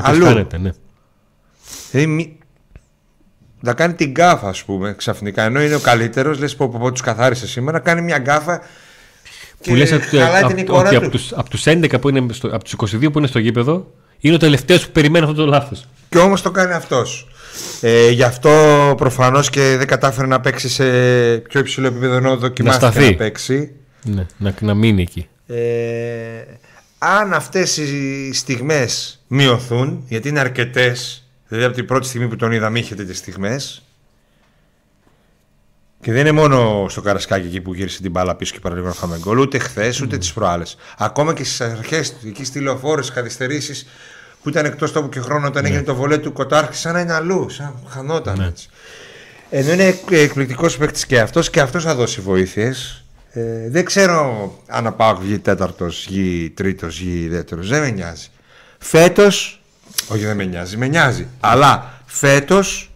αλλού 0.00 0.46
ναι. 0.58 0.72
Δηλαδή, 1.90 2.38
να 3.60 3.74
κάνει 3.74 3.94
την 3.94 4.10
γκάφα, 4.10 4.48
ας 4.48 4.64
πούμε, 4.64 4.94
ξαφνικά. 4.98 5.42
Ενώ 5.42 5.62
είναι 5.62 5.74
ο 5.74 5.80
καλύτερος, 5.80 6.38
λες 6.38 6.56
πω, 6.56 6.68
πω, 6.68 6.92
τους 6.92 7.00
καθάρισε 7.00 7.46
σήμερα, 7.46 7.78
κάνει 7.78 8.02
μια 8.02 8.18
γκάφα. 8.18 8.60
Που 9.62 9.74
λες 9.74 9.92
ότι 9.92 10.20
από 10.20 11.10
του 11.10 11.18
από 11.34 11.50
τους 11.50 11.62
11 11.66 12.00
που 12.00 12.08
είναι 12.08 12.32
στο, 12.32 12.48
από 12.48 12.64
τους 12.64 12.94
22 12.94 13.12
που 13.12 13.18
είναι 13.18 13.26
στο 13.26 13.38
γήπεδο, 13.38 13.92
είναι 14.18 14.34
ο 14.34 14.38
τελευταίος 14.38 14.86
που 14.86 14.92
περιμένει 14.92 15.24
αυτό 15.24 15.36
το 15.36 15.46
λάθος. 15.46 15.88
Και 16.08 16.18
όμως 16.18 16.42
το 16.42 16.50
κάνει 16.50 16.72
αυτός. 16.72 17.28
Ε, 17.80 18.10
γι' 18.10 18.22
αυτό 18.22 18.50
προφανώς 18.96 19.50
και 19.50 19.74
δεν 19.78 19.86
κατάφερε 19.86 20.26
να 20.26 20.40
παίξει 20.40 20.68
σε 20.68 20.84
πιο 21.36 21.60
υψηλό 21.60 21.86
επίπεδο 21.86 22.14
ενώ 22.14 22.36
δοκιμάστηκε 22.36 23.00
να, 23.00 23.10
να 23.10 23.16
παίξει. 23.16 23.72
Ναι, 24.02 24.26
να, 24.36 24.54
να 24.60 24.74
μείνει 24.74 25.02
εκεί. 25.02 25.28
Ε, 25.46 25.56
αν 26.98 27.32
αυτές 27.32 27.76
οι 27.76 28.32
στιγμές 28.32 29.20
μειωθούν, 29.26 30.04
γιατί 30.08 30.28
είναι 30.28 30.40
αρκετές 30.40 31.26
Δηλαδή 31.48 31.66
από 31.66 31.74
την 31.74 31.86
πρώτη 31.86 32.06
στιγμή 32.06 32.28
που 32.28 32.36
τον 32.36 32.52
είδαμε 32.52 32.78
είχε 32.78 32.94
τέτοιες 32.94 33.18
στιγμές. 33.18 33.82
Και 36.00 36.12
δεν 36.12 36.20
είναι 36.20 36.32
μόνο 36.32 36.86
στο 36.88 37.00
καρασκάκι 37.00 37.46
εκεί 37.46 37.60
που 37.60 37.74
γύρισε 37.74 38.02
την 38.02 38.10
μπάλα 38.10 38.36
πίσω 38.36 38.52
και 38.52 38.60
παραλίγο 38.60 38.86
να 38.86 38.92
φάμε 38.92 39.18
γκολ, 39.18 39.38
ούτε 39.38 39.58
χθες 39.58 40.00
ούτε 40.00 40.16
mm. 40.16 40.18
τις 40.18 40.32
προάλλες. 40.32 40.76
Ακόμα 40.98 41.34
και 41.34 41.44
στις 41.44 41.60
αρχές 41.60 42.12
του, 42.12 42.28
εκεί 42.28 42.44
στη 42.44 42.60
λεωφόρε, 42.60 43.02
καθυστερήσεις 43.14 43.86
που 44.46 44.52
ήταν 44.52 44.64
εκτός 44.64 44.92
τόπου 44.92 45.08
και 45.08 45.20
χρόνο 45.20 45.46
όταν 45.46 45.62
ναι. 45.62 45.68
έγινε 45.68 45.82
το 45.82 45.94
βολέ 45.94 46.18
του 46.18 46.32
Κοτάρχη, 46.32 46.76
σαν 46.76 46.92
να 46.92 47.00
είναι 47.00 47.12
αλλού, 47.12 47.48
σαν 47.48 47.74
χανόταν 47.88 48.38
ναι. 48.38 48.46
έτσι. 48.46 48.68
Ενώ 49.50 49.72
είναι 49.72 49.94
εκπληκτικός 50.10 50.76
παίκτης 50.76 51.06
και 51.06 51.20
αυτός 51.20 51.50
και 51.50 51.60
αυτός 51.60 51.84
θα 51.84 51.94
δώσει 51.94 52.20
βοήθειες. 52.20 53.04
Ε, 53.32 53.40
δεν 53.68 53.84
ξέρω 53.84 54.52
αν 54.66 54.96
πάω 54.96 55.16
βγει 55.16 55.38
τέταρτος, 55.38 56.06
βγει 56.08 56.50
τρίτος, 56.50 56.98
βγει 56.98 57.28
δεύτερος. 57.28 57.68
Δεν 57.68 57.80
με 57.80 57.90
νοιάζει. 57.90 58.28
Φέτος 58.78 59.62
όχι, 60.08 60.24
δεν 60.24 60.36
με 60.36 60.44
νοιάζει. 60.44 60.76
Με 60.76 60.86
νοιάζει. 60.86 61.26
Αλλά 61.40 62.00
φέτος 62.06 62.90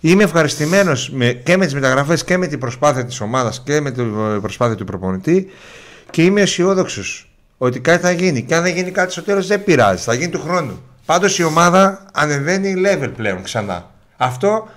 είμαι 0.00 0.22
ευχαριστημένος 0.22 1.12
και 1.44 1.56
με 1.56 1.64
τις 1.64 1.74
μεταγραφές 1.74 2.24
και 2.24 2.36
με 2.36 2.46
την 2.46 2.58
προσπάθεια 2.58 3.04
της 3.04 3.20
ομάδας 3.20 3.62
και 3.64 3.80
με 3.80 3.90
την 3.90 4.14
προσπάθεια 4.40 4.76
του 4.76 4.84
προπονητή 4.84 5.50
και 6.10 6.22
είμαι 6.22 6.40
αισιόδοξος 6.40 7.27
ότι 7.58 7.80
κάτι 7.80 8.02
θα 8.02 8.10
γίνει. 8.10 8.42
Και 8.42 8.54
αν 8.54 8.62
δεν 8.62 8.74
γίνει 8.74 8.90
κάτι 8.90 9.12
στο 9.12 9.22
τέλος, 9.22 9.46
δεν 9.46 9.64
πειράζει. 9.64 10.02
Θα 10.02 10.14
γίνει 10.14 10.30
του 10.30 10.40
χρόνου. 10.40 10.82
Πάντως 11.06 11.38
η 11.38 11.42
ομάδα 11.42 12.06
ανεβαίνει 12.12 12.74
level 12.86 13.10
πλέον 13.16 13.42
ξανά. 13.42 13.90
Αυτό 14.16 14.68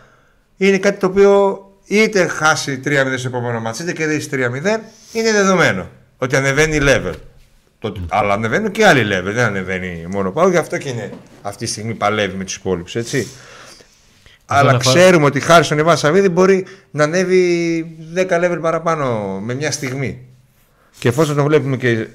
είναι 0.57 0.77
κάτι 0.77 0.99
το 0.99 1.07
οποίο 1.07 1.59
είτε 1.85 2.27
χάσει 2.27 2.79
3-0 2.85 2.89
στο 3.17 3.27
επόμενο 3.27 3.59
μάτσο 3.59 3.83
είτε 3.83 3.93
κερδίσει 3.93 4.29
3-0, 4.31 4.35
είναι 5.13 5.31
δεδομένο 5.31 5.89
ότι 6.17 6.35
ανεβαίνει 6.35 6.77
level. 6.81 7.13
Το, 7.79 7.95
αλλά 8.09 8.33
ανεβαίνουν 8.33 8.71
και 8.71 8.85
άλλοι 8.85 9.01
level. 9.01 9.33
Δεν 9.33 9.45
ανεβαίνει 9.45 10.05
μόνο 10.09 10.31
πάω. 10.31 10.49
Γι' 10.49 10.57
αυτό 10.57 10.77
και 10.77 10.89
είναι 10.89 11.11
αυτή 11.41 11.65
τη 11.65 11.71
στιγμή 11.71 11.93
παλεύει 11.93 12.37
με 12.37 12.43
τους 12.43 12.55
υπόλοιπους. 12.55 12.95
Έτσι. 12.95 13.27
Αλλά 14.45 14.77
ξέρουμε 14.77 15.25
ότι 15.25 15.39
χάρη 15.39 15.63
στον 15.63 15.77
Ιβάν 15.77 15.97
Σαββίδη 15.97 16.29
μπορεί 16.29 16.65
να 16.91 17.03
ανέβει 17.03 17.85
10 18.15 18.27
level 18.29 18.57
παραπάνω 18.61 19.39
με 19.39 19.53
μια 19.53 19.71
στιγμή. 19.71 20.25
Και 20.99 21.07
εφόσον 21.07 21.35
τον 21.35 21.45
βλέπουμε 21.45 21.77
και 21.77 22.07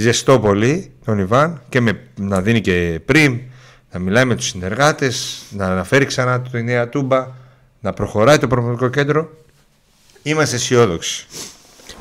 ζεστό 0.00 0.40
πολύ 0.40 0.90
τον 1.04 1.18
Ιβάν 1.18 1.62
και 1.68 1.80
με, 1.80 2.00
να 2.14 2.40
δίνει 2.40 2.60
και 2.60 3.00
πριν, 3.04 3.40
να 3.92 3.98
μιλάει 3.98 4.24
με 4.24 4.34
τους 4.34 4.46
συνεργάτες, 4.46 5.42
να 5.50 5.64
αναφέρει 5.66 6.04
ξανά 6.04 6.40
τη 6.40 6.62
νέα 6.62 6.88
τούμπα, 6.88 7.28
να 7.80 7.92
προχωράει 7.92 8.38
το 8.38 8.46
προπονητικό 8.46 8.88
κέντρο, 8.88 9.30
είμαστε 10.22 10.56
αισιόδοξοι. 10.56 11.26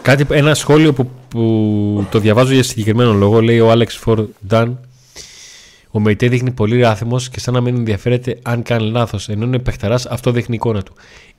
Κάτι, 0.01 0.25
ένα 0.29 0.53
σχόλιο 0.53 0.93
που, 0.93 1.11
που 1.27 2.07
το 2.09 2.19
διαβάζω 2.19 2.53
για 2.53 2.63
συγκεκριμένο 2.63 3.13
λόγο 3.13 3.41
λέει 3.41 3.59
ο 3.59 3.71
Άλεξ 3.71 3.95
Φορντάν 3.95 4.79
ο 5.91 5.99
Μεϊτέ 5.99 6.27
δείχνει 6.27 6.51
πολύ 6.51 6.85
άθιμο 6.85 7.19
και 7.31 7.39
σαν 7.39 7.53
να 7.53 7.61
μην 7.61 7.75
ενδιαφέρεται 7.75 8.39
αν 8.41 8.63
κάνει 8.63 8.89
λάθος. 8.89 9.29
Ενώ 9.29 9.45
είναι 9.45 9.59
παιχταράς, 9.59 10.05
αυτό 10.05 10.31
δείχνει 10.31 10.55
η 10.55 10.57
εικόνα 10.61 10.83
του. 10.83 10.93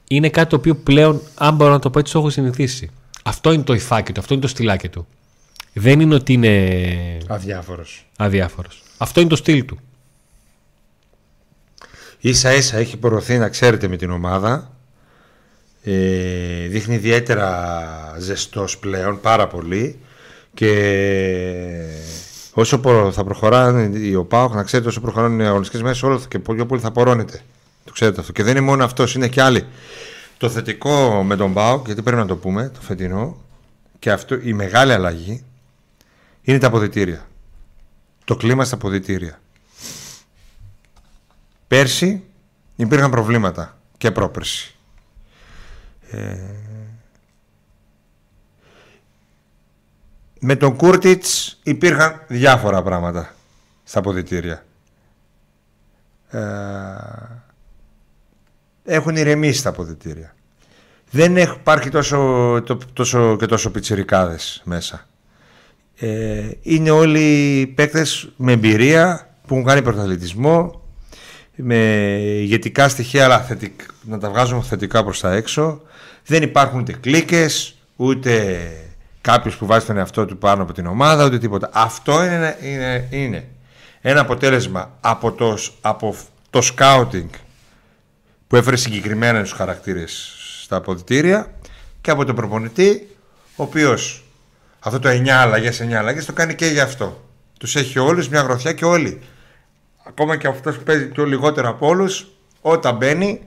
Είναι 0.09 0.29
κάτι 0.29 0.51
το 0.51 0.57
οποίο 0.57 0.75
πλέον, 0.75 1.21
αν 1.35 1.55
μπορώ 1.55 1.71
να 1.71 1.79
το 1.79 1.91
πω 1.91 1.99
έτσι, 1.99 2.13
το 2.13 2.19
έχω 2.19 2.31
συνηθίσει. 2.31 2.91
Αυτό 3.25 3.53
είναι 3.53 3.63
το 3.63 3.75
υφάκι 3.75 4.13
του, 4.13 4.21
αυτό 4.21 4.35
είναι 4.35 4.43
το 4.43 4.49
στυλάκι 4.49 4.89
του. 4.89 5.07
Δεν 5.79 6.01
είναι 6.01 6.15
ότι 6.15 6.33
είναι. 6.33 7.19
Αδιάφορος. 7.27 8.07
Αδιάφορος. 8.17 8.83
Αυτό 8.99 9.21
είναι 9.21 9.29
το 9.29 9.37
στυλ 9.37 9.65
του. 9.65 9.79
σα 12.23 12.55
ίσα 12.55 12.77
έχει 12.77 12.97
προωθεί 12.97 13.39
να 13.39 13.49
ξέρετε 13.49 13.89
με 13.89 13.97
την 13.97 14.11
ομάδα 14.11 14.71
ε, 15.83 16.67
δείχνει 16.67 16.95
ιδιαίτερα 16.95 18.17
ζεστός 18.19 18.79
πλέον, 18.79 19.21
πάρα 19.21 19.47
πολύ 19.47 19.99
και 20.55 20.73
όσο 22.53 22.81
θα 23.13 23.25
προχωράνε 23.25 23.99
οι 23.99 24.15
ΟΠΑΟΚ, 24.15 24.55
να 24.55 24.63
ξέρετε 24.63 24.89
όσο 24.89 25.01
προχωράνε 25.01 25.43
οι 25.43 25.47
αγωνιστικές 25.47 25.83
μέρες 25.83 26.03
όλο 26.03 26.21
και 26.29 26.39
πιο 26.39 26.67
πολύ 26.67 26.81
θα 26.81 26.91
πορώνεται. 26.91 27.41
Το 27.85 27.93
ξέρετε 27.93 28.21
αυτό. 28.21 28.33
Και 28.33 28.43
δεν 28.43 28.57
είναι 28.57 28.67
μόνο 28.67 28.85
αυτός, 28.85 29.15
είναι 29.15 29.29
και 29.29 29.43
άλλοι. 29.43 29.65
Το 30.39 30.49
θετικό 30.49 31.23
με 31.23 31.37
τον 31.37 31.53
ΠΑΟΚ, 31.53 31.87
γιατί 31.87 32.03
πρέπει 32.03 32.21
να 32.21 32.27
το 32.27 32.37
πούμε, 32.37 32.71
το 32.75 32.81
φετινό, 32.81 33.37
και 33.99 34.11
αυτό 34.11 34.39
η 34.43 34.53
μεγάλη 34.53 34.93
αλλαγή 34.93 35.43
είναι 36.49 36.59
τα 36.59 36.67
αποδητήρια. 36.67 37.29
Το 38.25 38.37
κλίμα 38.37 38.65
στα 38.65 38.75
αποδητήρια. 38.75 39.41
Πέρσι 41.67 42.25
υπήρχαν 42.77 43.11
προβλήματα 43.11 43.79
και 43.99 44.11
πρόπερσι. 44.11 44.75
Ε, 46.11 46.37
με 50.41 50.57
τον 50.57 50.77
Κούρτιτς 50.77 51.59
υπήρχαν 51.63 52.25
διάφορα 52.29 52.83
πράγματα 52.83 53.35
στα 53.85 54.01
ποδητήρια. 54.01 54.65
Ε, 56.31 56.41
έχουν 58.85 59.17
ηρεμήσει 59.17 59.63
τα 59.63 59.73
ποδητήρια. 59.73 60.35
δεν 61.11 61.37
υπάρχει 61.37 61.91
τόσο, 61.91 62.63
τόσο 62.93 63.37
και 63.37 63.47
τόσο 63.47 63.71
πιτσιρικάδες 63.71 64.63
μέσα. 64.65 65.08
Ε, 66.01 66.51
είναι 66.63 66.91
όλοι 66.91 67.67
παίκτες 67.75 68.29
με 68.37 68.53
εμπειρία 68.53 69.29
που 69.47 69.55
έχουν 69.55 69.67
κάνει 69.67 69.83
πρωταθλητισμό 69.83 70.83
με 71.55 71.77
ηγετικά 72.21 72.89
στοιχεία 72.89 73.25
αλλά 73.25 73.41
θετικ, 73.41 73.81
να 74.03 74.19
τα 74.19 74.31
βγάζουμε 74.31 74.63
θετικά 74.63 75.05
προς 75.05 75.21
τα 75.21 75.33
έξω. 75.33 75.81
Δεν 76.27 76.43
υπάρχουν 76.43 76.81
ούτε 76.81 76.93
κλίκες 76.93 77.77
ούτε 77.97 78.59
κάποιος 79.21 79.57
που 79.57 79.67
βάζει 79.67 79.87
τον 79.87 79.97
εαυτό 79.97 80.27
του 80.27 80.39
πάνω 80.39 80.63
από 80.63 80.73
την 80.73 80.87
ομάδα 80.87 81.25
ούτε 81.25 81.39
τίποτα. 81.39 81.71
Αυτό 81.73 82.25
είναι, 82.25 82.57
είναι, 82.63 83.09
είναι 83.11 83.49
ένα 84.01 84.21
αποτέλεσμα 84.21 84.97
από 85.01 85.33
το, 85.33 85.59
από 85.81 86.17
το 86.51 86.61
scouting 86.77 87.29
που 88.47 88.57
έφερε 88.57 88.77
συγκεκριμένα 88.77 89.43
τους 89.43 89.53
χαρακτήρες 89.53 90.35
στα 90.63 90.77
αποδητήρια 90.77 91.55
και 92.01 92.11
από 92.11 92.25
τον 92.25 92.35
προπονητή 92.35 93.09
ο 93.57 93.63
οποίος 93.63 94.23
αυτό 94.89 94.99
το 94.99 95.09
9 95.09 95.29
αλλαγές, 95.29 95.81
9 95.81 95.93
αλλαγές 95.93 96.25
το 96.25 96.33
κάνει 96.33 96.55
και 96.55 96.67
γι' 96.67 96.81
αυτό. 96.81 97.25
Τους 97.59 97.77
έχει 97.77 97.99
όλους 97.99 98.29
μια 98.29 98.41
γροθιά 98.41 98.73
και 98.73 98.85
όλοι. 98.85 99.21
Ακόμα 100.07 100.37
και 100.37 100.47
αυτός 100.47 100.77
που 100.77 100.83
παίζει 100.83 101.07
πιο 101.07 101.25
λιγότερο 101.25 101.69
από 101.69 101.87
όλους, 101.87 102.29
όταν 102.61 102.97
μπαίνει, 102.97 103.41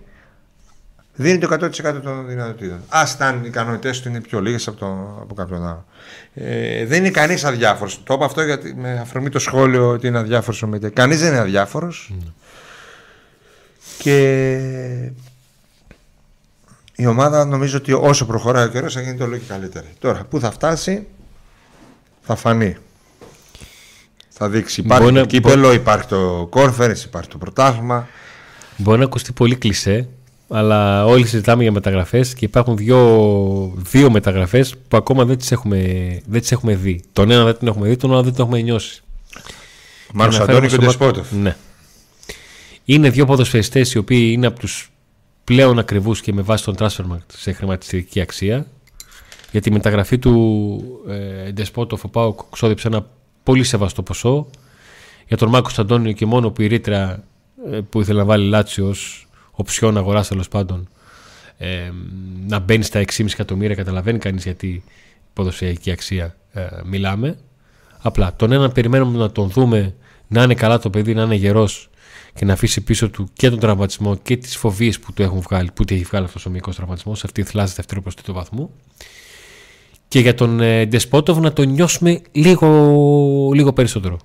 δίνει 1.13 1.37
το 1.37 1.47
100% 1.51 2.01
των 2.03 2.27
δυνατοτήτων. 2.27 2.79
Α 2.89 3.03
ήταν 3.15 3.37
οι 3.37 3.43
ικανότητέ 3.45 3.99
του 4.01 4.09
είναι 4.09 4.21
πιο 4.21 4.41
λίγες 4.41 4.67
από, 4.67 4.77
το, 4.77 5.17
από 5.21 5.33
κάποιον 5.33 5.65
άλλο. 5.65 5.85
Ε, 6.33 6.85
δεν 6.85 6.99
είναι 6.99 7.09
κανείς 7.09 7.43
αδιάφορος. 7.43 8.03
Το 8.03 8.13
είπα 8.13 8.25
αυτό 8.25 8.41
γιατί 8.41 8.75
με 8.75 8.99
αφορμή 8.99 9.29
το 9.29 9.39
σχόλιο 9.39 9.89
ότι 9.89 10.07
είναι 10.07 10.17
αδιάφορος 10.17 10.63
ο 10.63 10.67
Μετέ. 10.67 10.89
Κανείς 10.89 11.19
δεν 11.19 11.29
είναι 11.29 11.39
αδιάφορος. 11.39 12.13
Mm. 12.13 12.31
Και 13.97 15.11
η 16.95 17.05
ομάδα 17.05 17.45
νομίζω 17.45 17.77
ότι 17.77 17.93
όσο 17.93 18.25
προχωράει 18.25 18.65
ο 18.65 18.67
καιρός 18.67 18.93
θα 18.93 19.01
γίνεται 19.01 19.23
όλο 19.23 19.37
και 19.37 19.45
καλύτερη. 19.47 19.87
Τώρα, 19.99 20.25
πού 20.29 20.39
θα 20.39 20.51
φτάσει, 20.51 21.07
θα 22.32 22.36
φανεί. 22.36 22.75
Θα 24.29 24.49
δείξει. 24.49 24.82
Υπάρχει 24.82 25.11
το 25.11 25.25
κύπελο, 25.25 25.73
υπάρχει 25.73 26.07
το 26.07 26.47
κόρφερες, 26.49 27.03
υπάρχει 27.03 27.29
το 27.29 27.38
πρωτάθλημα. 27.38 28.07
Μπορεί 28.77 28.99
να 28.99 29.05
ακουστεί 29.05 29.32
πολύ 29.32 29.55
κλεισέ, 29.55 30.07
αλλά 30.49 31.05
όλοι 31.05 31.27
συζητάμε 31.27 31.61
για 31.63 31.71
μεταγραφές 31.71 32.34
και 32.34 32.45
υπάρχουν 32.45 32.77
δύο, 32.77 33.73
δύο 33.75 34.11
μεταγραφές 34.11 34.75
που 34.88 34.97
ακόμα 34.97 35.25
δεν 35.25 35.38
τις, 35.38 35.51
έχουμε, 35.51 35.77
δεν 36.25 36.41
τις 36.41 36.51
έχουμε 36.51 36.75
δει. 36.75 37.01
Τον 37.13 37.32
ένα 37.32 37.43
δεν 37.43 37.57
την 37.57 37.67
έχουμε 37.67 37.88
δει, 37.88 37.95
τον 37.95 38.11
άλλο 38.11 38.23
δεν 38.23 38.34
την 38.34 38.43
έχουμε 38.43 38.61
νιώσει. 38.61 39.01
Μάρος 40.13 40.39
Αντώνη 40.39 40.67
και 40.67 40.75
ο 40.75 40.77
Ντεσπότοφ. 40.77 41.32
Ναι. 41.32 41.55
Είναι 42.86 43.09
δύο 43.09 43.25
ποδοσφαιριστές 43.25 43.93
οι 43.93 43.97
οποίοι 43.97 44.29
είναι 44.34 44.47
από 44.47 44.59
τους 44.59 44.91
πλέον 45.43 45.79
ακριβούς 45.79 46.21
και 46.21 46.34
με 46.34 46.41
βάση 46.41 46.63
τον 46.63 46.75
transfer 46.79 47.17
σε 47.38 47.51
χρηματιστηρική 47.51 48.21
αξία 48.21 48.65
για 49.51 49.61
τη 49.61 49.71
μεταγραφή 49.71 50.17
του 50.17 50.81
ε, 51.07 51.51
Ντεσπότοφ 51.51 52.03
ο 52.03 52.07
Πάοκ 52.07 52.39
ξόδεψε 52.49 52.87
ένα 52.87 53.07
πολύ 53.43 53.63
σεβαστό 53.63 54.03
ποσό. 54.03 54.47
Για 55.27 55.37
τον 55.37 55.49
Μάκο 55.49 55.69
Αντώνιο 55.77 56.11
και 56.11 56.25
μόνο 56.25 56.51
που 56.51 56.61
η 56.61 56.67
ρήτρα 56.67 57.23
ε, 57.71 57.79
που 57.89 58.01
ήθελε 58.01 58.19
να 58.19 58.25
βάλει 58.25 58.47
Λάτσιο 58.47 58.87
ως 58.87 59.27
οψιόν 59.51 59.97
αγοράς 59.97 60.27
τέλος 60.27 60.47
πάντων 60.47 60.89
ε, 61.57 61.91
να 62.47 62.59
μπαίνει 62.59 62.83
στα 62.83 62.99
6,5 62.99 63.25
εκατομμύρια. 63.25 63.75
Καταλαβαίνει 63.75 64.19
κανείς 64.19 64.43
γιατί 64.43 64.83
ποδοσφαιρική 65.33 65.91
αξία 65.91 66.35
ε, 66.51 66.67
μιλάμε. 66.83 67.37
Απλά 68.01 68.35
τον 68.35 68.51
έναν 68.51 68.71
περιμένουμε 68.71 69.17
να 69.17 69.31
τον 69.31 69.49
δούμε 69.49 69.95
να 70.27 70.43
είναι 70.43 70.55
καλά 70.55 70.79
το 70.79 70.89
παιδί, 70.89 71.13
να 71.13 71.21
είναι 71.21 71.35
γερός 71.35 71.89
και 72.33 72.45
να 72.45 72.53
αφήσει 72.53 72.81
πίσω 72.81 73.09
του 73.09 73.29
και 73.33 73.49
τον 73.49 73.59
τραυματισμό 73.59 74.15
και 74.15 74.37
τις 74.37 74.57
φοβίες 74.57 74.99
που 74.99 75.13
του 75.13 75.21
έχουν 75.21 75.39
βγάλει, 75.39 75.69
που 75.73 75.85
του 75.85 75.93
έχει 75.93 76.03
βγάλει 76.03 76.25
αυτός 76.25 76.45
ο 76.45 76.49
μικρό 76.49 76.73
τραυματισμός 76.73 77.19
σε 77.19 77.25
αυτή 77.25 77.43
τη 77.43 77.49
θλάση 77.49 77.73
δεύτερο 77.75 78.01
προς 78.01 78.15
τρίτο 78.15 78.33
βαθμό 78.33 78.69
και 80.12 80.20
για 80.20 80.36
τον 80.36 80.62
ε, 80.62 80.86
Ντεσπότοβ 80.86 81.39
να 81.39 81.53
τον 81.53 81.70
νιώσουμε 81.70 82.22
λίγο, 82.32 83.51
λίγο 83.53 83.74
περισσότερο. 83.74 84.18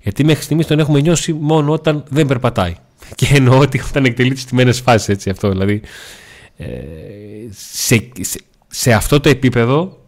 Γιατί 0.00 0.24
μέχρι 0.24 0.42
στιγμής 0.42 0.66
τον 0.66 0.78
έχουμε 0.78 1.00
νιώσει 1.00 1.32
μόνο 1.32 1.72
όταν 1.72 2.04
δεν 2.08 2.26
περπατάει. 2.26 2.74
Και 3.14 3.28
εννοώ 3.34 3.58
ότι 3.58 3.80
όταν 3.88 4.04
εκτελεί 4.04 4.34
τις 4.34 4.44
τιμένες 4.44 4.80
φάσεις, 4.80 5.08
έτσι 5.08 5.30
αυτό. 5.30 5.48
Δηλαδή, 5.48 5.82
ε, 6.56 6.66
σε, 7.80 8.08
σε, 8.68 8.92
αυτό 8.92 9.20
το 9.20 9.28
επίπεδο, 9.28 9.98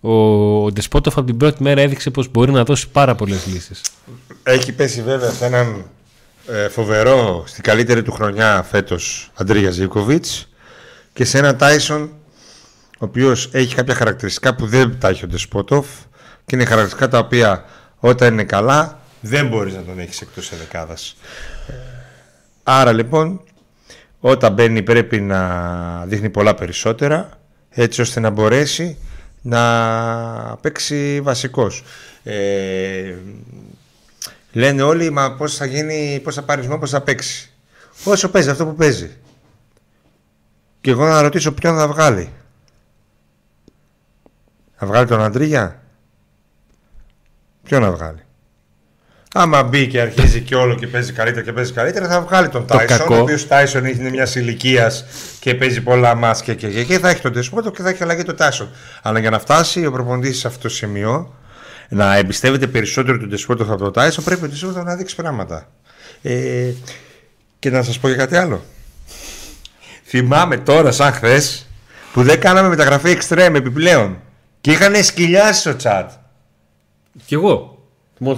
ο, 0.00 0.12
ο 0.64 0.72
Ντεσπότοφ 0.72 1.16
από 1.16 1.26
την 1.26 1.36
πρώτη 1.36 1.62
μέρα 1.62 1.80
έδειξε 1.80 2.10
πως 2.10 2.30
μπορεί 2.30 2.52
να 2.52 2.64
δώσει 2.64 2.88
πάρα 2.88 3.14
πολλές 3.14 3.46
λύσεις. 3.46 3.80
Έχει 4.42 4.72
πέσει 4.72 5.02
βέβαια 5.02 5.30
σε 5.30 5.44
έναν 5.44 5.84
ε, 6.46 6.68
φοβερό, 6.68 7.44
στην 7.46 7.62
καλύτερη 7.62 8.02
του 8.02 8.12
χρονιά 8.12 8.62
φέτος, 8.62 9.30
Αντρίγια 9.34 9.70
Ζήκοβιτς 9.70 10.48
και 11.12 11.24
σε 11.24 11.38
έναν 11.38 11.56
Τάισον 11.56 12.10
ο 12.98 13.04
οποίος 13.04 13.48
έχει 13.52 13.74
κάποια 13.74 13.94
χαρακτηριστικά 13.94 14.54
που 14.54 14.66
δεν 14.66 14.98
τα 14.98 15.08
έχει 15.08 15.24
ο 15.24 15.28
Ντεσπότοφ 15.28 15.86
και 16.46 16.54
είναι 16.56 16.64
χαρακτηριστικά 16.64 17.08
τα 17.08 17.18
οποία 17.18 17.64
όταν 17.98 18.32
είναι 18.32 18.44
καλά 18.44 19.00
δεν 19.20 19.48
μπορείς 19.48 19.74
να 19.74 19.82
τον 19.82 19.98
έχεις 19.98 20.20
εκτός 20.20 20.52
δεκάδα. 20.58 20.96
Άρα 22.62 22.92
λοιπόν, 22.92 23.40
όταν 24.20 24.52
μπαίνει 24.52 24.82
πρέπει 24.82 25.20
να 25.20 26.04
δείχνει 26.06 26.30
πολλά 26.30 26.54
περισσότερα 26.54 27.28
έτσι 27.70 28.00
ώστε 28.00 28.20
να 28.20 28.30
μπορέσει 28.30 28.98
να 29.42 30.56
παίξει 30.60 31.20
βασικός. 31.20 31.84
Ε, 32.22 33.14
λένε 34.52 34.82
όλοι, 34.82 35.10
μα 35.10 35.34
πώς 35.34 35.56
θα 35.56 35.64
γίνει, 35.64 36.20
πώς 36.24 36.34
θα 36.34 36.42
πάρεις 36.42 36.66
πώς 36.66 36.90
θα 36.90 37.00
παίξει. 37.00 37.50
Όσο 38.04 38.28
παίζει 38.28 38.50
αυτό 38.50 38.66
που 38.66 38.74
παίζει. 38.74 39.10
Και 40.80 40.90
εγώ 40.90 41.06
να 41.06 41.20
ρωτήσω 41.22 41.52
ποιον 41.52 41.76
θα 41.76 41.88
βγάλει. 41.88 42.30
Να 44.78 44.86
βγάλει 44.86 45.06
τον 45.06 45.22
Αντρίγια; 45.22 45.82
Ποιο 47.62 47.80
να 47.80 47.90
βγάλει; 47.90 48.26
Άμα 49.38 49.62
μπει 49.62 49.86
και 49.86 50.00
αρχίζει 50.00 50.40
και 50.40 50.54
όλο 50.54 50.74
και 50.74 50.86
παίζει 50.86 51.12
καλύτερα 51.12 51.44
και 51.44 51.52
παίζει 51.52 51.72
καλύτερα, 51.72 52.08
θα 52.08 52.20
βγάλει 52.20 52.48
τον 52.48 52.66
Τάισον. 52.66 53.12
Ο 53.12 53.18
οποίος 53.18 53.46
Τάισον 53.46 53.84
είναι 53.84 54.10
μια 54.10 54.28
ηλικίας 54.34 55.04
και 55.40 55.54
παίζει 55.54 55.80
πολλά 55.80 56.14
μάτια 56.14 56.54
και, 56.54 56.68
και, 56.68 56.84
και, 56.84 56.98
θα 56.98 57.08
έχει 57.08 57.20
τον 57.20 57.32
Τεσπότο 57.32 57.70
και 57.70 57.82
θα 57.82 57.88
έχει 57.88 58.02
αλλαγή 58.02 58.22
τον 58.22 58.36
Τάισον. 58.36 58.70
Αλλά 59.02 59.18
για 59.18 59.30
να 59.30 59.38
φτάσει 59.38 59.86
ο 59.86 59.90
προπονητής 59.90 60.38
σε 60.38 60.46
αυτό 60.46 60.60
το 60.60 60.68
σημείο, 60.68 61.34
να 61.88 62.16
εμπιστεύεται 62.16 62.66
περισσότερο 62.66 63.18
τον 63.18 63.30
Τεσπότο 63.30 63.62
από 63.62 63.76
τον 63.76 63.92
Τάισον, 63.92 64.24
πρέπει 64.24 64.44
ο 64.44 64.48
Τεσπότο 64.48 64.82
να 64.82 64.96
δείξει 64.96 65.16
πράγματα. 65.16 65.68
Ε, 66.22 66.70
και 67.58 67.70
να 67.70 67.82
σας 67.82 67.98
πω 67.98 68.08
για 68.08 68.16
κάτι 68.16 68.36
άλλο. 68.36 68.64
Θυμάμαι 70.04 70.56
τώρα, 70.56 70.92
σαν 70.92 71.12
χθες, 71.12 71.66
που 72.12 72.22
δεν 72.22 72.40
κάναμε 72.40 72.68
μεταγραφή 72.68 73.10
εξτρέμ 73.10 73.54
επιπλέον. 73.54 74.20
Και 74.66 74.72
είχαν 74.72 75.04
σκυλιάσει 75.04 75.60
στο 75.60 75.76
chat. 75.82 76.06
Κι 77.26 77.34
εγώ. 77.34 77.78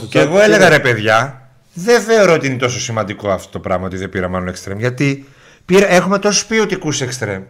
Και 0.08 0.18
εγώ 0.18 0.40
έλεγα 0.40 0.68
ρε 0.68 0.78
παιδιά, 0.78 1.48
δεν 1.74 2.00
θεωρώ 2.00 2.32
ότι 2.32 2.46
είναι 2.46 2.56
τόσο 2.56 2.80
σημαντικό 2.80 3.30
αυτό 3.30 3.48
το 3.50 3.58
πράγμα 3.58 3.86
ότι 3.86 3.96
δεν 3.96 4.08
πήρα 4.08 4.28
μάλλον 4.28 4.48
εξτρέμ. 4.48 4.78
Γιατί 4.78 5.28
πήρα, 5.64 5.90
έχουμε 5.90 6.18
τόσους 6.18 6.46
ποιοτικούς 6.46 7.00
εξτρέμ. 7.00 7.42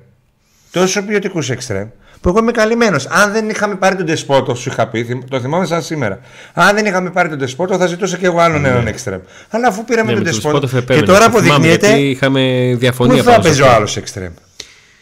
Τόσο 0.70 1.02
ποιοτικούς 1.02 1.50
εξτρέμ. 1.50 1.88
Που 2.20 2.28
εγώ 2.28 2.38
είμαι 2.38 2.52
καλυμμένος. 2.52 3.06
Αν 3.06 3.32
δεν 3.32 3.48
είχαμε 3.48 3.74
πάρει 3.74 3.96
τον 3.96 4.06
Τεσπότο, 4.06 4.54
σου 4.54 4.68
είχα 4.68 4.88
πει, 4.88 5.24
το 5.30 5.40
θυμάμαι 5.40 5.66
σαν 5.66 5.82
σήμερα. 5.82 6.20
Αν 6.52 6.74
δεν 6.74 6.86
είχαμε 6.86 7.10
πάρει 7.10 7.28
τον 7.28 7.38
Τεσπότο, 7.38 7.76
θα 7.76 7.86
ζητούσα 7.86 8.16
και 8.16 8.26
εγώ 8.26 8.38
άλλον 8.38 8.60
ναι. 8.60 8.68
έναν 8.68 8.86
εξτρέμ. 8.86 9.20
Αλλά 9.50 9.68
αφού 9.68 9.84
πήραμε 9.84 10.10
ναι, 10.10 10.16
τον 10.16 10.24
Τεσπότο. 10.24 10.68
Και 10.84 11.02
τώρα 11.02 11.24
αποδεικνύεται. 11.24 11.98
Είχαμε 11.98 12.74
διαφωνία. 12.78 13.22
Πού 13.22 13.30
θα 13.30 13.40
παίζει 13.40 13.62
ο 13.62 13.70
άλλος 13.70 13.96
εξτρέμ. 13.96 14.32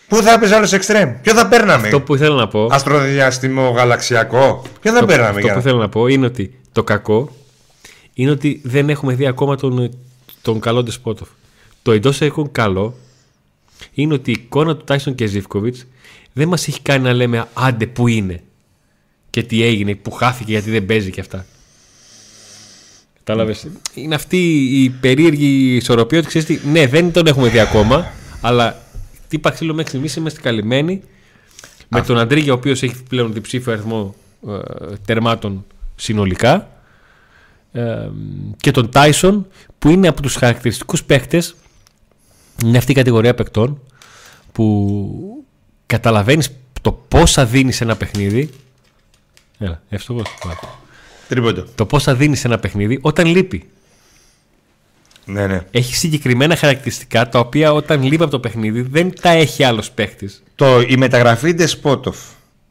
Πού 0.09 0.17
θα 0.17 0.33
έπαιζε 0.33 0.55
άλλος 0.55 0.73
εξτρέμ, 0.73 1.21
Ποιο 1.23 1.35
θα 1.35 1.49
παίρναμε; 1.49 1.85
Αυτό 1.85 2.01
που 2.01 2.15
ήθελα 2.15 2.35
να 2.35 2.49
πω. 2.49 2.69
Αστροδιάστημο 2.71 3.71
γαλαξιακό. 3.71 4.63
Ποιο 4.81 4.93
θα 4.93 5.05
παίρναμε. 5.05 5.41
Αυτό 5.41 5.53
που 5.53 5.59
ήθελα 5.59 5.79
να 5.79 5.89
πω 5.89 6.07
είναι 6.07 6.27
ότι 6.27 6.59
το 6.73 6.85
κακό 6.85 7.37
είναι 8.15 8.31
ότι 8.31 8.61
δεν 8.65 8.91
έχουμε 8.91 9.15
δει 9.15 9.27
ακόμα 9.27 9.57
τον, 9.57 9.99
τον 10.43 10.61
καλό 10.61 10.83
Ντεσπότοφ. 10.83 11.29
Το 11.83 11.93
εντός 11.93 12.21
έχουν 12.21 12.53
καλό 12.53 12.95
είναι 13.93 14.15
ότι 14.15 14.31
η 14.31 14.37
εικόνα 14.39 14.77
του 14.77 14.85
Τάισον 14.85 15.15
και 15.15 15.27
Ζήφκοβιτς 15.27 15.87
δεν 16.33 16.49
μας 16.49 16.69
έχει 16.69 16.81
κάνει 16.81 17.03
να 17.03 17.13
λέμε 17.13 17.49
άντε 17.55 17.87
που 17.87 18.09
είναι 18.09 18.43
και 19.31 19.43
τι 19.43 19.63
έγινε, 19.63 19.95
που 19.95 20.11
χάθηκε 20.11 20.51
γιατί 20.51 20.71
δεν 20.71 20.87
παίζει 20.87 21.11
και 21.11 21.21
αυτά. 21.21 21.47
Κατάλαβες; 23.25 23.67
Είναι 23.95 24.15
αυτή 24.15 24.55
η 24.83 24.91
περίεργη 24.91 25.75
ισορροπία 25.77 26.19
ότι 26.19 26.27
ξέρεις 26.27 26.61
ναι, 26.65 26.87
δεν 26.87 27.13
τον 27.13 27.27
έχουμε 27.27 27.49
δει 27.49 27.61
ακόμα, 27.61 28.13
αλλά 28.41 28.86
τι 29.29 29.41
ξύλο 29.41 29.74
μέχρι 29.74 29.89
στιγμής 29.89 30.16
είμαστε 30.16 30.41
καλυμμένοι 30.41 31.03
με 31.89 32.03
τον 32.03 32.18
Αντρίγια, 32.18 32.53
ο 32.53 32.57
οποίος 32.57 32.83
έχει 32.83 33.03
πλέον 33.09 33.33
διψήφιο 33.33 33.72
αριθμό 33.72 34.14
ε, 34.49 34.53
τερμάτων 35.05 35.64
συνολικά. 35.97 36.70
Ε, 37.72 38.09
και 38.57 38.70
τον 38.70 38.91
Τάισον 38.91 39.47
που 39.79 39.89
είναι 39.89 40.09
από 40.09 40.22
τους 40.22 40.35
χαρακτηριστικούς 40.35 41.05
παίχτες 41.05 41.55
είναι 42.64 42.79
αυτή 42.79 42.93
η 42.93 42.95
κατηγορία 42.95 43.35
παικτών 43.35 43.81
που 44.53 45.45
καταλαβαίνεις 45.87 46.51
το 46.81 46.93
πόσα 46.93 47.47
δίνεις 47.47 47.81
ένα 47.81 47.97
παιχνίδι 47.97 48.51
Έλα, 49.59 49.83
εύστοχος 49.89 50.29
Τρίποντο. 51.29 51.64
Το 51.74 51.87
πόσα 51.87 52.14
δίνεις 52.14 52.45
ένα 52.45 52.59
παιχνίδι 52.59 52.99
όταν 53.03 53.27
λείπει 53.27 53.68
Ναι, 55.29 55.47
ναι. 55.47 55.61
έχει 55.70 55.97
συγκεκριμένα 55.97 56.57
χαρακτηριστικά 56.57 57.29
τα 57.29 57.39
οποία 57.39 57.72
όταν 57.72 58.03
λείπει 58.03 58.22
από 58.22 58.31
το 58.31 58.41
παιχνίδι 58.41 58.81
δεν 58.81 59.12
τα 59.20 59.31
έχει 59.31 59.64
άλλος 59.64 59.91
παίχτη. 59.91 60.31
Το, 60.55 60.81
η 60.81 60.97
μεταγραφή 60.97 61.55
Despotov 61.59 62.14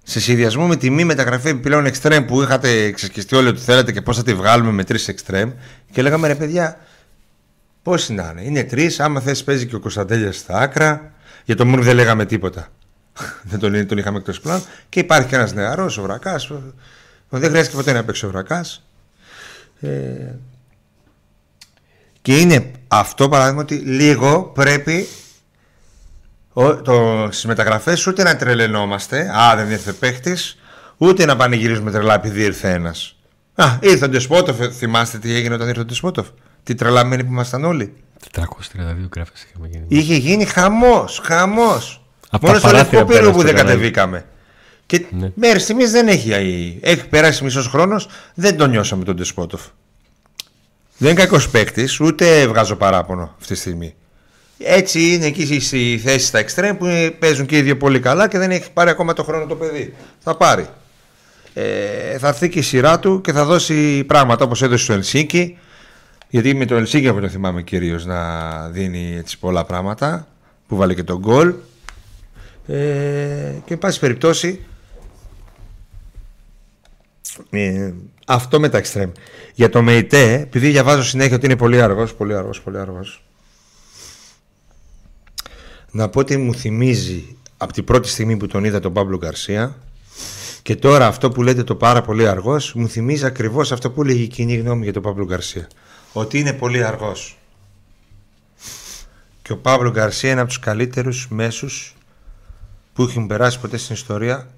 σε 0.04 0.20
συνδυασμό 0.20 0.68
με 0.68 0.76
τη 0.76 0.90
μη 0.90 1.04
μεταγραφή 1.04 1.50
επιπλέον 1.50 1.88
extreme 1.88 2.24
που 2.28 2.42
είχατε 2.42 2.70
εξασκιστεί 2.84 3.36
όλοι 3.36 3.48
ότι 3.48 3.62
θέλετε 3.62 3.92
και 3.92 4.02
πώς 4.02 4.18
θα 4.18 4.24
τη 4.24 4.34
βγάλουμε 4.34 4.72
με 4.72 4.84
τρεις 4.84 5.14
extreme 5.16 5.52
και 5.92 6.02
λέγαμε 6.02 6.28
ρε 6.28 6.36
παιδιά, 6.36 6.80
πώς 7.84 8.10
να 8.10 8.30
είναι; 8.32 8.42
Είναι 8.42 8.64
τρεις, 8.64 9.00
άμα 9.00 9.20
θες 9.20 9.44
παίζει 9.44 9.66
και 9.66 9.76
ο 9.76 9.80
Κωνσταντέλιας 9.80 10.38
στα 10.38 10.58
άκρα. 10.58 11.14
Για 11.46 11.56
τον 11.56 11.68
Μουρ 11.68 11.82
δεν 11.82 11.96
λέγαμε 11.96 12.26
τίποτα. 12.26 12.68
δεν 13.50 13.60
τον, 13.60 13.88
τον 13.88 13.98
είχαμε 13.98 14.18
εκτός 14.18 14.40
πλάνου. 14.40 14.64
Και 14.90 15.00
υπάρχει 15.00 15.28
και 15.28 15.36
ένας 15.36 15.54
νεαρός, 15.54 15.98
ο 15.98 16.02
Βρακάς. 16.02 16.52
Δεν 17.30 17.50
χρειάζεται 17.50 17.76
ποτέ 17.76 17.92
να 17.94 18.04
παίξει 18.04 18.26
ο 18.26 18.30
Βρακάς. 18.30 18.84
Ε, 19.80 19.90
και 22.26 22.38
είναι 22.40 22.72
αυτό 22.88 23.30
παράδειγμα 23.30 23.62
ότι 23.62 23.76
λίγο 23.76 24.44
πρέπει 24.44 25.08
ο, 26.54 26.76
το, 26.82 27.28
στις 27.32 27.46
μεταγραφές 27.46 28.08
ούτε 28.08 28.24
να 28.24 28.36
τρελαινόμαστε 28.36 29.20
Α 29.38 29.56
δεν 29.56 29.72
ήρθε 29.72 29.94
παίχτης 29.94 30.58
Ούτε 30.98 31.26
να 31.26 31.36
πανηγυρίζουμε 31.36 31.92
τρελά 31.92 32.14
επειδή 32.14 32.44
ήρθε 32.44 32.72
ένας 32.72 33.16
Α 33.56 33.78
ήρθε 33.82 34.06
ο 34.06 34.10
Ντεσπότοφ 34.10 34.58
Θυμάστε 34.78 35.18
τι 35.18 35.34
έγινε 35.36 35.56
όταν 35.56 35.68
ήρθε 35.68 35.80
ο 35.80 35.86
Ντεσπότοφ 35.86 36.28
Τι 36.64 36.76
τρελαμένοι 36.76 37.24
που 37.24 37.32
ήμασταν 37.32 37.64
όλοι 37.64 37.94
432 38.36 38.42
γράφες 39.16 39.46
είχαμε 39.50 39.68
γίνει 39.68 39.86
Είχε 39.88 40.16
γίνει 40.16 40.46
χαμός 40.46 41.22
Χαμός 41.24 42.06
Από 42.30 42.48
Μόνο 42.48 42.60
τα 42.60 42.68
στο 42.68 42.78
Λευκό 42.78 42.92
παράθυρα 42.92 43.06
Πύργο 43.20 43.32
που 43.32 43.38
πέρασε 43.38 43.46
δεν 43.46 43.56
το 43.56 43.58
κανάλι. 43.62 43.76
κατεβήκαμε 43.78 44.26
και 44.86 45.06
Ναι. 45.12 45.32
μέχρι 45.36 45.60
στιγμής 45.60 45.92
δεν 45.92 46.08
έχει. 46.08 46.80
Έχει 46.82 47.08
περάσει 47.08 47.44
μισός 47.44 47.68
χρόνος, 47.68 48.08
δεν 48.34 48.58
τον 48.58 48.70
νιώσαμε 48.70 49.04
τον 49.04 49.16
Ντεσπότοφ. 49.16 49.62
Δεν 50.98 51.12
είναι 51.12 51.20
κακός 51.20 51.50
παίκτης, 51.50 52.00
ούτε 52.00 52.48
βγάζω 52.48 52.76
παράπονο 52.76 53.36
αυτή 53.40 53.54
τη 53.54 53.60
στιγμή. 53.60 53.96
Έτσι 54.58 55.14
είναι 55.14 55.26
εκεί 55.26 55.60
στη 55.60 56.02
θέση 56.04 56.26
στα 56.26 56.40
εξτρέμ 56.40 56.78
που 56.78 57.16
παίζουν 57.20 57.46
και 57.46 57.58
οι 57.58 57.62
δύο 57.62 57.78
πολύ 57.78 58.00
καλά 58.00 58.28
και 58.28 58.38
δεν 58.38 58.52
έχει 58.52 58.72
πάρει 58.72 58.90
ακόμα 58.90 59.14
το 59.14 59.24
χρόνο 59.24 59.46
το 59.46 59.56
παιδί. 59.56 59.94
Θα 60.20 60.38
πάρει. 60.38 60.68
Ε, 61.54 62.18
θα 62.18 62.28
έρθει 62.28 62.50
και 62.50 62.60
η 62.60 62.62
σειρά 62.62 63.00
του 63.00 63.22
και 63.22 63.32
θα 63.32 63.46
δώσει 63.46 64.04
πράγματα 64.04 64.46
όπως 64.46 64.62
έδωσε 64.62 64.84
στο 64.84 64.94
Ελσίνκι. 64.94 65.58
Γιατί 66.30 66.56
με 66.56 66.66
το 66.66 66.76
Ελσίνκι 66.76 67.14
που 67.14 67.20
το 67.20 67.30
θυμάμαι 67.30 67.62
κυρίως 67.62 68.06
να 68.06 68.70
δίνει 68.70 69.16
έτσι 69.18 69.40
πολλά 69.40 69.66
πράγματα. 69.66 70.28
Που 70.68 70.76
βάλει 70.76 70.96
και 70.96 71.04
τον 71.04 71.18
γκολ. 71.18 71.54
Ε, 72.68 72.76
και 73.66 73.74
εν 73.74 73.80
πάση 73.80 74.00
περιπτώσει 74.00 74.66
ε, 77.50 77.94
αυτό 78.26 78.60
με 78.60 78.70
τα 78.70 78.78
εξτρέμ. 78.78 79.12
Για 79.54 79.70
το 79.70 79.82
ΜΕΙΤΕ, 79.82 80.34
επειδή 80.34 80.70
διαβάζω 80.70 81.04
συνέχεια 81.04 81.36
ότι 81.36 81.46
είναι 81.46 81.58
πολύ 81.58 81.82
αργός, 81.82 82.14
πολύ 82.14 82.36
αργός, 82.36 82.62
πολύ 82.62 82.80
αργός. 82.80 83.24
Να 85.92 86.10
πω 86.10 86.20
ότι 86.20 86.38
μου 86.38 86.54
θυμίζει 86.56 87.36
από 87.58 87.74
την 87.74 87.84
πρώτη 87.84 88.08
στιγμή 88.10 88.38
που 88.38 88.48
τον 88.48 88.64
είδα 88.64 88.80
τον 88.80 88.94
Παύλο 88.94 89.18
Γκαρσία 89.18 89.76
και 90.62 90.76
τώρα 90.76 91.08
αυτό 91.08 91.30
που 91.30 91.44
λέτε 91.44 91.64
το 91.64 91.76
πάρα 91.76 92.02
πολύ 92.02 92.28
αργός 92.28 92.74
μου 92.74 92.90
θυμίζει 92.90 93.26
ακριβώς 93.26 93.72
αυτό 93.72 93.92
που 93.92 94.04
λέγει 94.04 94.24
η 94.24 94.28
κοινή 94.28 94.56
γνώμη 94.56 94.84
για 94.84 94.94
τον 94.94 95.02
Παύλο 95.02 95.26
Γκαρσία. 95.26 95.68
Ότι 96.14 96.40
είναι 96.40 96.54
πολύ 96.54 96.84
αργός. 96.84 97.38
Και 99.42 99.52
ο 99.52 99.58
Παύλο 99.58 99.92
Γκαρσία 99.92 100.32
είναι 100.32 100.40
από 100.40 100.50
τους 100.50 100.60
καλύτερους 100.60 101.28
μέσους 101.30 101.96
που 102.94 103.04
έχουν 103.04 103.28
περάσει 103.28 103.60
ποτέ 103.60 103.78
στην 103.78 103.96
ιστορία 103.96 104.50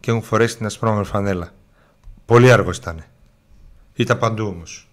και 0.00 0.10
έχουν 0.10 0.22
φορέσει 0.22 0.56
την 0.56 0.66
ασπρόμαυρη 0.66 1.04
φανέλα. 1.04 1.52
Πολύ 2.26 2.52
αργός 2.52 2.76
ήταν. 2.76 3.04
Ήταν 3.94 4.18
παντού 4.18 4.46
όμως. 4.46 4.88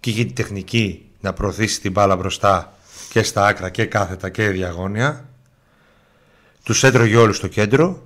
Και 0.00 0.10
είχε 0.10 0.24
τη 0.24 0.32
τεχνική 0.32 1.04
να 1.20 1.32
προωθήσει 1.32 1.80
την 1.80 1.92
μπάλα 1.92 2.16
μπροστά 2.16 2.72
και 3.10 3.22
στα 3.22 3.46
άκρα 3.46 3.70
και 3.70 3.84
κάθετα 3.84 4.28
και 4.28 4.48
διαγώνια. 4.48 5.28
Τους 6.64 6.82
έτρωγε 6.84 7.16
όλους 7.16 7.36
στο 7.36 7.46
κέντρο. 7.48 8.02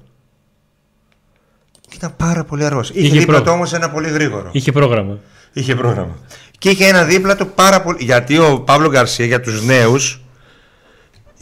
Και 1.80 1.94
ήταν 1.96 2.16
πάρα 2.16 2.44
πολύ 2.44 2.64
αργός. 2.64 2.90
Είχε, 2.90 3.00
Είχε 3.00 3.18
δίπλα 3.18 3.34
προ- 3.34 3.46
του 3.46 3.52
όμως 3.52 3.72
ένα 3.72 3.90
πολύ 3.90 4.08
γρήγορο. 4.08 4.50
Είχε 4.52 4.72
πρόγραμμα. 4.72 5.18
Είχε 5.52 5.74
πρόγραμμα. 5.74 6.16
Και 6.58 6.70
είχε 6.70 6.86
ένα 6.86 7.04
δίπλα 7.04 7.36
του 7.36 7.48
πάρα 7.54 7.82
πολύ. 7.82 8.04
Γιατί 8.04 8.38
ο 8.38 8.60
Παύλο 8.60 8.88
Γκαρσία 8.90 9.26
για 9.26 9.40
τους 9.40 9.62
νέους 9.64 10.20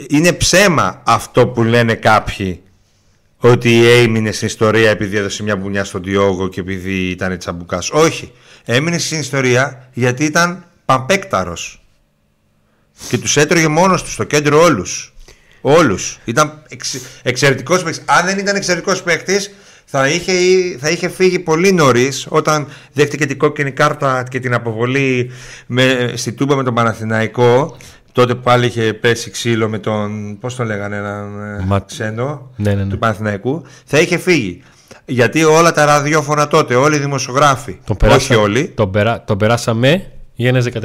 είναι 0.09 0.32
ψέμα 0.32 1.03
αυτό 1.07 1.47
που 1.49 1.62
λένε 1.62 1.95
κάποιοι 1.95 2.62
ότι 3.39 3.89
έμεινε 3.89 4.32
στην 4.32 4.47
ιστορία 4.47 4.91
επειδή 4.91 5.16
έδωσε 5.16 5.43
μια 5.43 5.57
μπουνιά 5.57 5.84
στον 5.84 6.03
Διόγο 6.03 6.49
και 6.49 6.61
επειδή 6.61 7.09
ήταν 7.09 7.39
τσαμπουκάς. 7.39 7.91
Όχι. 7.91 8.32
Έμεινε 8.64 8.99
στην 8.99 9.18
ιστορία 9.18 9.89
γιατί 9.93 10.24
ήταν 10.24 10.64
παμπέκταρος. 10.84 11.80
Και 13.09 13.18
τους 13.18 13.37
έτρωγε 13.37 13.68
μόνος 13.68 14.03
τους 14.03 14.12
στο 14.12 14.24
κέντρο 14.24 14.62
όλους. 14.62 15.14
Όλους. 15.61 16.18
Ήταν 16.24 16.62
εξ, 16.68 16.97
εξαιρετικός 17.22 17.82
παίκτης. 17.82 18.03
Αν 18.07 18.26
δεν 18.26 18.39
ήταν 18.39 18.57
εξαιρετικός 18.57 19.03
παίκτης 19.03 19.51
θα 19.84 20.09
είχε, 20.09 20.32
θα 20.78 20.91
είχε 20.91 21.09
φύγει 21.09 21.39
πολύ 21.39 21.72
νωρίς 21.72 22.26
όταν 22.28 22.68
δέχτηκε 22.93 23.26
την 23.26 23.39
κόκκινη 23.39 23.70
κάρτα 23.70 24.24
και 24.30 24.41
την 24.41 24.55
αποβολή 24.55 25.30
με, 25.66 26.12
στη 26.14 26.32
Τούμπα 26.32 26.57
με 26.57 26.62
τον 26.62 26.74
Παναθηναϊκό. 26.74 27.76
Τότε 28.17 28.35
που 28.35 28.41
πάλι 28.41 28.67
είχε 28.67 28.93
πέσει 28.93 29.31
ξύλο 29.31 29.69
με 29.69 29.79
τον. 29.79 30.39
Πώς 30.41 30.55
τον 30.57 30.67
λέγανε, 30.67 30.97
έναν 30.97 31.41
ε, 31.61 31.64
Μα- 31.64 31.81
ξένο 31.81 32.51
Ναι, 32.57 32.75
ναι, 32.75 32.83
ναι. 32.85 32.91
του 32.91 32.99
Παναθηναϊκού. 32.99 33.62
Θα 33.85 33.99
είχε 34.01 34.19
φύγει. 34.19 34.62
Γιατί 35.05 35.45
όλα 35.45 35.73
τα 35.73 35.85
ραδιόφωνα 35.85 36.49
τότε, 36.49 36.75
όλοι 36.75 36.97
οι 36.97 36.99
δημοσιογράφοι. 36.99 37.79
Τον, 37.85 37.97
όχι 38.11 38.35
όλοι. 38.35 38.69
Τον, 38.69 38.91
περά, 38.91 39.25
τον 39.25 39.39
περάσαμε 39.39 40.07
για 40.35 40.49
ένα 40.49 40.62
14. 40.73 40.81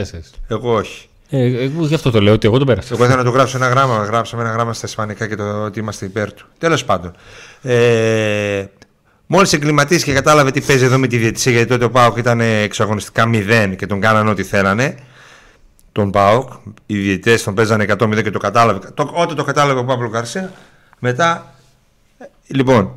Εγώ 0.47 0.73
όχι. 0.73 1.07
Ε, 1.29 1.63
εγώ 1.63 1.85
γι' 1.85 1.93
αυτό 1.93 2.11
το 2.11 2.21
λέω 2.21 2.33
ότι 2.33 2.47
εγώ 2.47 2.57
τον 2.57 2.67
πέρασα. 2.67 2.93
Εγώ 2.93 3.03
ήθελα 3.03 3.23
να 3.23 3.29
του 3.29 3.35
γράψω 3.35 3.57
ένα 3.57 3.67
γράμμα. 3.67 4.03
Γράψαμε 4.05 4.41
ένα 4.43 4.51
γράμμα 4.51 4.73
στα 4.73 4.87
Ισπανικά 4.87 5.27
και 5.27 5.35
το 5.35 5.43
ότι 5.63 5.79
είμαστε 5.79 6.05
υπέρ 6.05 6.33
του. 6.33 6.45
Τέλος 6.57 6.85
πάντων. 6.85 7.11
Ε, 7.61 8.63
Μόλις 9.27 9.53
εγκληματίστηκε 9.53 10.09
και 10.11 10.17
κατάλαβε 10.17 10.51
τι 10.51 10.61
παίζει 10.61 10.85
εδώ 10.85 10.97
με 10.97 11.07
τη 11.07 11.17
διαιτησία, 11.17 11.51
γιατί 11.51 11.67
τότε 11.67 11.85
ο 11.85 11.89
Πάοκ 11.89 12.17
ήταν 12.17 12.39
εξαγωνιστικά 12.41 13.29
0 13.33 13.75
και 13.77 13.85
τον 13.85 13.99
κάνανε 13.99 14.29
ό,τι 14.29 14.43
θέλανε. 14.43 14.95
Τον 15.91 16.11
Πάοκ. 16.11 16.49
Οι 16.85 16.97
διαιτητές 16.97 17.43
τον 17.43 17.53
παίζανε 17.55 17.85
100-0 17.97 18.23
και 18.23 18.29
το 18.29 18.39
κατάλαβε. 18.39 18.79
Το, 18.93 19.11
όταν 19.13 19.35
το 19.35 19.43
κατάλαβε 19.43 19.79
ο 19.79 19.85
Παύλο 19.85 20.09
Γκαρσία, 20.09 20.51
μετά. 20.99 21.53
ε, 22.17 22.25
Λοιπόν, 22.47 22.93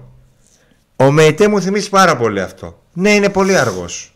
ο 0.97 1.11
Μεϊτέ 1.11 1.49
μου 1.49 1.61
θυμίζει 1.61 1.89
πάρα 1.89 2.17
πολύ 2.17 2.41
αυτό. 2.41 2.79
Ναι, 2.93 3.11
είναι 3.11 3.29
πολύ 3.29 3.57
αργός. 3.57 4.09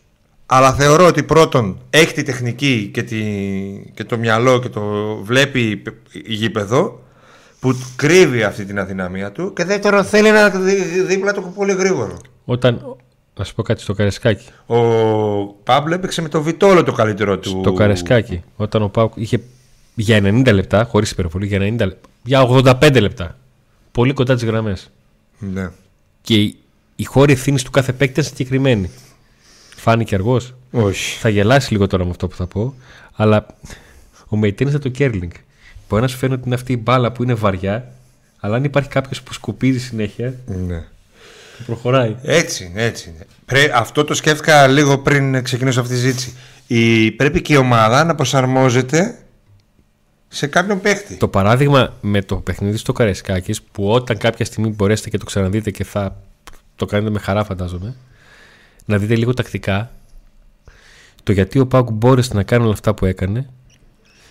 Αλλά 0.45 0.73
θεωρώ 0.73 1.05
ότι 1.05 1.23
πρώτον 1.23 1.79
έχει 1.89 2.13
τη 2.13 2.23
τεχνική 2.23 2.89
και, 2.93 3.03
τη, 3.03 3.17
και 3.93 4.03
το 4.03 4.17
μυαλό 4.17 4.59
και 4.59 4.69
το 4.69 4.81
βλέπει 5.23 5.81
γήπεδο 6.25 6.99
που 7.59 7.77
κρύβει 7.95 8.43
αυτή 8.43 8.65
την 8.65 8.79
αδυναμία 8.79 9.31
του 9.31 9.53
και 9.53 9.65
δεύτερον 9.65 10.03
θέλει 10.05 10.27
ένα 10.27 10.49
δί- 10.49 11.05
δίπλα 11.07 11.33
του 11.33 11.51
πολύ 11.55 11.73
γρήγορο. 11.73 12.17
Όταν. 12.45 12.95
Να 13.39 13.45
σου 13.45 13.55
πω 13.55 13.63
κάτι 13.63 13.81
στο 13.81 13.93
Καρεσκάκι. 13.93 14.45
Ο 14.65 14.77
Πάμπλο 15.45 15.93
έπαιξε 15.93 16.21
με 16.21 16.29
το 16.29 16.41
Βιτόλο 16.41 16.83
το 16.83 16.91
καλύτερο 16.91 17.39
του. 17.39 17.61
Το 17.63 17.73
Καρεσκάκι. 17.73 18.43
Όταν 18.55 18.81
ο 18.81 18.87
Πάουκ 18.87 19.13
είχε 19.15 19.41
για 19.95 20.19
90 20.23 20.53
λεπτά, 20.53 20.83
χωρίς 20.83 21.11
υπερβολή, 21.11 21.47
για 21.47 21.59
90 21.59 21.61
λεπτά. 21.61 22.09
Για 22.23 22.47
85 22.49 23.01
λεπτά. 23.01 23.37
Πολύ 23.91 24.13
κοντά 24.13 24.33
τις 24.33 24.43
γραμμές. 24.43 24.91
Ναι. 25.39 25.69
Και 26.21 26.33
η, 26.33 26.57
η 26.95 27.03
χώρη 27.03 27.31
ευθύνης 27.31 27.63
του 27.63 27.71
κάθε 27.71 27.91
παίκτη 27.93 28.11
ήταν 28.19 28.23
συγκεκριμένη. 28.23 28.89
Φάνηκε 29.75 30.15
αργός. 30.15 30.53
Όχι. 30.71 31.17
Θα 31.17 31.29
γελάσει 31.29 31.71
λίγο 31.71 31.87
τώρα 31.87 32.03
με 32.03 32.09
αυτό 32.09 32.27
που 32.27 32.35
θα 32.35 32.47
πω. 32.47 32.73
Αλλά 33.13 33.45
ο 34.27 34.37
Μεϊτέν 34.37 34.67
είναι 34.67 34.79
το 34.79 34.89
κέρλινγκ. 34.89 35.31
Μπορεί 35.89 36.01
να 36.01 36.07
σου 36.07 36.17
φαίνεται 36.17 36.37
ότι 36.39 36.45
είναι 36.45 36.55
αυτή 36.55 36.73
η 36.73 36.79
μπάλα 36.83 37.11
που 37.11 37.23
είναι 37.23 37.33
βαριά, 37.33 37.93
αλλά 38.39 38.55
αν 38.55 38.63
υπάρχει 38.63 38.89
κάποιος 38.89 39.21
που 39.21 39.33
σκουπίζει 39.33 39.79
συνέχεια, 39.79 40.35
Ναι. 40.45 40.83
Που 41.59 41.65
προχωράει. 41.65 42.15
Έτσι 42.21 42.65
είναι, 42.65 42.83
έτσι 42.83 43.09
είναι. 43.09 43.25
Πρέ, 43.45 43.71
αυτό 43.73 44.03
το 44.03 44.13
σκέφτηκα 44.13 44.67
λίγο 44.67 44.97
πριν 44.97 45.43
ξεκινήσω 45.43 45.79
αυτή 45.79 45.93
τη 45.93 45.99
ζήτηση. 45.99 46.33
Η, 46.67 47.11
πρέπει 47.11 47.41
και 47.41 47.53
η 47.53 47.57
ομάδα 47.57 48.03
να 48.03 48.15
προσαρμόζεται 48.15 49.17
σε 50.27 50.47
κάποιον 50.47 50.81
παίχτη. 50.81 51.15
Το 51.15 51.27
παράδειγμα 51.27 51.93
με 52.01 52.21
το 52.21 52.35
παιχνίδι 52.35 52.77
στο 52.77 52.93
Καρεσκάκη, 52.93 53.55
που 53.71 53.91
όταν 53.91 54.17
κάποια 54.17 54.45
στιγμή 54.45 54.69
μπορέσετε 54.69 55.09
και 55.09 55.17
το 55.17 55.25
ξαναδείτε 55.25 55.71
και 55.71 55.83
θα 55.83 56.21
το 56.75 56.85
κάνετε 56.85 57.09
με 57.09 57.19
χαρά, 57.19 57.43
φαντάζομαι, 57.43 57.95
να 58.85 58.97
δείτε 58.97 59.15
λίγο 59.15 59.33
τακτικά 59.33 59.91
το 61.23 61.31
γιατί 61.31 61.59
ο 61.59 61.67
Πάουκ 61.67 61.91
μπόρεσε 61.91 62.33
να 62.33 62.43
κάνει 62.43 62.63
όλα 62.63 62.73
αυτά 62.73 62.93
που 62.93 63.05
έκανε 63.05 63.49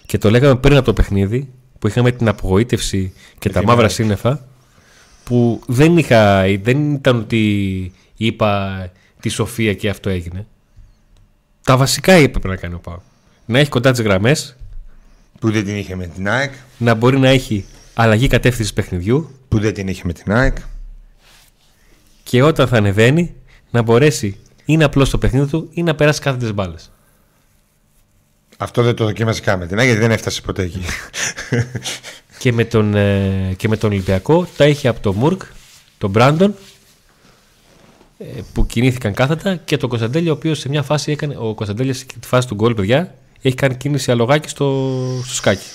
και 0.07 0.19
το 0.19 0.31
λέγαμε 0.31 0.57
πριν 0.57 0.77
από 0.77 0.85
το 0.85 0.93
παιχνίδι 0.93 1.53
που 1.79 1.87
είχαμε 1.87 2.11
την 2.11 2.29
απογοήτευση 2.29 3.13
και 3.39 3.51
τα 3.51 3.59
την 3.59 3.69
μαύρα 3.69 3.85
ΑΕΚ. 3.85 3.95
σύννεφα 3.95 4.48
που 5.29 5.61
δεν, 5.67 5.99
είχα, 5.99 6.45
δεν 6.63 6.93
ήταν 6.93 7.19
ότι 7.19 7.93
είπα 8.17 8.91
τη 9.21 9.29
σοφία 9.29 9.75
και 9.75 9.89
αυτό 9.89 10.11
έγινε. 10.11 10.47
Τα 11.63 11.77
βασικά 11.77 12.13
έπρεπε 12.13 12.49
να 12.49 12.57
κάνει 12.57 12.75
ο 12.75 12.79
Πάουκ. 12.79 13.01
Να 13.47 13.59
έχει 13.59 13.71
κοντά 13.71 13.91
τις 13.91 14.01
γραμμές, 14.01 14.57
Που 15.41 15.51
δεν 15.51 15.65
την 15.65 15.77
είχε 15.77 15.97
με 15.97 16.07
την 16.07 16.29
ΑΕΚ. 16.29 16.53
να 16.79 16.95
μπορεί 16.95 17.19
να 17.19 17.29
έχει 17.29 17.65
αλλαγή 17.95 18.27
κατεύθυνσης 18.27 18.75
παιχνιδιού 18.75 19.31
Που 19.49 19.59
δεν 19.59 19.75
την 19.75 19.89
είχε 19.89 20.03
με 20.05 20.13
την 20.13 20.33
ΑΕΚ. 20.33 20.57
και 22.23 22.43
όταν 22.43 22.69
θα 22.69 22.77
ανεβαίνει 22.77 23.35
να 23.71 23.83
μπορέσει 23.83 24.37
ή 24.65 24.77
να 24.77 24.85
απλώσει 24.85 25.11
το 25.11 25.19
παιχνίδι 25.19 25.47
του 25.51 25.69
ή 25.73 25.83
να 25.83 25.95
περάσει 25.95 26.21
κάθε 26.21 26.39
τις 26.39 26.53
μπάλες. 26.53 26.91
Αυτό 28.59 28.83
δεν 28.83 28.95
το 28.95 29.05
δοκίμασε 29.05 29.41
καν 29.41 29.59
με 29.59 29.67
την 29.67 29.79
γιατί 29.79 30.01
δεν 30.01 30.11
έφτασε 30.11 30.41
ποτέ 30.41 30.63
εκεί. 30.63 30.81
και, 32.39 32.53
με 32.53 32.65
τον, 32.65 32.95
ε, 32.95 33.55
και 33.57 33.69
με 33.69 33.77
τον 33.77 33.91
Ολυμπιακό 33.91 34.47
τα 34.57 34.67
είχε 34.67 34.89
από 34.89 35.01
τον 35.01 35.15
Μουρκ, 35.15 35.43
τον 35.99 36.11
Μπράντον 36.11 36.55
ε, 38.19 38.25
που 38.53 38.67
κινήθηκαν 38.67 39.15
κάθετα 39.15 39.57
και 39.57 39.77
τον 39.77 39.89
Κωνσταντέλια 39.89 40.33
ο 40.33 40.35
οποίος 40.35 40.59
σε 40.59 40.69
μια 40.69 40.83
φάση 40.83 41.13
έκανε. 41.13 41.37
Ο 41.39 41.55
Κωνσταντέλια 41.55 41.95
στη 41.95 42.07
φάση 42.27 42.49
του 42.49 42.55
γκολ, 42.55 42.75
παιδιά, 42.75 43.15
έχει 43.43 43.55
κάνει 43.55 43.75
κίνηση 43.75 44.11
αλογάκι 44.11 44.49
στο, 44.49 44.97
στο 45.25 45.35
σκάκι. 45.35 45.67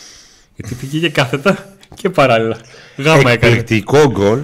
Γιατί 0.55 0.75
πήγε 0.75 1.09
κάθετα 1.09 1.75
και 1.95 2.09
παράλληλα. 2.09 2.57
Γάμα 2.97 3.31
έκανε. 3.31 3.55
Εκπληκτικό 3.55 4.11
γκολ. 4.11 4.41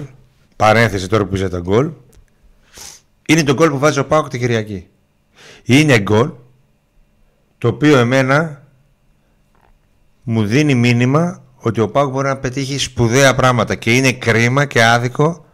Παρένθεση 0.56 1.08
τώρα 1.08 1.24
που 1.24 1.34
είσαι 1.34 1.48
το 1.48 1.60
γκολ. 1.60 1.90
Είναι 3.26 3.42
το 3.42 3.54
γκολ 3.54 3.70
που 3.70 3.78
βάζει 3.78 3.98
ο 3.98 4.06
Πάοκ 4.06 4.28
την 4.28 4.40
Κυριακή. 4.40 4.86
Είναι 5.62 5.98
γκολ 5.98 6.30
το 7.58 7.68
οποίο 7.68 7.98
εμένα 7.98 8.62
μου 10.22 10.44
δίνει 10.44 10.74
μήνυμα 10.74 11.42
ότι 11.60 11.80
ο 11.80 11.88
Πάοκ 11.88 12.12
μπορεί 12.12 12.28
να 12.28 12.36
πετύχει 12.36 12.78
σπουδαία 12.78 13.34
πράγματα 13.34 13.74
και 13.74 13.96
είναι 13.96 14.12
κρίμα 14.12 14.64
και 14.64 14.84
άδικο 14.84 15.44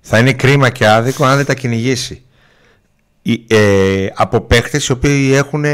θα 0.00 0.18
είναι 0.18 0.32
κρίμα 0.32 0.70
και 0.70 0.88
άδικο 0.88 1.24
αν 1.24 1.36
δεν 1.36 1.46
τα 1.46 1.54
κυνηγήσει. 1.54 2.22
Ε, 3.46 4.06
από 4.14 4.40
παίχτες 4.40 4.86
οι 4.86 4.92
οποίοι 4.92 5.32
έχουν 5.34 5.64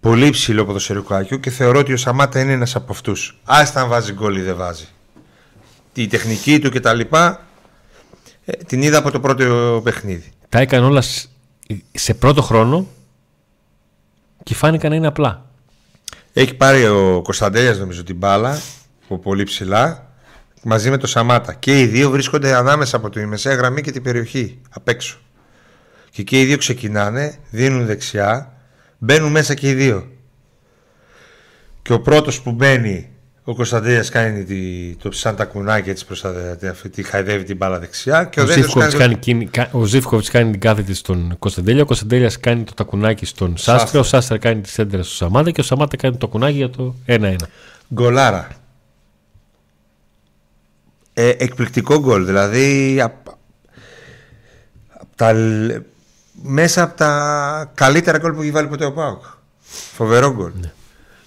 πολύ 0.00 0.30
ψηλό 0.30 0.64
ποδοσφαιρικό 0.64 1.16
IQ 1.16 1.40
και 1.40 1.50
θεωρώ 1.50 1.78
ότι 1.78 1.92
ο 1.92 1.96
Σαμάτα 1.96 2.40
είναι 2.40 2.52
ένας 2.52 2.76
από 2.76 2.92
αυτούς. 2.92 3.38
Άστα 3.44 3.80
αν 3.80 3.88
βάζει 3.88 4.12
γκολ 4.12 4.36
ή 4.36 4.40
δεν 4.40 4.56
βάζει. 4.56 4.86
Τη 5.92 6.06
τεχνική 6.06 6.58
του 6.58 6.70
κτλ 6.70 7.00
ε, 7.00 8.52
την 8.66 8.82
είδα 8.82 8.98
από 8.98 9.10
το 9.10 9.20
πρώτο 9.20 9.80
παιχνίδι. 9.84 10.32
Τα 10.48 10.58
έκανε 10.58 10.86
όλα 10.86 11.02
σε 11.92 12.14
πρώτο 12.14 12.42
χρόνο 12.42 12.86
και 14.42 14.54
φάνηκαν 14.54 14.90
να 14.90 14.96
είναι 14.96 15.06
απλά. 15.06 15.44
Έχει 16.32 16.54
πάρει 16.54 16.86
ο 16.86 17.20
Κωνσταντέλιας 17.22 17.78
νομίζω 17.78 18.02
την 18.02 18.16
μπάλα 18.16 18.60
από 19.08 19.18
πολύ 19.18 19.44
ψηλά 19.44 20.10
μαζί 20.62 20.90
με 20.90 20.96
το 20.96 21.06
Σαμάτα. 21.06 21.54
Και 21.54 21.80
οι 21.80 21.86
δύο 21.86 22.10
βρίσκονται 22.10 22.54
ανάμεσα 22.54 22.96
από 22.96 23.10
τη 23.10 23.26
μεσαία 23.26 23.54
γραμμή 23.54 23.80
και 23.80 23.90
την 23.90 24.02
περιοχή 24.02 24.60
απ' 24.70 24.88
έξω. 24.88 25.18
Και 26.10 26.22
και 26.22 26.40
οι 26.40 26.44
δύο 26.44 26.56
ξεκινάνε, 26.56 27.38
δίνουν 27.50 27.86
δεξιά, 27.86 28.52
μπαίνουν 28.98 29.30
μέσα 29.30 29.54
και 29.54 29.68
οι 29.68 29.74
δύο. 29.74 30.10
Και 31.82 31.92
ο 31.92 32.00
πρώτος 32.00 32.42
που 32.42 32.52
μπαίνει 32.52 33.10
ο 33.48 33.54
Κωνσταντέλια 33.54 34.04
κάνει 34.10 34.44
τη, 34.44 34.94
το 34.96 35.12
σαν 35.12 35.36
τα 35.36 35.44
κουνάκια 35.44 35.92
έτσι 35.92 36.06
τη 36.90 37.02
χαϊδεύει 37.02 37.44
την 37.44 37.56
μπάλα 37.56 37.78
δεξιά. 37.78 38.24
Και 38.24 38.40
ο, 38.40 38.42
ο 38.42 38.46
Ζήφκοβιτς 38.46 38.94
κάνει, 38.94 39.16
κάνει, 39.16 40.24
κάνει 40.30 40.50
την 40.50 40.60
κάθετη 40.60 40.94
στον 40.94 41.36
Κωνσταντέλια. 41.38 41.82
Ο 41.82 41.86
Κωνσταντέλιας 41.86 42.40
κάνει 42.40 42.64
το 42.64 42.74
τακουνάκι 42.74 43.26
στον 43.26 43.56
Σάστρα. 43.56 44.00
Ο 44.00 44.02
Σάστρα 44.02 44.38
κάνει 44.38 44.60
τη 44.60 44.68
σέντρα 44.68 45.02
στο 45.02 45.14
Σαμάτα 45.14 45.50
και 45.50 45.60
ο 45.60 45.64
Σαμάτα 45.64 45.96
κάνει 45.96 46.16
το 46.16 46.28
κουνάκι 46.28 46.56
για 46.56 46.70
το 46.70 46.94
1-1. 47.06 47.34
Γκολάρα. 47.94 48.48
Ε, 51.18 51.28
εκπληκτικό 51.28 51.98
γκολ. 51.98 52.24
Δηλαδή 52.24 52.96
τα, 55.14 55.34
μέσα 56.42 56.82
από 56.82 56.96
τα 56.96 57.70
καλύτερα 57.74 58.18
γκολ 58.18 58.32
που 58.32 58.42
έχει 58.42 58.50
βάλει 58.50 58.68
ποτέ 58.68 58.84
ο 58.84 58.92
Πάοκ. 58.92 59.22
Φοβερό 59.94 60.34
γκολ. 60.34 60.52
Ναι. 60.60 60.72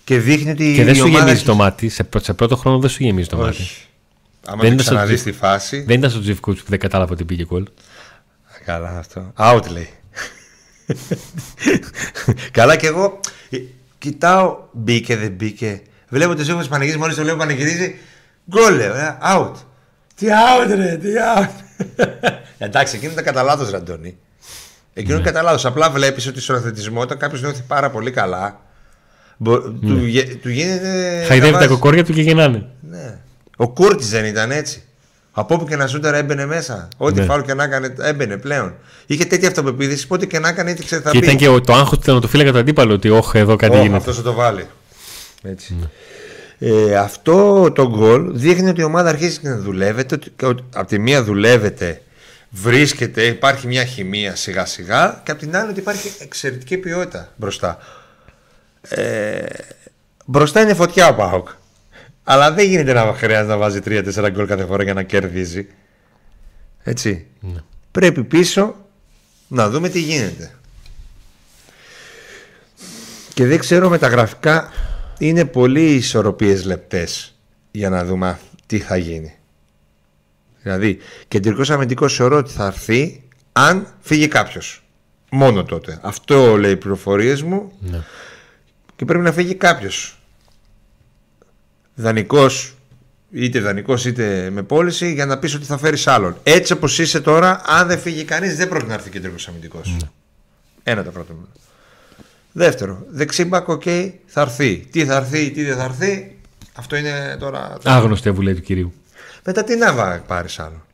Και 0.03 0.19
δείχνει 0.19 0.51
ότι. 0.51 0.73
Και 0.75 0.83
δεν 0.83 0.95
σου 0.95 1.07
γεμίζει 1.07 1.43
το 1.43 1.55
μάτι. 1.55 1.89
Σε, 1.89 2.09
σε 2.17 2.33
πρώτο 2.33 2.55
χρόνο 2.55 2.79
δεν 2.79 2.89
σου 2.89 3.03
γεμίζει 3.03 3.27
το 3.27 3.37
μάτι. 3.37 3.67
Άμα 4.45 4.61
δεν 4.61 4.77
ξαναδείς 4.77 5.23
τη 5.23 5.31
φάση. 5.31 5.81
Δεν 5.81 5.97
ήταν 5.97 6.09
στο 6.09 6.19
Τζιφκούτ 6.19 6.57
που 6.57 6.69
δεν 6.69 6.79
κατάλαβε 6.79 7.13
ότι 7.13 7.25
πήγε 7.25 7.45
γκολ. 7.45 7.67
Καλά 8.65 8.97
αυτό. 8.97 9.33
Out 9.37 9.67
λέει. 9.71 9.89
Καλά 12.51 12.75
και 12.75 12.87
εγώ 12.87 13.19
ε, 13.49 13.57
κοιτάω 13.97 14.57
μπήκε 14.71 15.17
δεν 15.17 15.31
μπήκε. 15.31 15.81
Βλέπω 16.09 16.35
το 16.35 16.43
Ζήφκο 16.43 16.67
πανηγυρίζει 16.67 16.97
μόλις 16.99 17.15
το 17.15 17.21
βλέπω 17.21 17.37
πανηγυρίζει. 17.37 17.95
Γκολ 18.49 18.75
λέω. 18.75 18.95
Ε, 18.95 19.17
out. 19.35 19.53
Τι 20.19 20.27
out 20.29 20.75
ρε, 20.75 20.97
τι 20.97 21.09
out. 21.35 21.49
Εντάξει, 22.57 22.95
εκείνο 22.95 23.11
ήταν 23.11 23.23
κατά 23.23 23.43
λάθος 23.43 23.69
Ραντώνη. 23.69 24.17
Εκείνο 24.93 25.13
είναι 25.13 25.23
ναι. 25.23 25.31
κατά 25.31 25.41
λάθος. 25.41 25.65
Απλά 25.65 25.89
βλέπεις 25.89 26.27
ότι 26.27 26.41
στον 26.41 26.55
αθλητισμό 26.55 27.01
όταν 27.01 27.17
κάποιος 27.17 27.41
νιώθει 27.41 27.63
πάρα 27.67 27.89
πολύ 27.89 28.11
καλά 28.11 28.59
του, 29.43 29.79
ναι. 29.81 30.21
του 30.41 30.49
γίνεται. 30.49 31.23
Χαϊδεύει 31.27 31.57
τα 31.57 31.67
κοκόρια 31.67 32.03
του 32.03 32.13
και 32.13 32.21
γεννάνε. 32.21 32.65
Ναι. 32.89 33.17
Ο 33.57 33.69
Κούρτης 33.69 34.09
δεν 34.09 34.25
ήταν 34.25 34.51
έτσι. 34.51 34.83
Από 35.31 35.55
όπου 35.55 35.65
και 35.65 35.75
να 35.75 35.85
ζούνται 35.85 36.17
έμπαινε 36.17 36.45
μέσα. 36.45 36.87
Ό,τι 36.97 37.19
ναι. 37.19 37.25
φάουλ 37.25 37.41
και 37.41 37.53
να 37.53 37.63
έκανε 37.63 37.95
έμπαινε 37.99 38.37
πλέον. 38.37 38.75
Είχε 39.05 39.25
τέτοια 39.25 39.47
αυτοπεποίθηση. 39.47 40.07
Πότε 40.07 40.25
και 40.25 40.39
να 40.39 40.49
έκανε, 40.49 40.71
έτσι 40.71 40.99
θα 40.99 41.11
Και 41.11 41.17
ήταν 41.17 41.35
και 41.35 41.59
το 41.65 41.73
άγχος 41.73 41.99
του 41.99 42.27
φύλακα 42.27 42.51
του 42.51 42.57
αντίπαλο 42.57 42.93
ότι 42.93 43.09
όχι, 43.09 43.37
εδώ 43.37 43.55
κάτι 43.55 43.75
oh, 43.77 43.81
γίνεται. 43.81 43.97
Αυτός 43.97 44.15
θα 44.15 44.21
το 44.21 44.33
βάλει. 44.33 44.65
Έτσι. 45.41 45.75
Ναι. 45.79 45.85
Ε, 46.59 46.95
αυτό 46.95 47.71
το 47.71 47.89
γκολ 47.89 48.37
δείχνει 48.37 48.69
ότι 48.69 48.81
η 48.81 48.83
ομάδα 48.83 49.09
αρχίζει 49.09 49.39
να 49.41 49.57
δουλεύεται. 49.57 50.15
Ότι 50.43 50.65
από 50.73 50.87
τη 50.87 50.99
μία 50.99 51.23
δουλεύεται, 51.23 52.01
βρίσκεται, 52.49 53.23
υπάρχει 53.23 53.67
μια 53.67 53.85
χημεία 53.85 54.35
σιγά 54.35 54.65
σιγά 54.65 55.21
και 55.23 55.31
από 55.31 55.39
την 55.39 55.55
άλλη 55.55 55.69
ότι 55.69 55.79
υπάρχει 55.79 56.11
εξαιρετική 56.19 56.77
ποιότητα 56.77 57.33
μπροστά. 57.35 57.77
Ε, 58.81 59.45
μπροστά 60.25 60.61
είναι 60.61 60.73
φωτιά 60.73 61.07
ο 61.07 61.15
Πάοκ. 61.15 61.47
Αλλά 62.23 62.51
δεν 62.51 62.65
γίνεται 62.65 62.93
να 62.93 63.13
χρειάζεται 63.13 63.47
να 63.47 63.57
βάζει 63.57 63.79
3-4 63.85 64.29
γκολ 64.31 64.47
κάθε 64.47 64.65
φορά 64.65 64.83
για 64.83 64.93
να 64.93 65.03
κερδίζει. 65.03 65.67
Έτσι. 66.83 67.25
Ναι. 67.39 67.59
Πρέπει 67.91 68.23
πίσω 68.23 68.75
να 69.47 69.69
δούμε 69.69 69.89
τι 69.89 69.99
γίνεται. 69.99 70.51
Και 73.33 73.45
δεν 73.45 73.59
ξέρω 73.59 73.89
με 73.89 73.97
τα 73.97 74.07
γραφικά 74.07 74.69
είναι 75.19 75.45
πολύ 75.45 75.93
ισορροπίες 75.93 76.65
λεπτές 76.65 77.39
για 77.71 77.89
να 77.89 78.05
δούμε 78.05 78.39
τι 78.65 78.79
θα 78.79 78.97
γίνει. 78.97 79.33
Δηλαδή, 80.61 80.97
κεντρικός 81.27 81.69
αμυντικός 81.69 82.15
θεωρώ 82.15 82.37
ότι 82.37 82.51
θα 82.51 82.65
έρθει 82.65 83.23
αν 83.51 83.87
φύγει 83.99 84.27
κάποιος. 84.27 84.83
Μόνο 85.31 85.63
τότε. 85.63 85.99
Αυτό 86.01 86.57
λέει 86.57 86.71
οι 86.71 86.77
πληροφορίες 86.77 87.41
μου. 87.41 87.71
Ναι 87.79 88.03
και 88.99 89.05
πρέπει 89.05 89.23
να 89.23 89.31
φύγει 89.31 89.55
κάποιος. 89.55 90.17
Δανεικός, 91.95 92.73
είτε 93.31 93.59
δανεικός 93.59 94.05
είτε 94.05 94.49
με 94.49 94.63
πώληση, 94.63 95.13
για 95.13 95.25
να 95.25 95.39
πεις 95.39 95.53
ότι 95.53 95.65
θα 95.65 95.77
φέρεις 95.77 96.07
άλλον. 96.07 96.37
Έτσι 96.43 96.73
όπως 96.73 96.99
είσαι 96.99 97.21
τώρα, 97.21 97.61
αν 97.65 97.87
δεν 97.87 97.99
φύγει 97.99 98.23
κανείς, 98.23 98.55
δεν 98.55 98.67
πρόκειται 98.67 98.89
να 98.89 98.93
έρθει 98.93 99.09
κεντρικός 99.09 99.47
αμυντικός. 99.47 99.95
Ναι. 100.01 100.09
Ένα 100.83 101.03
το 101.03 101.11
πρώτο. 101.11 101.33
Δεύτερο, 102.59 103.05
δεξί 103.09 103.35
μπακ, 103.35 103.67
OK, 103.67 103.81
okay, 103.85 104.11
θα 104.25 104.41
έρθει. 104.41 104.87
Τι 104.91 105.05
θα 105.05 105.15
έρθει, 105.15 105.51
τι 105.51 105.63
δεν 105.63 105.77
θα 105.77 105.83
έρθει, 105.83 106.37
αυτό 106.73 106.95
είναι 106.95 107.37
τώρα. 107.39 107.77
Άγνωστη 107.83 108.31
βουλή 108.31 108.55
του 108.55 108.61
κυρίου. 108.61 108.93
Μετά 109.45 109.63
τι 109.63 109.75
να 109.75 110.19
πάρεις 110.19 110.59
άλλο; 110.59 110.85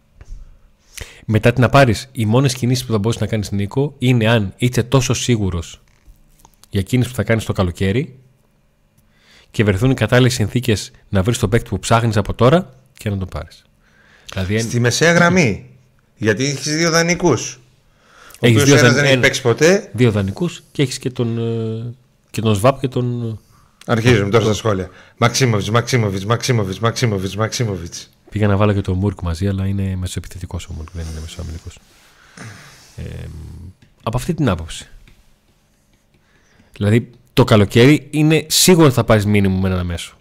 Μετά 1.26 1.54
τι 1.54 1.62
να 1.62 1.70
πάρεις, 1.70 2.10
οι 2.12 2.26
μόνες 2.26 2.54
κινήσεις 2.54 2.86
που 2.86 2.92
θα 2.92 2.98
μπορούσε 2.98 3.20
να 3.22 3.28
κάνεις 3.28 3.52
Νίκο 3.52 3.96
είναι 3.98 4.30
αν 4.30 4.54
είσαι 4.58 4.84
τόσο 4.84 5.14
σίγουρος 5.14 5.82
για 6.70 6.82
κίνηση 6.82 7.10
που 7.10 7.16
θα 7.16 7.24
κάνεις 7.24 7.46
το 7.46 7.54
καλοκαίρι 7.54 8.20
και 9.52 9.64
βρεθούν 9.64 9.92
οι 9.92 9.96
κατάλληλες 9.96 10.34
συνθήκες 10.34 10.92
να 11.10 11.24
βρεις 11.24 11.38
τον 11.38 11.50
παίκτη 11.50 11.70
που 11.70 11.80
ψάχνεις 11.80 12.18
από 12.18 12.34
τώρα 12.34 12.74
και 12.98 13.10
να 13.10 13.18
τον 13.18 13.28
πάρεις. 13.28 13.64
Δηλαδή, 14.34 14.60
Στη 14.60 14.80
μεσαία 14.80 15.12
γραμμή. 15.12 15.70
Γιατί 16.16 16.46
έχεις 16.46 16.76
δύο 16.76 16.90
δανεικούς. 16.90 17.60
Ο 18.40 18.48
οποίος 18.48 18.70
δαν... 18.82 18.94
δεν 18.94 19.06
έχει 19.06 19.18
παίξει 19.18 19.42
ποτέ. 19.42 19.90
Δύο 19.94 20.12
δανεικούς 20.12 20.64
και 20.72 20.82
έχεις 20.82 21.00
και 21.00 21.10
τον, 21.10 21.38
ε, 21.38 21.94
και 22.32 22.42
τον 22.42 22.56
ΣΒΑΠ 22.56 22.80
και 22.80 22.88
τον. 22.88 23.30
Ε, 23.86 23.92
Αρχίζουμε 23.92 24.30
τώρα 24.30 24.44
στα 24.44 24.54
σχόλια. 24.54 24.90
Μαξίμοβιτς, 25.18 25.70
Μαξίμοβιτς, 25.70 26.26
Μαξίμοβιτς, 26.26 26.80
Μαξίμοβιτς, 26.80 27.36
Μαξίμοβιτς. 27.36 28.10
Πήγα 28.30 28.48
να 28.48 28.58
βάλω 28.58 28.74
και 28.74 28.82
τον 28.82 28.98
Μούρκ 28.98 29.22
μαζί, 29.22 29.48
αλλά 29.48 29.66
είναι 29.66 29.96
μεσοεπιθετικός 29.96 30.68
ο 30.68 30.74
Μούρκ, 30.74 30.88
δεν 30.94 31.06
είναι 31.12 31.20
μεσοαμυντικός. 31.22 31.80
Ε, 32.96 33.04
από 34.04 34.18
αυτή 34.18 34.34
την 34.34 34.50
άποψη. 34.50 34.88
Δηλαδή 36.74 37.10
το 37.34 37.44
καλοκαίρι 37.44 38.08
είναι 38.12 38.46
σίγουρο 38.50 38.86
ότι 38.86 38.96
θα 38.96 39.04
πάρεις 39.04 39.26
μήνυμο 39.26 39.60
με 39.60 39.70
ένα 39.70 39.84
μέσο. 39.84 40.18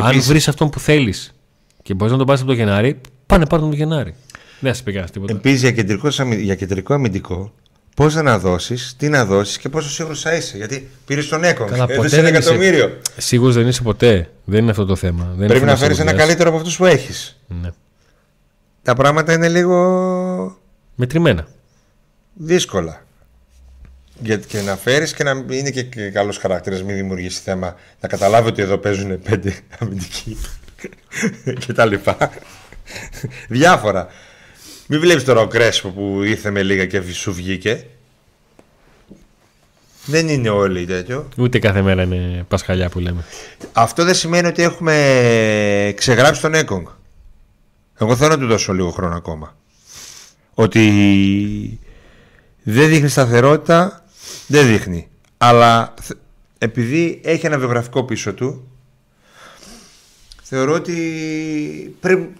Αν 0.00 0.20
βρεις 0.20 0.48
αυτόν 0.48 0.70
που 0.70 0.78
θέλεις 0.80 1.34
και 1.82 1.94
μπορείς 1.94 2.12
να 2.12 2.18
τον 2.18 2.26
πάρεις 2.26 2.42
από 2.42 2.50
το 2.50 2.56
Γενάρη, 2.56 3.00
πάνε 3.26 3.46
πάρουν 3.46 3.68
τον 3.68 3.78
Γενάρη. 3.78 4.14
Δεν 4.60 4.72
θα 4.72 4.78
σε 4.78 4.82
πει 4.82 5.04
τίποτα. 5.12 5.32
Επίσης 5.32 5.60
για, 5.60 5.72
κεντρικό, 5.72 6.08
για 6.36 6.54
κεντρικό 6.54 6.94
αμυντικό, 6.94 7.52
πώς 7.96 8.14
να 8.14 8.38
δώσεις, 8.38 8.94
τι 8.98 9.08
να 9.08 9.24
δώσεις 9.24 9.58
και 9.58 9.68
πόσο 9.68 9.90
σίγουρος 9.90 10.20
θα 10.20 10.34
είσαι. 10.34 10.56
Γιατί 10.56 10.88
πήρες 11.06 11.28
τον 11.28 11.44
Έκον. 11.44 11.68
Έδωσε 11.86 12.18
ένα 12.18 12.28
εκατομμύριο. 12.28 13.00
Σίγουρος 13.16 13.54
δεν 13.54 13.66
είσαι 13.68 13.82
ποτέ. 13.82 14.30
Δεν 14.44 14.60
είναι 14.60 14.70
αυτό 14.70 14.84
το 14.84 14.96
θέμα. 14.96 15.34
Δεν 15.36 15.48
Πρέπει 15.48 15.64
να 15.64 15.76
φέρεις 15.76 15.98
ένα 15.98 16.12
καλύτερο 16.12 16.48
από 16.48 16.58
αυτούς 16.58 16.76
που 16.76 16.84
έχεις. 16.84 17.40
Ναι. 17.62 17.70
Τα 18.82 18.94
πράγματα 18.94 19.32
είναι 19.32 19.48
λίγο. 19.48 20.58
Μετρημένα. 20.94 21.46
Δύσκολα 22.34 23.04
γιατί 24.20 24.46
και 24.46 24.60
να 24.60 24.76
φέρεις 24.76 25.14
και 25.14 25.24
να 25.24 25.30
είναι 25.30 25.70
και, 25.70 25.82
και 25.82 26.10
καλός 26.10 26.38
χαρακτήρας, 26.38 26.82
μην 26.82 26.96
δημιουργήσει 26.96 27.40
θέμα. 27.40 27.76
Να 28.00 28.08
καταλάβει 28.08 28.48
ότι 28.48 28.62
εδώ 28.62 28.78
παίζουν 28.78 29.22
πέντε 29.22 29.54
αμυντικοί 29.78 30.36
και 31.66 31.72
τα 31.72 31.84
λοιπά. 31.84 32.30
Διάφορα. 33.48 34.08
Μην 34.86 35.00
βλέπεις 35.00 35.24
τώρα 35.24 35.40
ο 35.40 35.46
Κρέσπο 35.46 35.88
που 35.88 36.22
ήρθε 36.22 36.50
με 36.50 36.62
λίγα 36.62 36.86
και 36.86 37.02
σου 37.12 37.32
βγήκε. 37.32 37.86
Δεν 40.06 40.28
είναι 40.28 40.48
όλοι 40.48 40.86
τέτοιο. 40.86 41.28
Ούτε 41.38 41.58
κάθε 41.58 41.82
μέρα 41.82 42.02
είναι 42.02 42.44
Πασχαλιά 42.48 42.88
που 42.88 42.98
λέμε. 42.98 43.24
Αυτό 43.72 44.04
δεν 44.04 44.14
σημαίνει 44.14 44.46
ότι 44.46 44.62
έχουμε 44.62 45.92
ξεγράψει 45.96 46.40
τον 46.40 46.54
Έκογκ. 46.54 46.86
Εγώ 47.98 48.16
θέλω 48.16 48.30
να 48.30 48.38
του 48.38 48.46
δώσω 48.46 48.72
λίγο 48.72 48.90
χρόνο 48.90 49.16
ακόμα. 49.16 49.56
Ότι 50.54 51.80
δεν 52.62 52.88
δείχνει 52.88 53.08
σταθερότητα, 53.08 54.04
δεν 54.46 54.66
δείχνει. 54.66 55.08
Αλλά 55.38 55.94
επειδή 56.58 57.20
έχει 57.24 57.46
ένα 57.46 57.58
βιογραφικό 57.58 58.04
πίσω 58.04 58.32
του, 58.32 58.68
θεωρώ 60.42 60.74
ότι 60.74 61.96
πρέπει, 62.00 62.32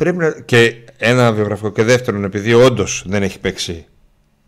πρέπει 0.00 0.16
να... 0.16 0.30
Και 0.30 0.84
ένα 0.96 1.32
βιογραφικό 1.32 1.70
και 1.70 1.82
δεύτερον, 1.82 2.24
επειδή 2.24 2.52
όντως 2.52 3.04
δεν 3.06 3.22
έχει 3.22 3.38
παίξει 3.38 3.86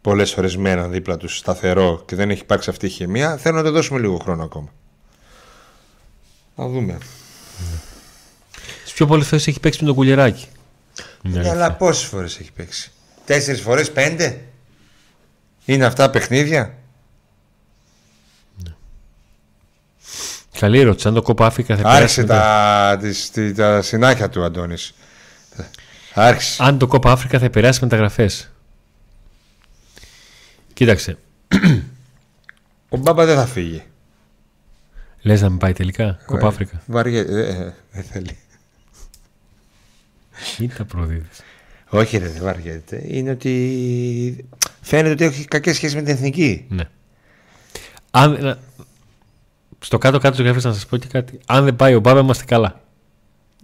πολλές 0.00 0.32
φορές 0.32 0.56
με 0.56 0.70
έναν 0.70 0.90
δίπλα 0.90 1.16
του 1.16 1.28
σταθερό 1.28 2.02
και 2.06 2.16
δεν 2.16 2.30
έχει 2.30 2.40
υπάρξει 2.40 2.70
αυτή 2.70 2.86
η 2.86 2.88
χημεία, 2.88 3.36
θέλω 3.36 3.56
να 3.56 3.62
το 3.62 3.70
δώσουμε 3.70 4.00
λίγο 4.00 4.18
χρόνο 4.18 4.44
ακόμα. 4.44 4.68
Να 6.54 6.68
δούμε. 6.68 6.98
Στις 8.80 8.92
πιο 8.92 9.06
πολλές 9.06 9.26
φορές 9.26 9.46
έχει 9.46 9.60
παίξει 9.60 9.78
με 9.80 9.86
τον 9.86 9.96
κουλεράκι. 9.96 10.46
Ναι, 11.22 11.48
αλλά 11.50 11.72
πόσες 11.72 12.04
φορές 12.04 12.38
έχει 12.38 12.52
παίξει; 12.52 12.90
Τέσσερις 13.24 13.60
φορές, 13.60 13.92
πέντε; 13.92 14.40
Είναι 15.64 15.84
αυτά 15.84 16.10
παιχνίδια; 16.10 16.74
Καλή 20.58 20.80
ερώτηση. 20.80 21.08
Αν 21.08 21.14
το 21.14 21.22
κόπα 21.22 21.46
Αφρικα 21.46 21.76
θα 21.76 21.88
Άρχισε 21.88 22.24
τα, 22.24 22.98
τις, 23.00 23.30
τα 23.56 23.82
συνάχια 23.82 24.28
του 24.28 24.44
Αντώνης. 24.44 24.94
Άρχισε. 26.14 26.62
Αν 26.62 26.78
το 26.78 26.86
κόπα 26.86 27.12
Αφρικα 27.12 27.38
θα 27.38 27.44
επηρεάσει 27.44 27.78
μεταγραφές. 27.82 28.50
Κοίταξε. 30.72 31.18
Ο 32.88 32.96
Μπάμπα 32.96 33.24
δεν 33.24 33.36
θα 33.36 33.46
φύγει. 33.46 33.82
Λες 35.22 35.40
να 35.40 35.48
μην 35.48 35.58
πάει 35.58 35.72
τελικά, 35.72 36.18
κόπα 36.26 36.46
Αφρικα. 36.46 36.82
Βαριέ, 36.86 37.24
δεν 37.24 37.74
ε, 37.92 38.02
θέλει. 38.02 38.38
Κοίτα 40.56 40.84
προδίδεις. 40.84 41.40
Όχι 41.88 42.18
ρε, 42.18 42.28
δεν 42.28 42.42
βαριέται. 42.42 43.02
Είναι 43.06 43.30
ότι 43.30 44.46
φαίνεται 44.80 45.12
ότι 45.12 45.24
έχει 45.24 45.44
κακές 45.44 45.76
σχέσεις 45.76 45.94
με 45.94 46.02
την 46.02 46.14
εθνική. 46.14 46.66
Ναι. 46.68 46.84
Αν, 48.10 48.58
στο 49.78 49.98
κάτω-κάτω 49.98 50.36
του 50.36 50.42
γράφει 50.42 50.66
να 50.66 50.72
σας 50.72 50.86
πω 50.86 50.96
και 50.96 51.06
κάτι. 51.06 51.40
Αν 51.46 51.64
δεν 51.64 51.76
πάει 51.76 51.94
ο 51.94 52.00
Μπάμπα, 52.00 52.20
είμαστε 52.20 52.44
καλά. 52.44 52.80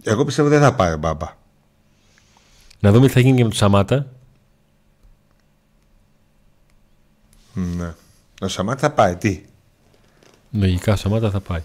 Εγώ 0.03 0.25
πιστεύω 0.25 0.49
δεν 0.49 0.61
θα 0.61 0.75
πάει 0.75 0.93
ο 0.93 0.97
Μπάμπα. 0.97 1.37
Να 2.79 2.91
δούμε 2.91 3.07
τι 3.07 3.13
θα 3.13 3.19
γίνει 3.19 3.37
και 3.37 3.43
με 3.43 3.49
τον 3.49 3.57
Σαμάτα. 3.57 4.07
Ναι. 7.53 7.93
Ο 8.41 8.47
Σαμάτα 8.47 8.79
θα 8.79 8.91
πάει, 8.91 9.15
τι; 9.15 9.41
Λογικά 10.51 10.93
ο 10.93 10.95
Σαμάτα 10.95 11.29
θα 11.29 11.39
πάει. 11.39 11.61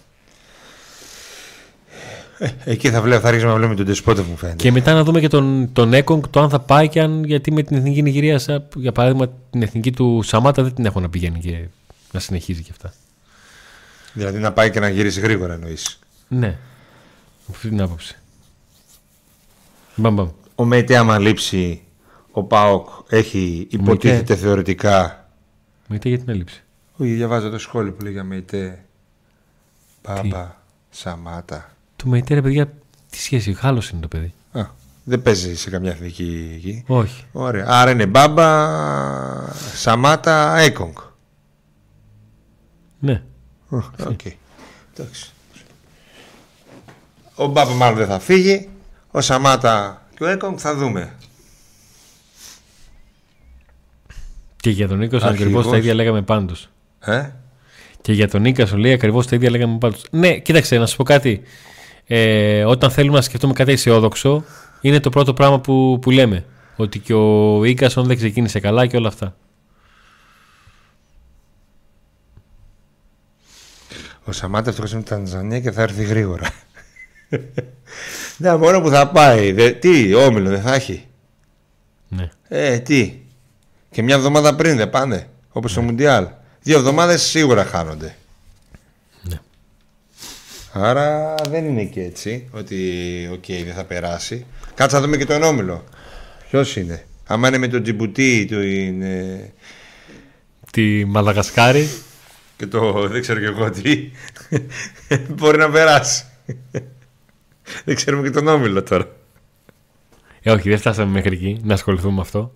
Ε, 2.37 2.49
εκεί 2.63 2.89
θα, 2.89 3.01
βλέπω, 3.01 3.21
θα 3.21 3.31
ρίξουμε 3.31 3.51
να 3.51 3.57
βλέπουμε 3.57 3.77
τον 3.77 3.85
Τεσπότε 3.85 4.21
μου 4.21 4.35
φαίνεται. 4.37 4.63
Και 4.63 4.71
μετά 4.71 4.93
να 4.93 5.03
δούμε 5.03 5.19
και 5.19 5.27
τον, 5.27 5.69
τον 5.73 5.93
Έκογκ 5.93 6.23
το 6.29 6.39
αν 6.39 6.49
θα 6.49 6.59
πάει 6.59 6.89
και 6.89 7.01
αν. 7.01 7.23
Γιατί 7.23 7.51
με 7.51 7.63
την 7.63 7.77
εθνική 7.77 8.01
Νιγηρία, 8.01 8.41
για 8.75 8.91
παράδειγμα, 8.91 9.29
την 9.49 9.61
εθνική 9.61 9.91
του 9.91 10.21
Σαμάτα 10.23 10.63
δεν 10.63 10.73
την 10.73 10.85
έχω 10.85 10.99
να 10.99 11.09
πηγαίνει 11.09 11.39
και 11.39 11.67
να 12.11 12.19
συνεχίζει 12.19 12.61
και 12.61 12.71
αυτά. 12.71 12.93
Δηλαδή 14.13 14.39
να 14.39 14.53
πάει 14.53 14.71
και 14.71 14.79
να 14.79 14.89
γυρίσει 14.89 15.19
γρήγορα 15.19 15.53
εννοείς. 15.53 15.99
Ναι. 16.27 16.57
Από 17.43 17.51
αυτή 17.51 17.69
την 17.69 17.81
άποψη. 17.81 18.15
Μπαμ, 19.95 20.13
μπαμ. 20.13 20.29
Ο 20.55 20.65
Μέιτε, 20.65 20.97
άμα 20.97 21.19
λείψει, 21.19 21.83
ο 22.31 22.43
Πάοκ 22.43 22.87
έχει 23.09 23.67
υποτίθεται 23.71 24.15
Μέιτε. 24.15 24.35
θεωρητικά. 24.35 25.29
Μέιτε 25.87 26.09
για 26.09 26.17
την 26.17 26.29
έλλειψη. 26.29 26.63
Όχι, 26.97 27.11
διαβάζω 27.11 27.49
το 27.49 27.57
σχόλιο 27.57 27.91
που 27.93 28.03
λέει 28.03 28.11
για 28.11 28.23
Μέιτε. 28.23 28.85
Πάμπα, 30.01 30.55
Σαμάτα. 30.89 31.69
Το 31.95 32.07
Μέιτε, 32.07 32.33
ρε 32.33 32.41
παιδιά, 32.41 32.73
τι 33.09 33.17
σχέση, 33.17 33.53
χάλος 33.53 33.89
είναι 33.89 34.01
το 34.01 34.07
παιδί. 34.07 34.33
Α, 34.51 34.65
δεν 35.03 35.21
παίζει 35.21 35.55
σε 35.55 35.69
καμιά 35.69 35.91
εθνική 35.91 36.51
εκεί. 36.55 36.83
Όχι. 36.87 37.25
Ωραία. 37.31 37.65
Άρα 37.67 37.91
είναι 37.91 38.05
Μπάμπα, 38.05 38.73
Σαμάτα, 39.75 40.57
Έκογκ. 40.57 40.95
Ναι. 42.99 43.23
Okay. 43.71 44.31
Εντάξει. 44.93 45.31
Ο 47.35 47.45
Μπάμπα 47.45 47.71
μάλλον 47.71 47.97
δεν 47.97 48.07
θα 48.07 48.19
φύγει. 48.19 48.69
Ο 49.11 49.21
Σαμάτα 49.21 50.04
και 50.15 50.23
ο 50.23 50.27
Έκογκ 50.27 50.55
θα 50.59 50.75
δούμε. 50.75 51.15
Και 54.55 54.69
για 54.69 54.87
τον 54.87 54.97
Νίκος 54.97 55.23
ακριβώς 55.23 55.69
τα 55.69 55.77
ίδια 55.77 55.93
λέγαμε 55.93 56.21
πάντως. 56.21 56.69
Ε; 56.99 57.29
Και 58.01 58.13
για 58.13 58.27
τον 58.27 58.41
Νίκας 58.41 58.69
σου 58.69 58.77
λέει 58.77 58.93
ακριβώς 58.93 59.27
τα 59.27 59.35
ίδια 59.35 59.49
λέγαμε 59.49 59.77
πάντως. 59.77 60.05
Ναι, 60.11 60.37
κοίταξε, 60.37 60.77
να 60.77 60.85
σου 60.85 60.95
πω 60.95 61.03
κάτι. 61.03 61.41
Ε, 62.07 62.63
όταν 62.63 62.91
θέλουμε 62.91 63.15
να 63.15 63.21
σκεφτούμε 63.21 63.53
κάτι 63.53 63.71
αισιόδοξο, 63.71 64.43
είναι 64.81 64.99
το 64.99 65.09
πρώτο 65.09 65.33
πράγμα 65.33 65.59
που, 65.59 65.99
που 66.01 66.11
λέμε. 66.11 66.45
Ότι 66.75 66.99
και 66.99 67.13
ο 67.13 67.63
Ίκασον 67.63 68.05
δεν 68.05 68.17
ξεκίνησε 68.17 68.59
καλά 68.59 68.85
και 68.85 68.97
όλα 68.97 69.07
αυτά. 69.07 69.35
Ο 74.23 74.31
Σαμάτας 74.31 74.67
ευτυχώς 74.67 74.95
είναι 74.95 75.05
Τανζανία 75.05 75.59
και 75.59 75.71
θα 75.71 75.81
έρθει 75.81 76.03
γρήγορα. 76.03 76.49
ναι, 78.37 78.55
μόνο 78.55 78.81
που 78.81 78.89
θα 78.89 79.07
πάει. 79.11 79.51
Δε, 79.51 79.71
τι, 79.71 80.13
όμιλο 80.13 80.49
δεν 80.49 80.61
θα 80.61 80.73
έχει. 80.73 81.05
Ναι. 82.07 82.29
Ε, 82.47 82.79
τι. 82.79 83.19
Και 83.91 84.01
μια 84.01 84.15
εβδομάδα 84.15 84.55
πριν 84.55 84.77
δεν 84.77 84.89
πάνε. 84.89 85.27
Όπως 85.49 85.75
ναι. 85.75 85.81
στο 85.81 85.91
Μουντιάλ. 85.91 86.27
Δύο 86.61 86.77
εβδομάδες 86.77 87.21
σίγουρα 87.21 87.65
χάνονται. 87.65 88.15
Ναι. 89.21 89.39
Άρα 90.71 91.35
δεν 91.49 91.65
είναι 91.65 91.83
και 91.83 92.01
έτσι 92.01 92.47
ότι 92.51 92.75
OK 93.31 93.43
okay, 93.43 93.61
δεν 93.65 93.73
θα 93.73 93.83
περάσει. 93.83 94.45
Κάτσε 94.73 94.95
να 94.95 95.01
δούμε 95.01 95.17
και 95.17 95.25
τον 95.25 95.43
όμιλο. 95.43 95.83
Ποιος 96.49 96.75
είναι. 96.75 97.05
Άμα 97.27 97.47
είναι 97.47 97.57
με 97.57 97.67
τον 97.67 97.83
Τζιμπουτί, 97.83 98.45
του 98.49 98.61
είναι. 98.61 99.53
Τη 100.71 101.05
Μαδαγασκάρη 101.05 101.89
και 102.57 102.67
το 102.67 103.07
δεν 103.07 103.21
ξέρω 103.21 103.39
και 103.39 103.45
εγώ 103.45 103.69
τι 103.69 104.11
μπορεί 105.35 105.57
να 105.57 105.69
περάσει. 105.69 106.23
Δεν 107.85 107.95
ξέρουμε 107.95 108.23
και 108.23 108.33
τον 108.33 108.47
Όμιλο 108.47 108.83
τώρα. 108.83 109.07
Ε, 110.41 110.51
όχι, 110.51 110.69
δεν 110.69 110.77
φτάσαμε 110.77 111.11
μέχρι 111.11 111.35
εκεί 111.35 111.61
να 111.63 111.73
ασχοληθούμε 111.73 112.13
με 112.13 112.21
αυτό. 112.21 112.51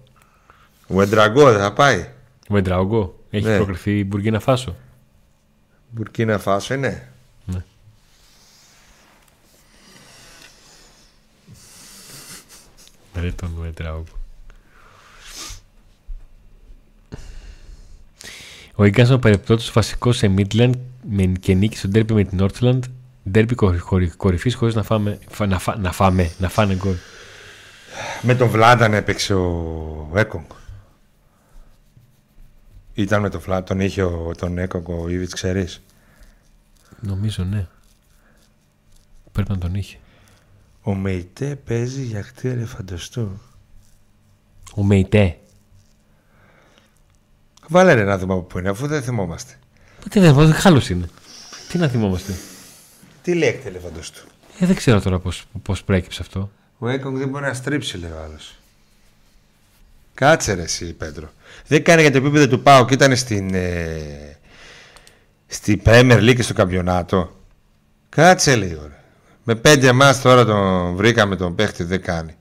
Ο 0.87 1.01
Εντραγκό 1.01 1.51
δεν 1.51 1.59
θα 1.59 1.73
πάει. 1.73 2.09
Ο 2.49 2.57
Εντραγκό. 2.57 3.19
Έχει 3.29 3.45
ναι. 3.45 3.55
προκριθεί 3.55 3.99
η 3.99 4.05
Μπουρκίνα 4.07 4.39
Φάσο. 4.39 4.75
Μπουρκίνα 5.89 6.39
Φάσο 6.39 6.73
είναι. 6.73 7.11
Ναι. 7.45 7.63
Ρε 13.15 13.31
τον 13.31 13.65
Εντραγκό. 13.67 14.03
Ο 18.75 18.85
Ίγκασον 18.85 19.19
παρεπτόντω 19.19 19.63
βασικός 19.73 20.17
σε 20.17 20.33
Midland 20.37 20.73
και 21.39 21.53
νίκη 21.53 21.77
στο 21.77 21.87
ντέρμπι 21.87 22.13
με 22.13 22.23
την 22.23 22.39
Northland. 22.41 22.79
Ντέρμπι 23.31 23.55
κορυφής 24.17 24.55
χωρίς 24.55 24.75
να, 24.75 24.83
φάμε, 24.83 25.19
να, 25.47 25.59
φά, 25.59 25.77
να 25.77 25.91
φάμε, 25.91 26.31
να 26.37 26.49
φάνε 26.49 26.75
γκολ. 26.75 26.95
Με 28.21 28.35
τον 28.35 28.47
Βλάνταν 28.47 28.93
έπαιξε 28.93 29.33
ο 29.33 30.11
Έκογκ. 30.13 30.45
Ήταν 32.93 33.21
με 33.21 33.29
τον 33.29 33.39
Βλάνταν, 33.39 33.77
τον 33.77 33.85
είχε 33.85 34.03
ο, 34.03 34.31
τον 34.37 34.57
Έκογκ 34.57 34.89
ο 34.89 35.09
Ήβιτ, 35.09 35.33
ξέρεις; 35.33 35.81
Νομίζω 36.99 37.43
ναι. 37.43 37.67
Πρέπει 39.31 39.51
να 39.51 39.57
τον 39.57 39.75
είχε. 39.75 39.97
Ο 40.81 40.93
Μεϊτέ 40.93 41.55
παίζει 41.55 42.01
για 42.01 42.21
κτίρια 42.21 42.65
φανταστού. 42.65 43.41
Ο 44.75 44.83
Μεϊτέ. 44.83 45.39
Βάλε 47.67 47.93
ρε 47.93 48.03
να 48.03 48.17
δούμε 48.17 48.33
από 48.33 48.41
πού 48.41 48.57
είναι, 48.57 48.69
αφού 48.69 48.87
δεν 48.87 49.01
θυμόμαστε. 49.01 49.53
Τι 50.09 50.19
δεν 50.19 50.29
θυμόμαστε, 50.29 50.59
χάλος 50.59 50.89
είναι. 50.89 51.09
Τι 51.69 51.77
να 51.77 51.87
θυμόμαστε. 51.87 52.33
Τι 53.29 53.35
λέει 53.35 53.49
εκτελεφαντό 53.49 53.99
του; 53.99 54.27
Ε, 54.59 54.65
δεν 54.65 54.75
ξέρω 54.75 55.01
τώρα 55.01 55.19
πώς 55.19 55.45
πώς 55.61 55.83
προέκυψε 55.83 56.21
αυτό. 56.21 56.51
Ο 56.77 56.87
Έκογκ 56.87 57.17
δεν 57.17 57.29
μπορεί 57.29 57.43
να 57.43 57.53
στρίψει, 57.53 57.97
λέει 57.97 58.11
ο 58.11 58.23
άλλος. 58.23 58.55
Κάτσε 60.13 60.53
ρε 60.53 60.61
εσύ, 60.61 60.93
Πέτρο. 60.93 61.29
Δεν 61.67 61.83
κάνει 61.83 62.01
για 62.01 62.11
το 62.11 62.17
επίπεδο 62.17 62.47
του 62.47 62.61
Πάου 62.61 62.85
και 62.85 62.93
ήταν 62.93 63.15
στην, 63.15 63.53
ε, 63.53 64.37
στη 65.47 65.81
Premier 65.85 66.19
League 66.19 66.35
και 66.35 66.41
στο 66.41 66.53
καμπιονάτο. 66.53 67.35
Κάτσε 68.09 68.55
λίγο. 68.55 68.81
Ρε. 68.81 68.99
Με 69.43 69.55
πέντε 69.55 69.87
εμά 69.87 70.19
τώρα 70.19 70.45
τον 70.45 70.95
βρήκαμε 70.95 71.35
τον 71.35 71.55
παίχτη, 71.55 71.83
δεν 71.83 72.01
κάνει. 72.01 72.35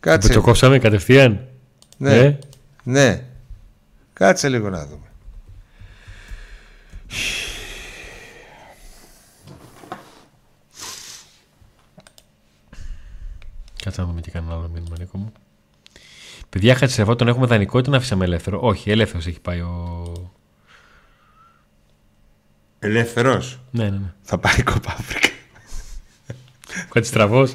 Κάτσε. 0.00 0.32
Το 0.32 0.40
κόψαμε 0.40 0.78
κατευθείαν. 0.78 1.48
Ναι. 1.96 2.16
Ε; 2.16 2.38
Ναι. 2.82 3.24
Κάτσε 4.12 4.48
λίγο 4.48 4.68
να 4.68 4.86
δούμε. 4.86 5.06
Κάτσε 13.88 14.02
να 14.02 14.08
δούμε 14.08 14.20
και 14.20 14.30
κανένα 14.30 14.54
άλλο 14.54 14.68
μήνυμα, 14.74 14.96
Νίκο 14.98 15.18
μου. 15.18 15.32
Παιδιά, 16.48 16.74
Χατσερβό 16.74 17.16
τον 17.16 17.28
έχουμε 17.28 17.46
δανεικό 17.46 17.78
ή 17.78 17.82
τον 17.82 17.94
αφήσαμε 17.94 18.24
ελεύθερο; 18.24 18.60
Όχι, 18.62 18.90
ελεύθερος 18.90 19.26
έχει 19.26 19.40
πάει 19.40 19.60
ο. 19.60 20.30
Ελεύθερος; 22.78 23.60
Ναι, 23.70 23.84
ναι, 23.84 23.90
ναι. 23.90 24.12
Θα 24.22 24.38
πάει 24.38 24.62
κοπά 24.62 24.96
Αφρικα. 24.98 25.28
Ο 26.68 26.90
Χατσιστραβό. 26.92 27.48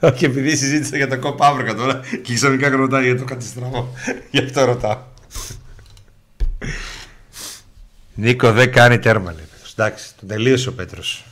Όχι, 0.00 0.24
επειδή 0.24 0.56
συζήτησα 0.56 0.96
για 0.96 1.08
το 1.08 1.18
κόπα 1.18 1.46
Αφρικα 1.46 1.74
τώρα 1.74 2.00
και 2.22 2.34
ξαφνικά 2.34 2.68
ρωτάει 2.68 3.04
για 3.04 3.16
το 3.18 3.24
κατηστραβό. 3.24 3.92
Γι' 4.30 4.38
αυτό 4.38 4.64
ρωτάω. 4.64 5.02
Νίκο 8.14 8.52
δεν 8.52 8.72
κάνει 8.72 8.98
τέρμα, 8.98 9.32
λέει. 9.32 9.44
Εντάξει, 9.76 10.16
τον 10.16 10.28
τελείωσε 10.28 10.68
ο 10.68 10.72
Πέτρος. 10.72 11.24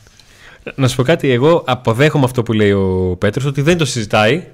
Να 0.75 0.89
σου 0.89 0.97
πω 0.97 1.03
κάτι, 1.03 1.31
εγώ 1.31 1.65
αποδέχομαι 1.67 2.25
αυτό 2.25 2.43
που 2.43 2.53
λέει 2.53 2.73
ο 2.73 3.17
Πέτρος 3.19 3.45
ότι 3.45 3.63
δεν 3.63 3.79
το 3.79 3.85
συζητάει. 3.85 4.47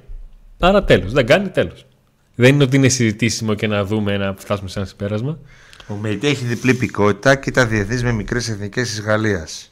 Άρα 0.59 0.85
τέλος. 0.85 1.13
Δεν 1.13 1.27
κάνει 1.27 1.49
τέλος. 1.49 1.87
Δεν 2.35 2.55
είναι 2.55 2.65
ότι 2.65 2.77
είναι 2.77 2.89
συζητήσιμο 2.89 3.55
και 3.55 3.67
να 3.67 3.85
δούμε 3.85 4.17
να 4.17 4.35
φτάσουμε 4.39 4.69
σε 4.69 4.79
ένα 4.79 4.89
συμπέρασμα. 4.89 5.39
Ο 5.89 5.95
Μεϊτέ 5.95 6.29
έχει 6.29 6.45
διπλή 6.45 6.75
πικότητα 6.75 7.35
και 7.35 7.49
ήταν 7.49 7.69
διεθνή 7.69 8.03
με 8.03 8.13
μικρές 8.13 8.49
εθνικές 8.49 8.89
της 8.89 9.01
Γαλλίας. 9.01 9.71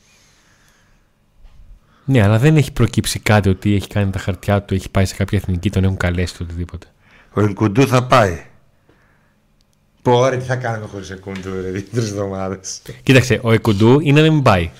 Ναι, 2.04 2.22
αλλά 2.22 2.38
δεν 2.38 2.56
έχει 2.56 2.72
προκύψει 2.72 3.18
κάτι 3.18 3.48
ότι 3.48 3.74
έχει 3.74 3.88
κάνει 3.88 4.10
τα 4.10 4.18
χαρτιά 4.18 4.62
του, 4.62 4.74
έχει 4.74 4.90
πάει 4.90 5.04
σε 5.04 5.14
κάποια 5.14 5.38
εθνική, 5.38 5.70
τον 5.70 5.84
έχουν 5.84 5.96
καλέσει 5.96 6.36
το 6.36 6.44
οτιδήποτε. 6.44 6.86
Ο 7.32 7.40
Ενκουντού 7.40 7.86
θα 7.86 8.04
πάει. 8.04 8.44
Πω, 10.02 10.28
ρε, 10.28 10.36
τι 10.36 10.44
θα 10.44 10.56
κάνουμε 10.56 10.86
χωρίς 10.86 11.10
Ενκουντού, 11.10 11.50
ρε, 11.62 11.70
τρει 11.70 12.00
εβδομάδες. 12.00 12.82
Κοίταξε, 13.02 13.40
ο 13.42 13.52
Εκουντού 13.52 14.00
είναι 14.00 14.22
να 14.22 14.32
μην 14.32 14.42
πάει. 14.42 14.70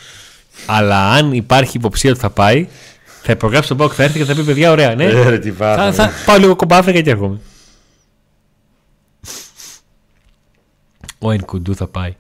Αλλά 0.67 1.11
αν 1.11 1.33
υπάρχει 1.33 1.77
υποψία 1.77 2.11
ότι 2.11 2.21
θα 2.21 2.31
πάει, 2.31 2.67
θα 3.23 3.33
υπογράψει 3.33 3.69
τον 3.69 3.77
Πάοκ, 3.77 3.93
θα 3.97 4.03
έρθει 4.03 4.19
και 4.19 4.25
θα 4.25 4.35
πει: 4.35 4.43
Παιδιά, 4.43 4.71
ωραία, 4.71 4.95
ναι. 4.95 5.05
Ε, 5.05 5.29
ρε, 5.29 5.39
τι 5.39 5.51
θα, 5.51 5.75
πάθαμε. 5.77 5.93
θα 5.93 6.11
πάω 6.27 6.39
λίγο 6.39 6.57
κομπάφρικα 6.57 7.01
και 7.01 7.11
έρχομαι. 7.11 7.41
Ο 11.19 11.31
Ενκουντού 11.31 11.75
θα 11.75 11.87
πάει. 11.87 12.15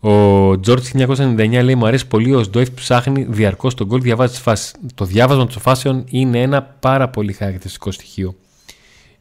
Ο 0.00 0.60
Τζόρτζ 0.60 0.88
1999 0.96 1.60
λέει: 1.62 1.74
Μου 1.74 1.86
αρέσει 1.86 2.06
πολύ 2.06 2.34
ο 2.34 2.42
Σντοεφ 2.42 2.70
ψάχνει 2.70 3.26
διαρκώς 3.28 3.74
τον 3.74 3.86
γκολ, 3.86 4.00
διαβάζει 4.00 4.32
τις 4.32 4.40
φάσει. 4.40 4.72
Το 4.94 5.04
διάβασμα 5.04 5.46
των 5.46 5.60
φάσεων 5.60 6.04
είναι 6.08 6.40
ένα 6.42 6.62
πάρα 6.62 7.08
πολύ 7.08 7.32
χαρακτηριστικό 7.32 7.90
στοιχείο 7.90 8.34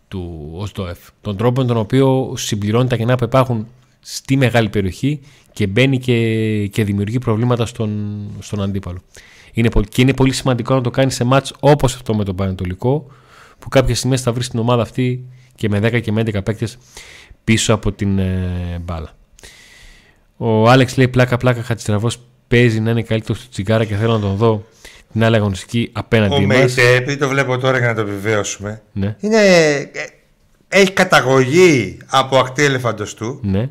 του 0.08 0.52
Οσδόεφ. 0.54 0.98
Τον 1.22 1.38
τρόπο 1.38 1.62
με 1.62 1.68
τον 1.68 1.78
οποίο 1.78 2.34
συμπληρώνει 2.38 2.88
τα 2.88 2.96
κενά 2.96 3.16
που 3.16 3.24
υπάρχουν 3.24 3.68
στη 4.02 4.36
μεγάλη 4.38 4.70
περιοχή 4.70 5.20
και 5.54 5.68
μπαίνει 5.68 5.98
και, 6.00 6.68
και 6.68 6.84
δημιουργεί 6.84 7.20
προβλήματα 7.20 7.66
στον, 7.66 8.20
στον 8.40 8.62
αντίπαλο. 8.62 8.98
Είναι, 9.54 9.70
πολύ- 9.70 9.88
και 9.88 10.02
είναι 10.02 10.14
πολύ 10.14 10.34
σημαντικό 10.34 10.74
να 10.74 10.82
το 10.82 10.90
κάνει 10.90 11.12
σε 11.12 11.24
μάτς 11.24 11.54
όπως 11.60 11.96
αυτό 11.96 12.16
με 12.16 12.24
τον 12.24 12.36
Πανετολικό 12.36 13.06
που 13.60 13.70
κάποιες 13.70 13.98
στιγμές 13.98 14.22
θα 14.22 14.32
βρει 14.32 14.48
την 14.48 14.60
ομάδα 14.60 14.82
αυτή 14.82 15.26
και 15.56 15.70
με 15.70 15.80
10 15.84 16.02
και 16.02 16.12
με 16.12 16.22
11 16.26 16.44
παίκτες 16.44 16.78
πίσω 17.44 17.74
από 17.74 17.92
την 17.92 18.20
ε, 18.20 18.82
μπάλα. 18.82 19.10
Ο 20.38 20.70
Άλεξ 20.70 20.98
λέει 20.98 21.08
πλάκα 21.08 21.38
πλάκα 21.38 21.64
Χατζητραβός 21.64 22.20
παίζει 22.48 22.80
να 22.80 22.92
είναι 22.92 23.02
καλύτερος 23.02 23.40
στο 23.42 23.50
τσιγάρα 23.50 23.86
και 23.86 23.96
θέλω 23.96 24.14
να 24.14 24.20
τον 24.20 24.36
δω 24.36 24.64
την 25.12 25.24
άλλη 25.24 25.36
αγωνιστική 25.36 25.88
Ο 25.88 25.92
απέναντί 25.94 26.46
μας. 26.46 26.58
Μεϊτέ, 26.58 26.96
επειδή 26.96 27.18
το 27.18 27.28
βλέπω 27.30 27.58
τώρα 27.58 27.78
για 27.78 27.88
να 27.88 27.94
το 27.96 28.02
επιβεβαίωσουμε, 28.02 28.82
Ναι, 28.94 29.16
είναι, 29.20 29.38
ε, 29.38 29.90
έχει 30.68 30.92
καταγωγή 30.92 31.98
από 32.08 32.38
ακτή 32.38 32.64
ελεφαντοστού, 32.64 33.40
ναι. 33.44 33.70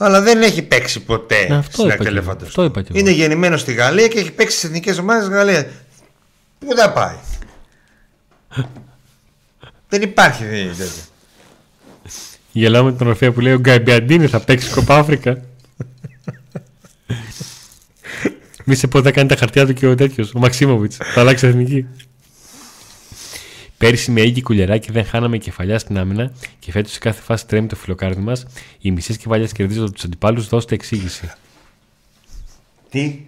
Αλλά 0.00 0.20
δεν 0.20 0.42
έχει 0.42 0.62
παίξει 0.62 1.00
ποτέ 1.00 1.46
Ναι, 1.48 1.56
αυτό 1.56 1.72
στην 1.72 1.84
είπα 1.84 1.92
ακτή 1.94 2.04
και 2.04 2.08
εγώ. 2.10 2.18
ελεφαντοστού. 2.18 2.46
Αυτό 2.46 2.64
είπα 2.64 2.82
και 2.82 2.88
εγώ. 2.90 2.98
Είναι 2.98 3.10
γεννημένο 3.10 3.56
στη 3.56 3.72
Γαλλία 3.72 4.08
και 4.08 4.18
έχει 4.18 4.32
παίξει 4.32 4.56
στις 4.56 4.68
εθνικές 4.68 4.98
ομάδες 4.98 5.26
της 5.26 5.34
Γαλλίας. 5.36 5.64
Πού 6.58 6.76
θα 6.76 6.92
πάει; 6.92 7.16
δεν 9.88 10.02
υπάρχει 10.02 10.44
τέτοιο. 10.44 10.86
Γελάω 12.52 12.84
με 12.84 12.92
την 12.92 13.06
ορφία 13.06 13.32
που 13.32 13.40
λέει 13.40 13.52
ο 13.52 13.58
Γκαμπιαντίνη 13.58 14.26
θα 14.26 14.40
παίξει 14.40 14.70
κοπά 14.70 14.96
Αφρικα. 14.98 15.40
Μη 18.64 18.74
σε 18.74 18.86
πότε 18.86 19.04
θα 19.04 19.10
κάνει 19.14 19.28
τα 19.28 19.36
χαρτιά 19.36 19.66
του 19.66 19.72
και 19.72 19.86
ο 19.86 19.94
τέτοιος, 19.94 20.34
ο 20.34 20.38
Μαξίμοβιτς. 20.38 20.96
Θα 20.96 21.20
αλλάξει 21.20 21.46
εθνική. 21.46 21.86
Πέρυσι 23.78 24.10
με 24.10 24.20
έγκυ 24.20 24.42
κουλεράκι 24.42 24.92
δεν 24.92 25.04
χάναμε 25.04 25.38
κεφαλιά 25.38 25.78
στην 25.78 25.98
άμυνα 25.98 26.32
και 26.58 26.70
φέτος 26.70 26.92
σε 26.92 26.98
κάθε 26.98 27.22
φάση 27.22 27.46
τρέμει 27.46 27.66
το 27.66 27.76
φιλοκάρδι 27.76 28.20
μας. 28.20 28.46
Οι 28.80 28.90
μισές 28.90 29.16
κεφαλιές 29.16 29.52
κερδίζονται 29.52 29.84
από 29.84 29.94
τους 29.94 30.04
αντιπάλους. 30.04 30.48
Δώστε 30.48 30.74
εξήγηση. 30.74 31.30
Τι; 32.90 33.26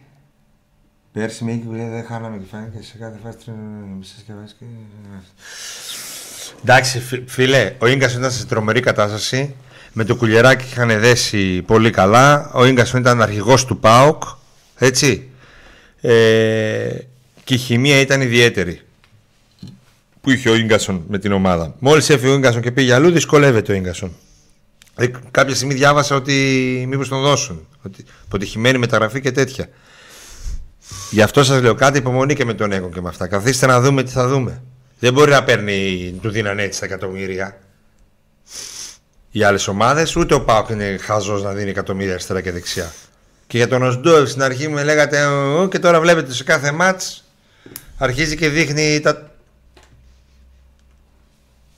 Πέρσι 1.13 1.45
με 1.45 1.53
που 1.53 1.71
δεν 1.73 2.05
χάναμε 2.05 2.39
κεφάλαια 2.39 2.69
και 2.77 2.83
σε 2.83 2.97
κάθε 2.99 3.19
φάση 3.23 3.37
τρώνε 3.45 3.61
μισές 3.99 4.23
κεφάλες 4.27 4.57
και... 4.59 4.65
Εντάξει 6.63 7.01
φι- 7.01 7.29
φίλε, 7.29 7.75
ο 7.79 7.87
Ίγκας 7.87 8.15
ήταν 8.15 8.33
σε 8.33 8.47
τρομερή 8.47 8.81
κατάσταση 8.81 9.55
Με 9.93 10.05
το 10.05 10.17
κουλιεράκι 10.17 10.65
είχαν 10.65 11.01
δέσει 11.01 11.63
πολύ 11.63 11.91
καλά 11.91 12.51
Ο 12.55 12.65
Ίγκας 12.65 12.93
ήταν 12.93 13.23
αρχηγός 13.23 13.65
του 13.65 13.79
ΠΑΟΚ 13.79 14.23
Έτσι 14.79 15.29
ε, 16.01 16.89
Και 17.45 17.55
η 17.55 17.57
χημεία 17.57 18.01
ήταν 18.01 18.21
ιδιαίτερη 18.21 18.81
Που 20.21 20.31
είχε 20.31 20.49
ο 20.51 20.55
Ίγκασον 20.55 21.05
με 21.09 21.19
την 21.19 21.33
ομάδα 21.33 21.75
Μόλις 21.79 22.11
έφυγε 22.11 22.33
ο 22.33 22.35
Ίγκασον 22.35 22.63
και 22.63 22.71
πήγε 22.71 22.95
αλλού 22.95 23.11
Δυσκολεύεται 23.11 23.73
ο 23.73 23.75
Ίγκασον 23.75 24.13
ε, 25.01 25.11
κάποια 25.31 25.55
στιγμή 25.55 25.75
διάβασα 25.75 26.15
ότι 26.15 26.35
μήπως 26.89 27.09
τον 27.09 27.23
δώσουν. 27.23 27.67
Ότι 27.83 28.05
αποτυχημένη 28.25 28.79
μεταγραφή 28.79 29.21
και 29.21 29.33
τέτοια. 29.33 29.69
Γι' 31.11 31.23
αυτό 31.23 31.45
σας 31.45 31.63
λέω 31.63 31.75
κάτι 31.75 31.99
υπομονή 31.99 32.35
και 32.35 32.45
με 32.45 32.55
τον 32.55 32.73
Έγκο 32.73 32.89
και 32.89 33.01
με 33.01 33.09
αυτά. 33.09 33.27
Καθίστε 33.27 33.67
να 33.67 33.81
δούμε 33.81 34.03
τι 34.03 34.11
θα 34.11 34.29
δούμε. 34.29 34.63
Δεν 34.99 35.13
μπορεί 35.13 35.31
να 35.31 35.45
παίρνει, 35.45 36.19
του 36.23 36.31
δίνανε 36.31 36.63
έτσι 36.63 36.81
τα 36.81 36.87
εκατομμύρια. 36.87 37.59
Οι 39.31 39.43
άλλες 39.43 39.69
ομάδες, 39.69 40.17
ούτε 40.17 40.35
ο 40.35 40.41
Πάοκ 40.41 40.69
είναι 40.69 40.97
χαζός 41.01 41.43
να 41.43 41.53
δίνει 41.53 41.71
εκατομμύρια 41.71 42.13
αριστερά 42.13 42.41
και 42.41 42.53
δεξιά. 42.53 42.93
Και 43.47 43.57
για 43.57 43.69
τον 43.69 43.83
Οσντόεφ 43.83 44.29
στην 44.29 44.43
αρχή 44.43 44.69
με 44.69 44.85
λέγατε 44.85 45.25
«Ω, 45.27 45.69
και 45.69 45.79
τώρα 45.79 46.01
βλέπετε 46.01 46.33
σε 46.33 46.45
κάθε 46.45 46.73
μάτς 46.73 47.25
αρχίζει 47.99 48.37
και 48.37 48.49
δείχνει 48.49 49.01
τα, 49.01 49.30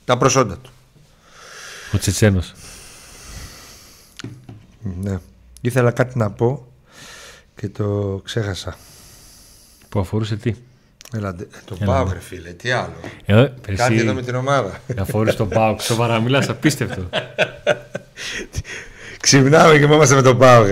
τα 0.05 0.17
προσόντα 0.17 0.57
του. 0.57 0.71
Ο 1.93 1.97
Τσετσένο. 1.97 2.41
Ναι. 5.01 5.19
Ήθελα 5.61 5.91
κάτι 5.91 6.17
να 6.17 6.31
πω 6.31 6.67
και 7.55 7.69
το 7.69 8.21
ξέχασα. 8.23 8.75
Που 9.89 9.99
αφορούσε 9.99 10.35
τι; 10.35 10.53
Έλα, 11.15 11.33
ντε- 11.33 11.53
ε, 11.55 11.59
το 11.65 11.77
Έλα, 11.81 11.93
πάω 11.93 12.05
ναι. 12.05 12.13
ρε 12.13 12.19
φίλε, 12.19 12.49
τι 12.49 12.71
άλλο. 12.71 12.93
Ε, 13.25 13.33
Κάτι 13.35 13.71
εσύ 13.81 13.95
εδώ 13.95 14.13
με 14.13 14.21
την 14.21 14.35
ομάδα. 14.35 14.79
αφορούσε 14.99 15.37
τον 15.37 15.49
Πάοκ. 15.49 15.81
Σοβαρά 15.81 16.19
μιλάς, 16.19 16.49
απίστευτο. 16.49 17.09
Ξυπνάμε 19.21 19.77
και 19.77 19.83
είμαστε 19.83 20.15
με 20.15 20.21
τον 20.21 20.37
Πάο. 20.37 20.65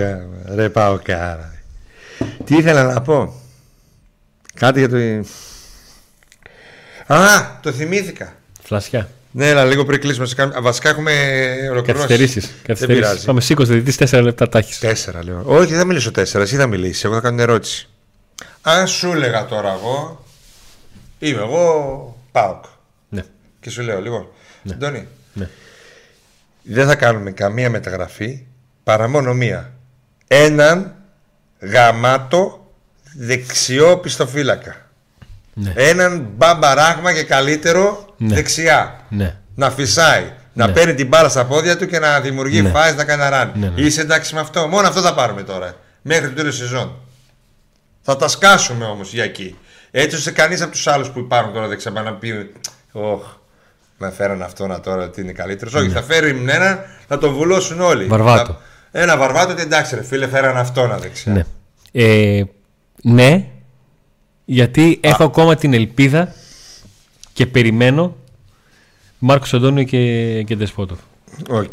Ρε 0.54 0.68
Πάο 0.68 0.98
κάρα. 1.02 1.54
Τι 2.44 2.56
ήθελα 2.56 2.92
να 2.92 3.02
πω; 3.02 3.40
Κάτι 4.54 4.78
για 4.78 4.88
το... 4.88 4.96
Α, 7.14 7.58
το 7.62 7.72
θυμήθηκα. 7.72 8.32
Φλασιά. 8.62 9.08
Ναι, 9.34 9.48
έλα, 9.48 9.64
λίγο 9.64 9.84
πριν 9.84 10.00
κλείσουμε. 10.00 10.26
σε 10.26 10.34
κάμια- 10.34 10.60
Βασικά 10.62 10.88
έχουμε 10.88 11.12
ολοκληρώσει. 11.70 12.06
Καθυστερήσεις. 12.06 12.46
πειράζει. 12.46 12.62
Καθυστερήσεις. 12.66 13.24
Πάμε 13.24 13.40
σήκωσε, 13.40 13.72
διετή 13.72 13.92
4 13.92 14.22
λεπτά 14.22 14.48
τα 14.48 14.58
έχεις. 14.58 14.78
Τέσσερα 14.78 15.24
λέω. 15.24 15.42
Όχι, 15.46 15.68
δεν 15.70 15.78
θα 15.78 15.84
μιλήσω 15.84 16.10
τέσσερα. 16.10 16.42
Εσύ 16.44 16.56
θα 16.56 16.66
μιλήσεις. 16.66 17.04
Εγώ 17.04 17.14
θα 17.14 17.20
κάνω 17.20 17.36
την 17.36 17.44
ερώτηση. 17.48 17.88
Αν 18.62 18.86
σου 18.86 19.12
έλεγα 19.12 19.44
τώρα 19.46 19.72
εγώ. 19.72 20.24
Είμαι 21.18 21.40
εγώ 21.40 22.16
Πάοκ. 22.32 22.64
Ναι. 23.08 23.22
Και 23.60 23.70
σου 23.70 23.82
λέω 23.82 24.00
λοιπόν. 24.00 24.26
Ναι. 24.62 24.72
Αντώνη, 24.74 25.08
ναι. 25.32 25.48
δεν 26.62 26.86
θα 26.86 26.94
κάνουμε 26.94 27.30
καμία 27.30 27.70
μεταγραφή 27.70 28.44
παρά 28.84 29.08
μόνο 29.08 29.34
μία. 29.34 29.72
Έναν 30.28 30.94
γαμάτο 31.60 32.72
δεξιό 33.16 33.98
πιστοφύλακα. 33.98 34.90
Ναι. 35.54 35.72
Έναν 35.76 36.28
μπαμπαράγμα 36.36 37.12
και 37.12 37.22
καλύτερο 37.22 38.14
Ναι. 38.16 38.34
δεξιά. 38.34 39.00
Ναι. 39.08 39.36
Να 39.54 39.70
φυσάει. 39.70 40.32
Να 40.52 40.66
Ναι. 40.66 40.72
παίρνει 40.72 40.94
την 40.94 41.06
μπάλα 41.06 41.28
στα 41.28 41.44
πόδια 41.44 41.76
του 41.76 41.86
και 41.86 41.98
να 41.98 42.20
δημιουργεί 42.20 42.62
Ναι. 42.62 42.68
φάσεις 42.70 42.96
να 42.96 43.04
κάνει 43.04 43.22
ραν. 43.30 43.52
Ναι, 43.54 43.68
ναι. 43.68 43.80
Είσαι 43.80 44.00
εντάξει 44.00 44.34
με 44.34 44.40
αυτό; 44.40 44.66
Μόνο 44.66 44.88
αυτό 44.88 45.00
θα 45.00 45.14
πάρουμε 45.14 45.42
τώρα. 45.42 45.74
Μέχρι 46.02 46.28
το 46.28 46.34
τέλος 46.34 46.56
σεζόν. 46.56 46.92
Θα 48.02 48.16
τα 48.16 48.28
σκάσουμε 48.28 48.84
όμως 48.84 49.12
για 49.12 49.24
εκεί. 49.24 49.58
Έτσι 49.90 50.16
ώστε 50.16 50.30
κανείς 50.30 50.60
από 50.62 50.70
τους 50.72 50.86
άλλους 50.86 51.10
που 51.10 51.18
υπάρχουν 51.18 51.52
τώρα 51.52 51.66
δεξιά 51.66 51.90
να 51.90 52.12
πει. 52.14 52.52
Ωχ, 52.92 53.22
να 53.98 54.10
φέραν 54.10 54.42
αυτόν 54.42 54.80
τώρα 54.82 55.04
ότι 55.04 55.20
είναι 55.20 55.32
καλύτερος. 55.32 55.74
Όχι, 55.74 55.88
θα 55.88 56.02
φέρει 56.02 56.44
ένα, 56.48 56.84
θα 57.08 57.18
τον 57.18 57.34
βουλώσουν 57.34 57.80
όλοι. 57.80 58.02
Ναι. 58.02 58.08
Βαρβάτο. 58.08 58.52
Θα- 58.92 59.00
Ένα 59.00 59.16
βαρβάτο 59.16 59.52
ότι 59.52 59.62
εντάξει, 59.62 59.94
ρε 59.94 60.02
φίλε, 60.02 60.28
φέραν 60.28 60.56
αυτόν 60.56 60.98
δεξιά. 61.00 61.32
Ναι. 61.32 61.42
Ε, 61.92 62.42
ναι, 63.02 63.46
γιατί 64.52 64.98
έχω 65.00 65.24
ακόμα 65.24 65.54
την 65.54 65.74
ελπίδα 65.74 66.34
και 67.32 67.46
περιμένω 67.46 68.16
Μάρκος 69.18 69.54
Αντώνιο 69.54 69.82
και, 69.82 70.42
και 70.42 70.56
Ντεσπόντοφ. 70.56 70.98
Οκ. 71.48 71.72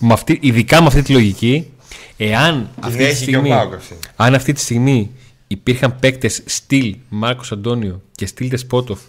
Με 0.00 0.12
αυτή, 0.12 0.38
ειδικά 0.42 0.80
με 0.80 0.86
αυτή 0.86 1.02
τη 1.02 1.12
λογική, 1.12 1.70
εάν 2.16 2.70
αυτή, 2.80 2.96
τη 2.96 3.04
έχει 3.04 3.12
και 3.12 3.36
ο 3.36 3.40
στιγμή, 3.40 3.48
Πάοκ 3.48 3.74
αυτή. 3.74 3.96
αν 4.16 4.34
αυτή 4.34 4.52
τη 4.52 4.60
στιγμή 4.60 5.10
υπήρχαν 5.46 5.98
παίκτες 5.98 6.42
στυλ 6.44 6.96
Μάρκος 7.08 7.52
Αντώνιο 7.52 8.02
και 8.12 8.26
στυλ 8.26 8.48
Ντεσπόντοφ 8.48 9.00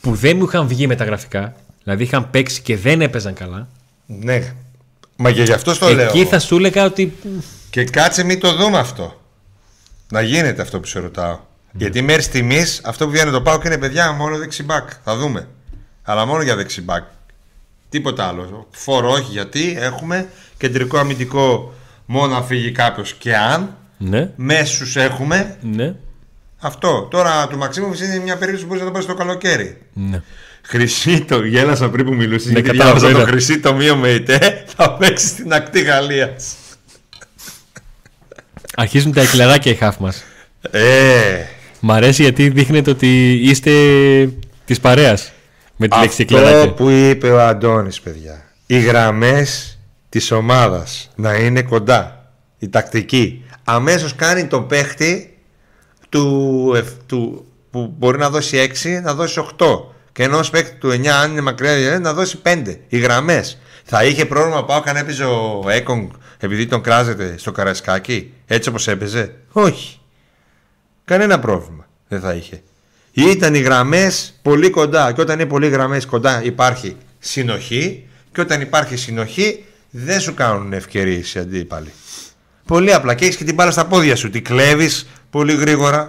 που 0.00 0.14
δεν 0.14 0.36
μου 0.36 0.44
είχαν 0.44 0.68
βγει 0.68 0.86
μεταγραφικά, 0.86 1.56
δηλαδή 1.82 2.02
είχαν 2.02 2.30
παίξει 2.30 2.62
και 2.62 2.76
δεν 2.76 3.00
έπαιζαν 3.00 3.34
καλά. 3.34 3.68
Ναι. 4.06 4.54
Μα 5.16 5.32
και 5.32 5.42
γι' 5.42 5.52
αυτό 5.52 5.78
το 5.78 5.94
λέω. 5.94 6.08
Εκεί 6.08 6.24
θα 6.24 6.38
σου 6.38 6.56
έλεγα 6.56 6.84
ότι. 6.84 7.12
Και 7.70 7.84
κάτσε 7.84 8.24
μην 8.24 8.40
το 8.40 8.56
δούμε 8.56 8.78
αυτό. 8.78 9.20
Να 10.10 10.20
γίνεται 10.20 10.62
αυτό 10.62 10.80
που 10.80 10.86
σε 10.86 10.98
ρωτάω. 10.98 11.38
Γιατί 11.76 12.02
μέχρι 12.02 12.22
στιγμής 12.22 12.80
αυτό 12.84 13.04
που 13.04 13.10
βγαίνει 13.10 13.30
το 13.30 13.40
πάω 13.42 13.58
και 13.58 13.66
είναι 13.66 13.78
παιδιά 13.78 14.12
μόνο 14.12 14.36
δεξιμπάκ. 14.38 14.88
Θα 15.04 15.16
δούμε. 15.16 15.48
Αλλά 16.02 16.24
μόνο 16.26 16.42
για 16.42 16.56
δεξιμπάκ. 16.56 17.04
Τίποτα 17.88 18.24
άλλο. 18.28 18.68
Φόρο 18.70 19.10
όχι 19.10 19.30
γιατί 19.32 19.76
έχουμε 19.80 20.28
κεντρικό 20.56 20.98
αμυντικό 20.98 21.74
μόνο 22.06 22.36
αν 22.36 22.44
φύγει 22.44 22.72
κάποιος 22.72 23.14
και 23.14 23.36
αν. 23.36 23.76
Ναι, 23.98 24.30
Μέσους 24.36 24.96
έχουμε. 24.96 25.56
ναι, 25.60 25.94
Αυτό. 26.60 27.08
Τώρα 27.10 27.46
του 27.48 27.56
Μαξίμοβιτ 27.58 28.00
είναι 28.00 28.18
μια 28.18 28.36
περίπτωση 28.36 28.62
που 28.64 28.68
μπορεί 28.68 28.80
να 28.80 28.86
το 28.86 28.92
πάρεις 28.92 29.06
το 29.06 29.14
καλοκαίρι. 29.14 29.78
ναι. 29.92 30.22
Χρυσή 30.66 31.20
το 31.24 31.44
γέλασα 31.44 31.88
πριν 31.90 32.04
που 32.06 32.14
μιλούσες. 32.14 32.46
Ναι, 32.46 32.52
γιατί 32.52 32.68
κατάλαβα, 32.68 32.98
διάβασα 32.98 33.14
το 33.16 33.20
είδα. 33.20 33.30
χρυσή 33.30 33.60
το 33.60 33.74
μείο 33.74 33.96
με 33.96 34.08
ητέ 34.10 34.64
θα 34.76 34.92
παίξεις 34.96 35.28
στην 35.28 35.52
ακτή 35.52 35.82
Γαλλίας. 35.82 36.54
Αρχίζουν 38.74 39.12
τα 39.12 39.20
εκκλεράκια 39.20 39.72
οι 39.72 39.74
χάφ 39.74 39.96
μας. 39.98 40.24
Ε, 40.70 41.44
Μ' 41.86 41.90
αρέσει 41.92 42.22
γιατί 42.22 42.48
δείχνετε 42.48 42.90
ότι 42.90 43.32
είστε 43.32 43.70
της 44.64 44.80
παρέας 44.80 45.32
με 45.76 45.88
τη 45.88 45.98
λέξη 45.98 46.22
αυτό 46.22 46.36
εκκλεράκια. 46.36 46.72
που 46.72 46.88
είπε 46.90 47.30
ο 47.30 47.40
Αντώνης 47.40 48.00
παιδιά 48.00 48.44
οι 48.66 48.80
γραμμές 48.80 49.78
της 50.08 50.30
ομάδας 50.30 51.10
να 51.16 51.34
είναι 51.34 51.62
κοντά 51.62 52.30
η 52.58 52.68
τακτική. 52.68 53.44
Αμέσως 53.64 54.14
κάνει 54.14 54.46
τον 54.46 54.66
παίχτη 54.66 55.36
του, 56.08 56.72
εφ- 56.76 57.02
του, 57.06 57.46
που 57.70 57.94
μπορεί 57.98 58.18
να 58.18 58.30
δώσει 58.30 58.56
6 58.56 59.00
να 59.02 59.14
δώσει 59.14 59.40
8 59.58 59.66
και 60.12 60.22
ενώ 60.22 60.38
ως 60.38 60.50
παίχτη 60.50 60.76
του 60.76 60.90
9 60.90 61.06
αν 61.06 61.30
είναι 61.30 61.40
μακριά 61.40 61.98
να 61.98 62.12
δώσει 62.12 62.38
5 62.42 62.76
οι 62.88 62.98
γραμμές. 62.98 63.58
Θα 63.84 64.04
είχε 64.04 64.24
πρόβλημα 64.26 64.64
πάω 64.64 64.82
αν 64.84 64.96
έπαιζε 64.96 65.24
ο 65.24 65.64
Έκογκ 65.68 66.08
επειδή 66.38 66.66
τον 66.66 66.80
κράζεται 66.80 67.34
στο 67.38 67.52
Καρασκάκι 67.52 68.32
έτσι 68.46 68.68
όπως 68.68 68.88
έπαιζε; 68.88 69.34
Όχι 69.52 69.98
Κανένα 71.04 71.38
πρόβλημα 71.38 71.86
δεν 72.08 72.20
θα 72.20 72.34
είχε. 72.34 72.62
Ήταν 73.12 73.54
οι 73.54 73.58
γραμμές 73.58 74.38
πολύ 74.42 74.70
κοντά. 74.70 75.12
Και 75.12 75.20
όταν 75.20 75.38
είναι 75.38 75.48
πολύ 75.48 75.68
γραμμές 75.68 76.06
κοντά 76.06 76.44
υπάρχει 76.44 76.96
συνοχή. 77.18 78.06
Και 78.32 78.40
όταν 78.40 78.60
υπάρχει 78.60 78.96
συνοχή 78.96 79.64
δεν 79.90 80.20
σου 80.20 80.34
κάνουν 80.34 80.72
ευκαιρίες 80.72 81.34
οι 81.34 81.38
αντίπαλοι. 81.38 81.92
Πολύ 82.66 82.92
απλά. 82.94 83.14
Και 83.14 83.24
έχεις 83.24 83.36
και 83.36 83.44
την 83.44 83.54
μπάλα 83.54 83.70
στα 83.70 83.86
πόδια 83.86 84.16
σου. 84.16 84.30
Την 84.30 84.44
κλέβεις 84.44 85.06
πολύ 85.30 85.54
γρήγορα. 85.54 86.08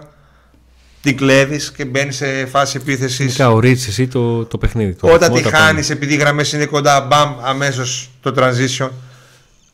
Την 1.02 1.18
κλέβεις 1.18 1.72
και 1.72 1.86
μπαίνει 1.86 2.12
σε 2.12 2.46
φάση 2.46 2.78
επίθεσης. 2.82 3.18
Γενικά 3.18 3.50
ορίζεις 3.50 3.88
εσύ 3.88 4.08
το, 4.08 4.46
το 4.46 4.58
παιχνίδι. 4.58 4.94
Το 4.94 5.08
Όταν 5.08 5.20
ρυθμό, 5.20 5.36
τη 5.36 5.42
τα 5.44 5.50
πάντα. 5.50 5.64
χάνεις 5.66 5.90
επειδή 5.90 6.14
οι 6.14 6.18
γραμμές 6.18 6.54
είναι 6.54 6.66
κοντά, 6.66 7.02
μπαμ, 7.02 7.36
αμέσως 7.44 8.10
το 8.22 8.34
transition. 8.38 8.90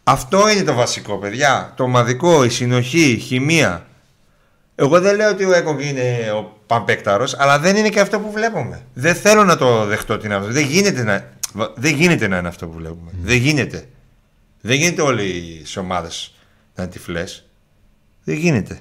Αυτό 0.03 0.49
είναι 0.49 0.63
το 0.63 0.73
βασικό, 0.73 1.17
παιδιά. 1.17 1.73
Το 1.75 1.83
ομαδικό, 1.83 2.43
η 2.43 2.49
συνοχή, 2.49 3.11
η 3.11 3.17
χημεία. 3.17 3.85
Εγώ 4.81 4.99
δεν 4.99 5.15
λέω 5.15 5.29
ότι 5.29 5.43
ο 5.45 5.53
Έκογκ 5.53 5.79
είναι 5.79 6.31
ο 6.35 6.57
παμπέκταρο, 6.65 7.27
αλλά 7.37 7.59
δεν 7.59 7.75
είναι 7.75 7.89
και 7.89 7.99
αυτό 7.99 8.19
που 8.19 8.31
βλέπουμε. 8.31 8.81
Δεν 8.93 9.15
θέλω 9.15 9.43
να 9.43 9.57
το 9.57 9.85
δεχτώ 9.85 10.13
ότι 10.13 10.25
είναι 10.25 10.35
αυτό. 10.35 10.51
Δεν 10.51 10.65
γίνεται 10.65 11.03
να, 11.03 11.29
δεν 11.75 11.95
γίνεται 11.95 12.27
να 12.27 12.37
είναι 12.37 12.47
αυτό 12.47 12.67
που 12.67 12.77
βλέπουμε. 12.77 13.11
Δεν 13.21 13.37
γίνεται. 13.37 13.87
Δεν 14.61 14.77
γίνεται 14.77 15.01
όλοι 15.01 15.23
οι 15.23 15.65
ομάδες 15.79 16.33
να 16.75 16.83
είναι 16.83 16.91
τυφλές. 16.91 17.45
Δεν 18.23 18.35
γίνεται. 18.35 18.79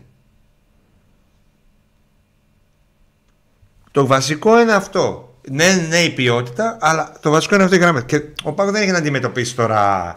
Το 3.90 4.06
βασικό 4.06 4.60
είναι 4.60 4.72
αυτό. 4.72 5.34
Ναι, 5.50 5.86
ναι, 5.88 5.98
η 5.98 6.10
ποιότητα, 6.10 6.78
αλλά 6.80 7.12
το 7.20 7.30
βασικό 7.30 7.54
είναι 7.54 7.64
αυτό 7.64 7.76
οι 7.76 7.78
γραμμές. 7.78 8.02
Και 8.06 8.22
ο 8.42 8.52
Πάκος 8.52 8.72
δεν 8.72 8.82
έχει 8.82 8.90
να 8.90 8.98
αντιμετωπίσει 8.98 9.54
τώρα 9.54 10.16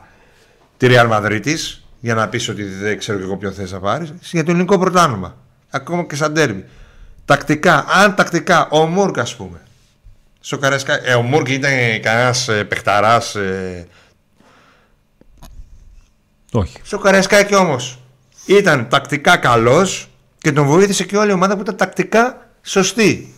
τη 0.78 0.88
Real 0.90 1.10
Madrid 1.10 1.56
για 2.00 2.14
να 2.14 2.30
πεις 2.30 2.50
ότι 2.50 2.64
δεν 2.64 2.98
ξέρω 2.98 3.18
και 3.18 3.24
εγώ 3.24 3.38
ποιον 3.38 3.54
θες 3.54 3.72
να 3.72 3.80
πάρεις. 3.80 4.14
Για 4.32 4.44
το 4.44 4.52
ελληνικό 4.52 4.80
πρωτάθλημα. 4.80 5.42
Ακόμα 5.76 6.04
και 6.04 6.16
σαν 6.16 6.34
τέρμι. 6.34 6.64
Τακτικά, 7.26 7.86
αν 7.88 8.16
τακτικά, 8.16 8.68
ο 8.70 8.86
Μούρκ 8.86 9.20
ας 9.20 9.36
πούμε. 9.36 9.62
Στο 10.40 10.58
Καρασκά, 10.58 11.08
ε, 11.08 11.14
ο 11.14 11.22
Μούρκ 11.22 11.50
ήταν 11.50 11.72
κανένας 12.02 12.48
ε, 12.48 12.64
παιχταράς. 12.64 13.36
Ε, 13.36 13.88
Όχι. 16.52 16.80
στο 16.84 16.98
Καρασκάκι 16.98 17.56
όμως 17.56 18.00
ήταν 18.46 18.90
τακτικά 18.90 19.38
καλός 19.38 20.10
και 20.38 20.52
τον 20.52 20.66
βοήθησε 20.66 21.04
και 21.04 21.18
όλη 21.18 21.30
η 21.30 21.34
ομάδα 21.34 21.56
που 21.56 21.62
ήταν 21.62 21.76
τακτικά 21.76 22.50
σωστή. 22.62 23.34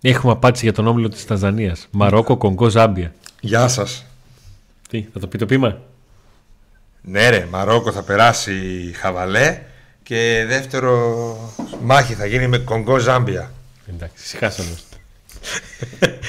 Έχουμε 0.00 0.32
απάντηση 0.32 0.64
για 0.64 0.72
τον 0.72 0.86
όμιλο 0.86 1.08
της 1.08 1.24
Τανζανίας. 1.24 1.88
Μαρόκο, 1.90 2.36
Κονγκό, 2.36 2.68
Ζάμπια. 2.68 3.12
Γεια 3.40 3.68
σας. 3.68 4.06
Τι, 4.88 5.08
θα 5.12 5.18
το 5.18 5.26
πει 5.26 5.38
το 5.38 5.46
πείμα; 5.46 5.78
Ναι, 7.00 7.28
ρε, 7.28 7.46
Μαρόκο 7.50 7.92
θα 7.92 8.02
περάσει 8.02 8.92
χαβαλέ 8.96 9.62
και 10.04 10.44
δεύτερο 10.48 11.36
μάχη 11.82 12.14
θα 12.14 12.26
γίνει 12.26 12.46
με 12.46 12.58
Κονγκό 12.58 12.98
Ζάμπια. 12.98 13.52
Εντάξει, 13.94 14.26
συχάσαμε. 14.26 14.68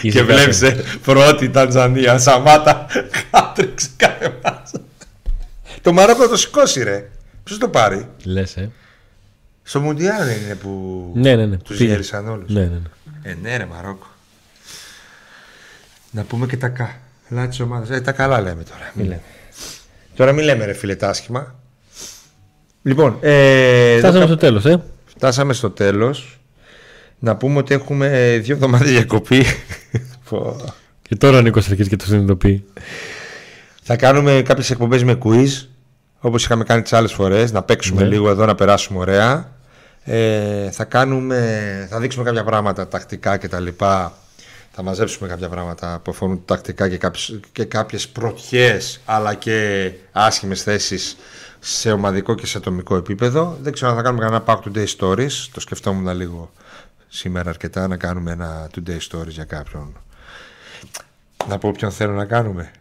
και 0.11 0.23
βλέπεις 0.23 0.61
πρώτη 1.01 1.49
Τανζανία, 1.49 2.17
Σαμάτα, 2.17 2.85
χάτριξε 3.31 3.87
κάθε 3.97 4.39
μάτσα. 4.43 4.81
Το 5.81 5.93
Μαρόκο 5.93 6.21
θα 6.21 6.29
το 6.29 6.35
σηκώσει, 6.37 6.83
ρε. 6.83 7.09
Ποιος 7.43 7.57
το 7.59 7.69
πάρει; 7.69 8.07
Λες, 8.23 8.57
ε. 8.57 8.71
Στο 9.63 9.79
Μουντιάλ 9.79 10.25
δεν 10.25 10.41
είναι 10.41 10.55
που 10.55 11.11
Ναι, 11.15 11.35
ναι, 11.35 11.45
ναι. 11.45 11.57
τους 11.57 11.77
Πήγε. 11.77 11.89
γέρισαν 11.89 12.27
όλους. 12.29 12.49
Ναι, 12.51 12.59
ναι, 12.61 12.67
ναι. 12.67 13.29
Ε, 13.31 13.37
ναι, 13.41 13.57
ρε, 13.57 13.65
Μαρόκο. 13.65 14.07
Να 16.11 16.23
πούμε 16.23 16.45
και 16.45 16.57
τα 16.57 16.67
καλά 16.69 17.47
τη 17.47 17.61
ομάδα. 17.61 17.95
Ε, 17.95 18.01
τα 18.01 18.11
καλά 18.11 18.41
λέμε 18.41 18.63
τώρα. 18.63 18.91
Μην 18.93 19.05
λέμε. 19.05 19.21
Τώρα 20.15 20.31
μην 20.31 20.43
λέμε, 20.45 20.65
ρε 20.65 20.73
φίλε, 20.73 20.95
τα 20.95 21.09
άσχημα. 21.09 21.55
Λοιπόν, 22.87 23.17
ε, 23.21 23.97
Φτάσαμε 23.97 24.17
εδώ 24.17 24.27
στο 24.27 24.37
τέλος, 24.37 24.65
ε. 24.65 24.83
Φτάσαμε 25.05 25.53
στο 25.53 25.69
τέλος. 25.69 26.39
Να 27.19 27.35
πούμε 27.35 27.57
ότι 27.57 27.73
έχουμε 27.73 28.07
ε, 28.07 28.37
δύο 28.37 28.55
εβδομάδες 28.55 28.89
διακοπή. 28.91 29.45
Πω. 30.29 30.55
Και 31.01 31.15
τώρα 31.15 31.37
ο 31.37 31.41
Νίκος 31.41 31.69
αρχίζει 31.69 31.89
και 31.89 31.95
το 31.95 32.05
συνειδητοποιεί. 32.05 32.65
θα 33.83 33.95
κάνουμε 33.95 34.41
κάποιες 34.45 34.69
εκπομπές 34.69 35.03
με 35.03 35.17
quiz, 35.23 35.47
όπως 36.19 36.43
είχαμε 36.43 36.63
κάνει 36.63 36.81
τις 36.81 36.93
άλλες 36.93 37.13
φορές, 37.13 37.51
να 37.51 37.63
παίξουμε 37.63 38.01
Ναι. 38.01 38.07
λίγο 38.07 38.29
εδώ, 38.29 38.45
να 38.45 38.55
περάσουμε 38.55 38.99
ωραία. 38.99 39.51
Ε, 40.03 40.71
θα 40.71 40.83
κάνουμε, 40.83 41.87
θα 41.89 41.99
δείξουμε 41.99 42.23
κάποια 42.23 42.43
πράγματα 42.43 42.87
τακτικά 42.87 43.37
και 43.37 43.47
τα 43.47 43.59
λοιπά. 43.59 44.13
Θα 44.71 44.83
μαζέψουμε 44.83 45.27
κάποια 45.27 45.49
πράγματα 45.49 45.99
που 46.03 46.11
αφορούν 46.11 46.41
τακτικά 46.45 46.89
και 46.89 46.97
κάποιες, 46.97 47.39
και 47.51 47.63
κάποιες 47.63 48.07
πρωτιές 48.07 49.01
αλλά 49.05 49.33
και 49.33 49.91
άσχημες 50.11 50.63
θέσεις 50.63 51.17
σε 51.67 51.91
ομαδικό 51.91 52.35
και 52.35 52.45
σε 52.45 52.57
ατομικό 52.57 52.95
επίπεδο. 52.95 53.57
Δεν 53.61 53.73
ξέρω 53.73 53.91
αν 53.91 53.97
θα 53.97 54.03
κάνουμε 54.03 54.23
κανένα 54.23 54.43
Pack 54.45 54.59
Today 54.67 54.85
Stories. 54.97 55.31
Το 55.51 55.59
σκεφτόμουν 55.59 56.15
λίγο 56.15 56.51
σήμερα 57.07 57.49
αρκετά 57.49 57.87
να 57.87 57.97
κάνουμε 57.97 58.31
ένα 58.31 58.69
Today 58.75 58.97
Stories 59.09 59.27
για 59.27 59.43
κάποιον. 59.43 59.97
Να 61.49 61.57
πω 61.57 61.71
ποιον 61.71 61.91
θέλω 61.91 62.13
να 62.13 62.25
κάνουμε. 62.25 62.71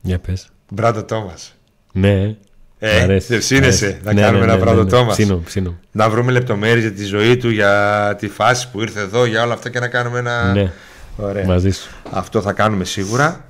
Για 0.00 0.18
πες. 0.18 0.48
Μπράντο 0.68 1.04
Τόμας. 1.04 1.54
Ναι. 1.92 2.36
Ε, 2.78 2.98
Μ' 3.00 3.02
αρέσει, 3.02 3.26
δεν 3.26 3.42
σύνεσαι 3.42 3.84
μ' 3.84 3.88
αρέσει. 3.88 4.04
να 4.04 4.12
Ναι, 4.12 4.20
κάνουμε 4.20 4.38
ναι, 4.44 4.52
ένα 4.52 4.58
ναι, 4.58 4.62
Μπράντο 4.64 4.78
ναι, 4.78 4.84
ναι. 4.84 4.90
Τόμας. 4.90 5.16
Ψήνω, 5.16 5.40
ψήνω. 5.44 5.78
Να 5.92 6.10
βρούμε 6.10 6.32
λεπτομέρειες 6.32 6.80
για 6.80 6.92
τη 6.92 7.04
ζωή 7.04 7.36
του, 7.36 7.50
για 7.50 8.14
τη 8.18 8.28
φάση 8.28 8.70
που 8.70 8.80
ήρθε 8.80 9.00
εδώ, 9.00 9.24
για 9.24 9.42
όλα 9.42 9.52
αυτά 9.52 9.70
και 9.70 9.78
να 9.78 9.88
κάνουμε 9.88 10.18
ένα. 10.18 10.52
Ναι, 10.52 10.72
Ωραία. 11.16 11.44
μαζί 11.46 11.70
σου. 11.70 11.90
Αυτό 12.10 12.40
θα 12.40 12.52
κάνουμε 12.52 12.84
σίγουρα 12.84 13.44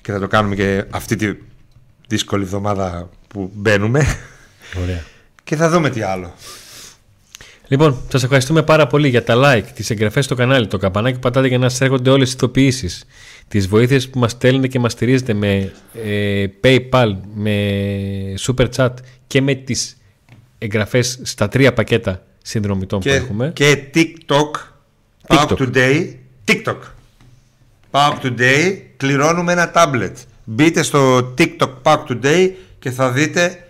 και 0.00 0.12
θα 0.12 0.18
το 0.18 0.26
κάνουμε 0.26 0.54
και 0.54 0.84
αυτή 0.90 1.16
τη 1.16 1.32
δύσκολη 2.08 2.42
εβδομάδα 2.42 3.08
που 3.34 3.50
μπαίνουμε 3.54 4.18
Ωραία. 4.82 5.04
και 5.44 5.56
θα 5.56 5.68
δούμε 5.70 5.90
τι 5.90 6.02
άλλο. 6.02 6.34
Λοιπόν, 7.68 7.96
σας 8.08 8.22
ευχαριστούμε 8.22 8.62
πάρα 8.62 8.86
πολύ 8.86 9.08
για 9.08 9.24
τα 9.24 9.34
like, 9.36 9.64
τις 9.74 9.90
εγγραφές 9.90 10.24
στο 10.24 10.34
κανάλι, 10.34 10.66
το 10.66 10.78
καμπανάκι 10.78 11.14
που 11.14 11.20
πατάτε 11.20 11.48
για 11.48 11.58
να 11.58 11.68
σα 11.68 11.84
έρχονται 11.84 12.10
όλες 12.10 12.24
τις 12.24 12.34
ειδοποιήσεις, 12.34 13.04
τις 13.48 13.66
βοήθειες 13.68 14.08
που 14.08 14.18
μας 14.18 14.30
στέλνετε 14.30 14.66
και 14.68 14.78
μας 14.78 14.92
στηρίζετε 14.92 15.34
με 15.34 15.72
ε, 16.04 16.46
PayPal, 16.64 17.16
με 17.34 17.54
Super 18.46 18.66
Chat 18.76 18.90
και 19.26 19.42
με 19.42 19.54
τις 19.54 19.96
εγγραφές 20.58 21.18
στα 21.22 21.48
τρία 21.48 21.72
πακέτα 21.72 22.22
συνδρομητών 22.42 22.98
που 23.00 23.08
Και, 23.08 23.14
έχουμε. 23.14 23.50
και 23.54 23.82
TikTok, 23.94 24.50
Pack 25.26 25.46
TikTok. 25.46 25.56
Today, 25.56 26.06
TikTok. 26.44 26.78
Pack 27.90 28.12
Today, 28.22 28.78
κληρώνουμε 28.96 29.52
ένα 29.52 29.72
tablet. 29.74 30.12
Μπείτε 30.44 30.82
στο 30.82 31.18
TikTok 31.38 31.72
Pack 31.82 31.98
Today 32.08 32.50
και 32.80 32.90
θα 32.90 33.10
δείτε 33.10 33.64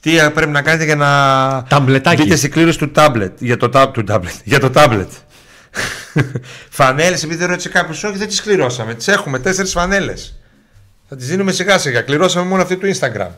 τι 0.00 0.16
πρέπει 0.34 0.50
να 0.50 0.62
κάνετε 0.62 0.84
για 0.84 0.96
να 0.96 1.62
Ταμπλετάκι. 1.68 2.22
μπείτε 2.22 2.36
στην 2.36 2.50
κλήρωση 2.50 2.78
του 2.78 2.90
tablet. 2.94 3.30
Για 3.38 3.56
το, 3.56 3.70
tab, 3.74 3.88
του 3.92 4.04
tablet, 4.08 4.40
για 4.44 4.60
το 4.60 4.70
tablet. 4.74 5.08
φανέλες, 6.70 7.22
επειδή 7.22 7.38
δεν 7.38 7.48
ρώτησε 7.48 7.68
κάποιος, 7.68 8.04
όχι 8.04 8.18
δεν 8.18 8.28
τις 8.28 8.42
κληρώσαμε. 8.42 8.94
Τις 8.94 9.08
έχουμε, 9.08 9.38
τέσσερις 9.38 9.72
φανέλες. 9.72 10.38
Θα 11.08 11.16
τις 11.16 11.26
δίνουμε 11.26 11.52
σιγά 11.52 11.78
σιγά. 11.78 12.00
Κληρώσαμε 12.00 12.48
μόνο 12.48 12.62
αυτή 12.62 12.76
του 12.76 12.90
Instagram. 12.94 13.30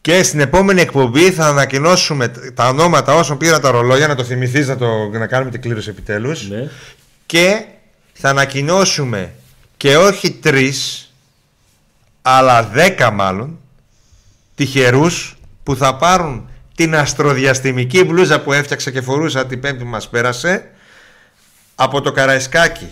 Και 0.00 0.22
στην 0.22 0.40
επόμενη 0.40 0.80
εκπομπή 0.80 1.30
θα 1.30 1.46
ανακοινώσουμε 1.46 2.28
τα 2.54 2.68
ονόματα 2.68 3.14
όσων 3.14 3.38
πήραν 3.38 3.60
τα 3.60 3.70
ρολόγια, 3.70 4.06
να 4.06 4.14
το 4.14 4.24
θυμηθείς 4.24 4.68
να, 4.68 4.76
το, 4.76 5.08
να 5.08 5.26
κάνουμε 5.26 5.50
την 5.50 5.60
κλήρωση 5.60 5.88
επιτέλους. 5.90 6.48
Ναι. 6.48 6.68
Και 7.26 7.64
θα 8.12 8.28
ανακοινώσουμε 8.28 9.32
και 9.76 9.96
όχι 9.96 10.30
τρεις, 10.30 11.09
αλλά 12.36 12.62
δέκα 12.62 13.10
μάλλον, 13.10 13.58
τυχερούς 14.54 15.36
που 15.62 15.76
θα 15.76 15.96
πάρουν 15.96 16.48
την 16.74 16.96
αστροδιαστημική 16.96 18.04
μπλούζα 18.04 18.40
που 18.40 18.52
έφτιαξα 18.52 18.90
και 18.90 19.00
φορούσα 19.00 19.46
την 19.46 19.60
πέμπτη 19.60 19.82
που 19.84 19.88
μας 19.90 20.08
πέρασε 20.08 20.70
από 21.74 22.00
το 22.00 22.12
Καραϊσκάκι 22.12 22.88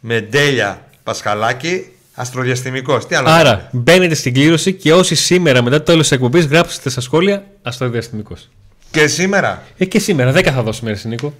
με 0.00 0.20
ντέλια 0.20 0.84
Πασχαλάκη 1.02 1.86
αστροδιαστημικός. 2.14 3.06
Τι 3.06 3.14
άλλο 3.14 3.28
να 3.28 3.34
Άρα 3.34 3.50
λέμε. 3.50 3.68
μπαίνετε 3.72 4.14
στην 4.14 4.34
κλήρωση 4.34 4.72
και 4.72 4.92
όσοι 4.92 5.14
σήμερα 5.14 5.62
μετά 5.62 5.76
το 5.78 5.82
τέλος 5.82 6.02
της 6.02 6.10
εκπομπής 6.12 6.44
γράψετε 6.46 6.90
στα 6.90 7.00
σχόλια 7.00 7.44
αστροδιαστημικός. 7.62 8.48
Και 8.90 9.06
σήμερα, 9.06 9.62
Ε, 9.78 9.84
και 9.84 9.98
σήμερα 9.98 10.32
10 10.32 10.52
θα 10.52 10.62
δώσουμε, 10.62 10.90
Ρε 10.90 11.08
Νίκο. 11.08 11.34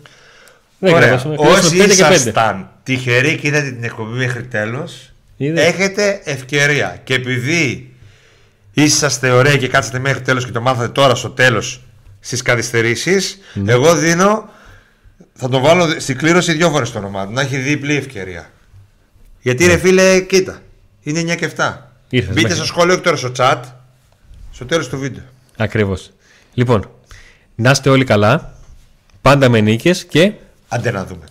10 0.78 0.91
θα 0.91 0.97
ωραία, 0.97 1.11
δώσουμε. 1.11 1.35
όσοι 1.39 1.61
Κλείσουμε 1.70 1.85
5 1.85 1.95
και 1.97 2.03
5. 2.05 2.14
ήσασταν 2.14 2.70
τυχεροί 2.83 3.37
και 3.37 3.47
είδατε 3.49 3.70
την 3.70 3.85
εκπομπή 3.85 4.16
μέχρι 4.18 4.43
τέλος, 4.43 5.10
Είδες; 5.43 5.66
έχετε 5.66 6.20
ευκαιρία. 6.24 7.01
Και 7.05 7.14
επειδή 7.14 7.95
είσαστε 8.72 9.30
ωραίοι 9.30 9.59
και 9.59 9.68
κάτσατε 9.68 9.99
μέχρι 9.99 10.20
τέλος 10.20 10.45
και 10.45 10.51
το 10.53 10.61
μάθατε 10.61 10.88
τώρα 10.88 11.14
στο 11.14 11.30
τέλος 11.30 11.80
στις 12.20 12.43
καθυστερήσεις, 12.43 13.38
Ναι. 13.55 13.72
εγώ 13.72 13.95
δίνω, 13.95 14.49
θα 15.34 15.49
το 15.49 15.61
βάλω 15.61 16.01
στην 16.01 16.16
κλήρωση 16.18 16.53
δύο 16.53 16.70
φορές 16.70 16.91
το 16.91 16.99
όνομά 16.99 17.26
του, 17.26 17.32
να 17.32 17.41
έχει 17.41 17.57
διπλή 17.57 17.95
ευκαιρία. 17.97 18.51
Γιατί 19.41 19.64
Ναι. 19.64 19.72
ρε 19.72 19.78
φίλε, 19.78 20.20
κοίτα, 20.20 20.61
είναι 21.03 21.20
9 21.20 21.34
και 21.34 21.45
7. 21.45 21.93
Ήρθες 22.09 22.28
Μπείτε 22.34 22.41
μέχρι. 22.43 22.57
στο 22.57 22.66
σχόλιο 22.66 22.95
και 22.95 23.01
τώρα 23.03 23.16
στο 23.16 23.32
chat, 23.36 23.61
στο 24.53 24.64
τέλος 24.64 24.88
του 24.88 24.99
βίντεο. 24.99 25.22
Ακριβώς. 25.57 26.11
Λοιπόν, 26.55 26.91
να 27.55 27.70
είστε 27.70 27.91
όλοι 27.91 28.05
καλά. 28.05 28.55
Πάντα 29.22 29.49
με 29.49 29.61
νίκες 29.61 30.05
και 30.05 30.32
Άντε 30.68 30.91
να 30.91 31.05
δούμε. 31.05 31.24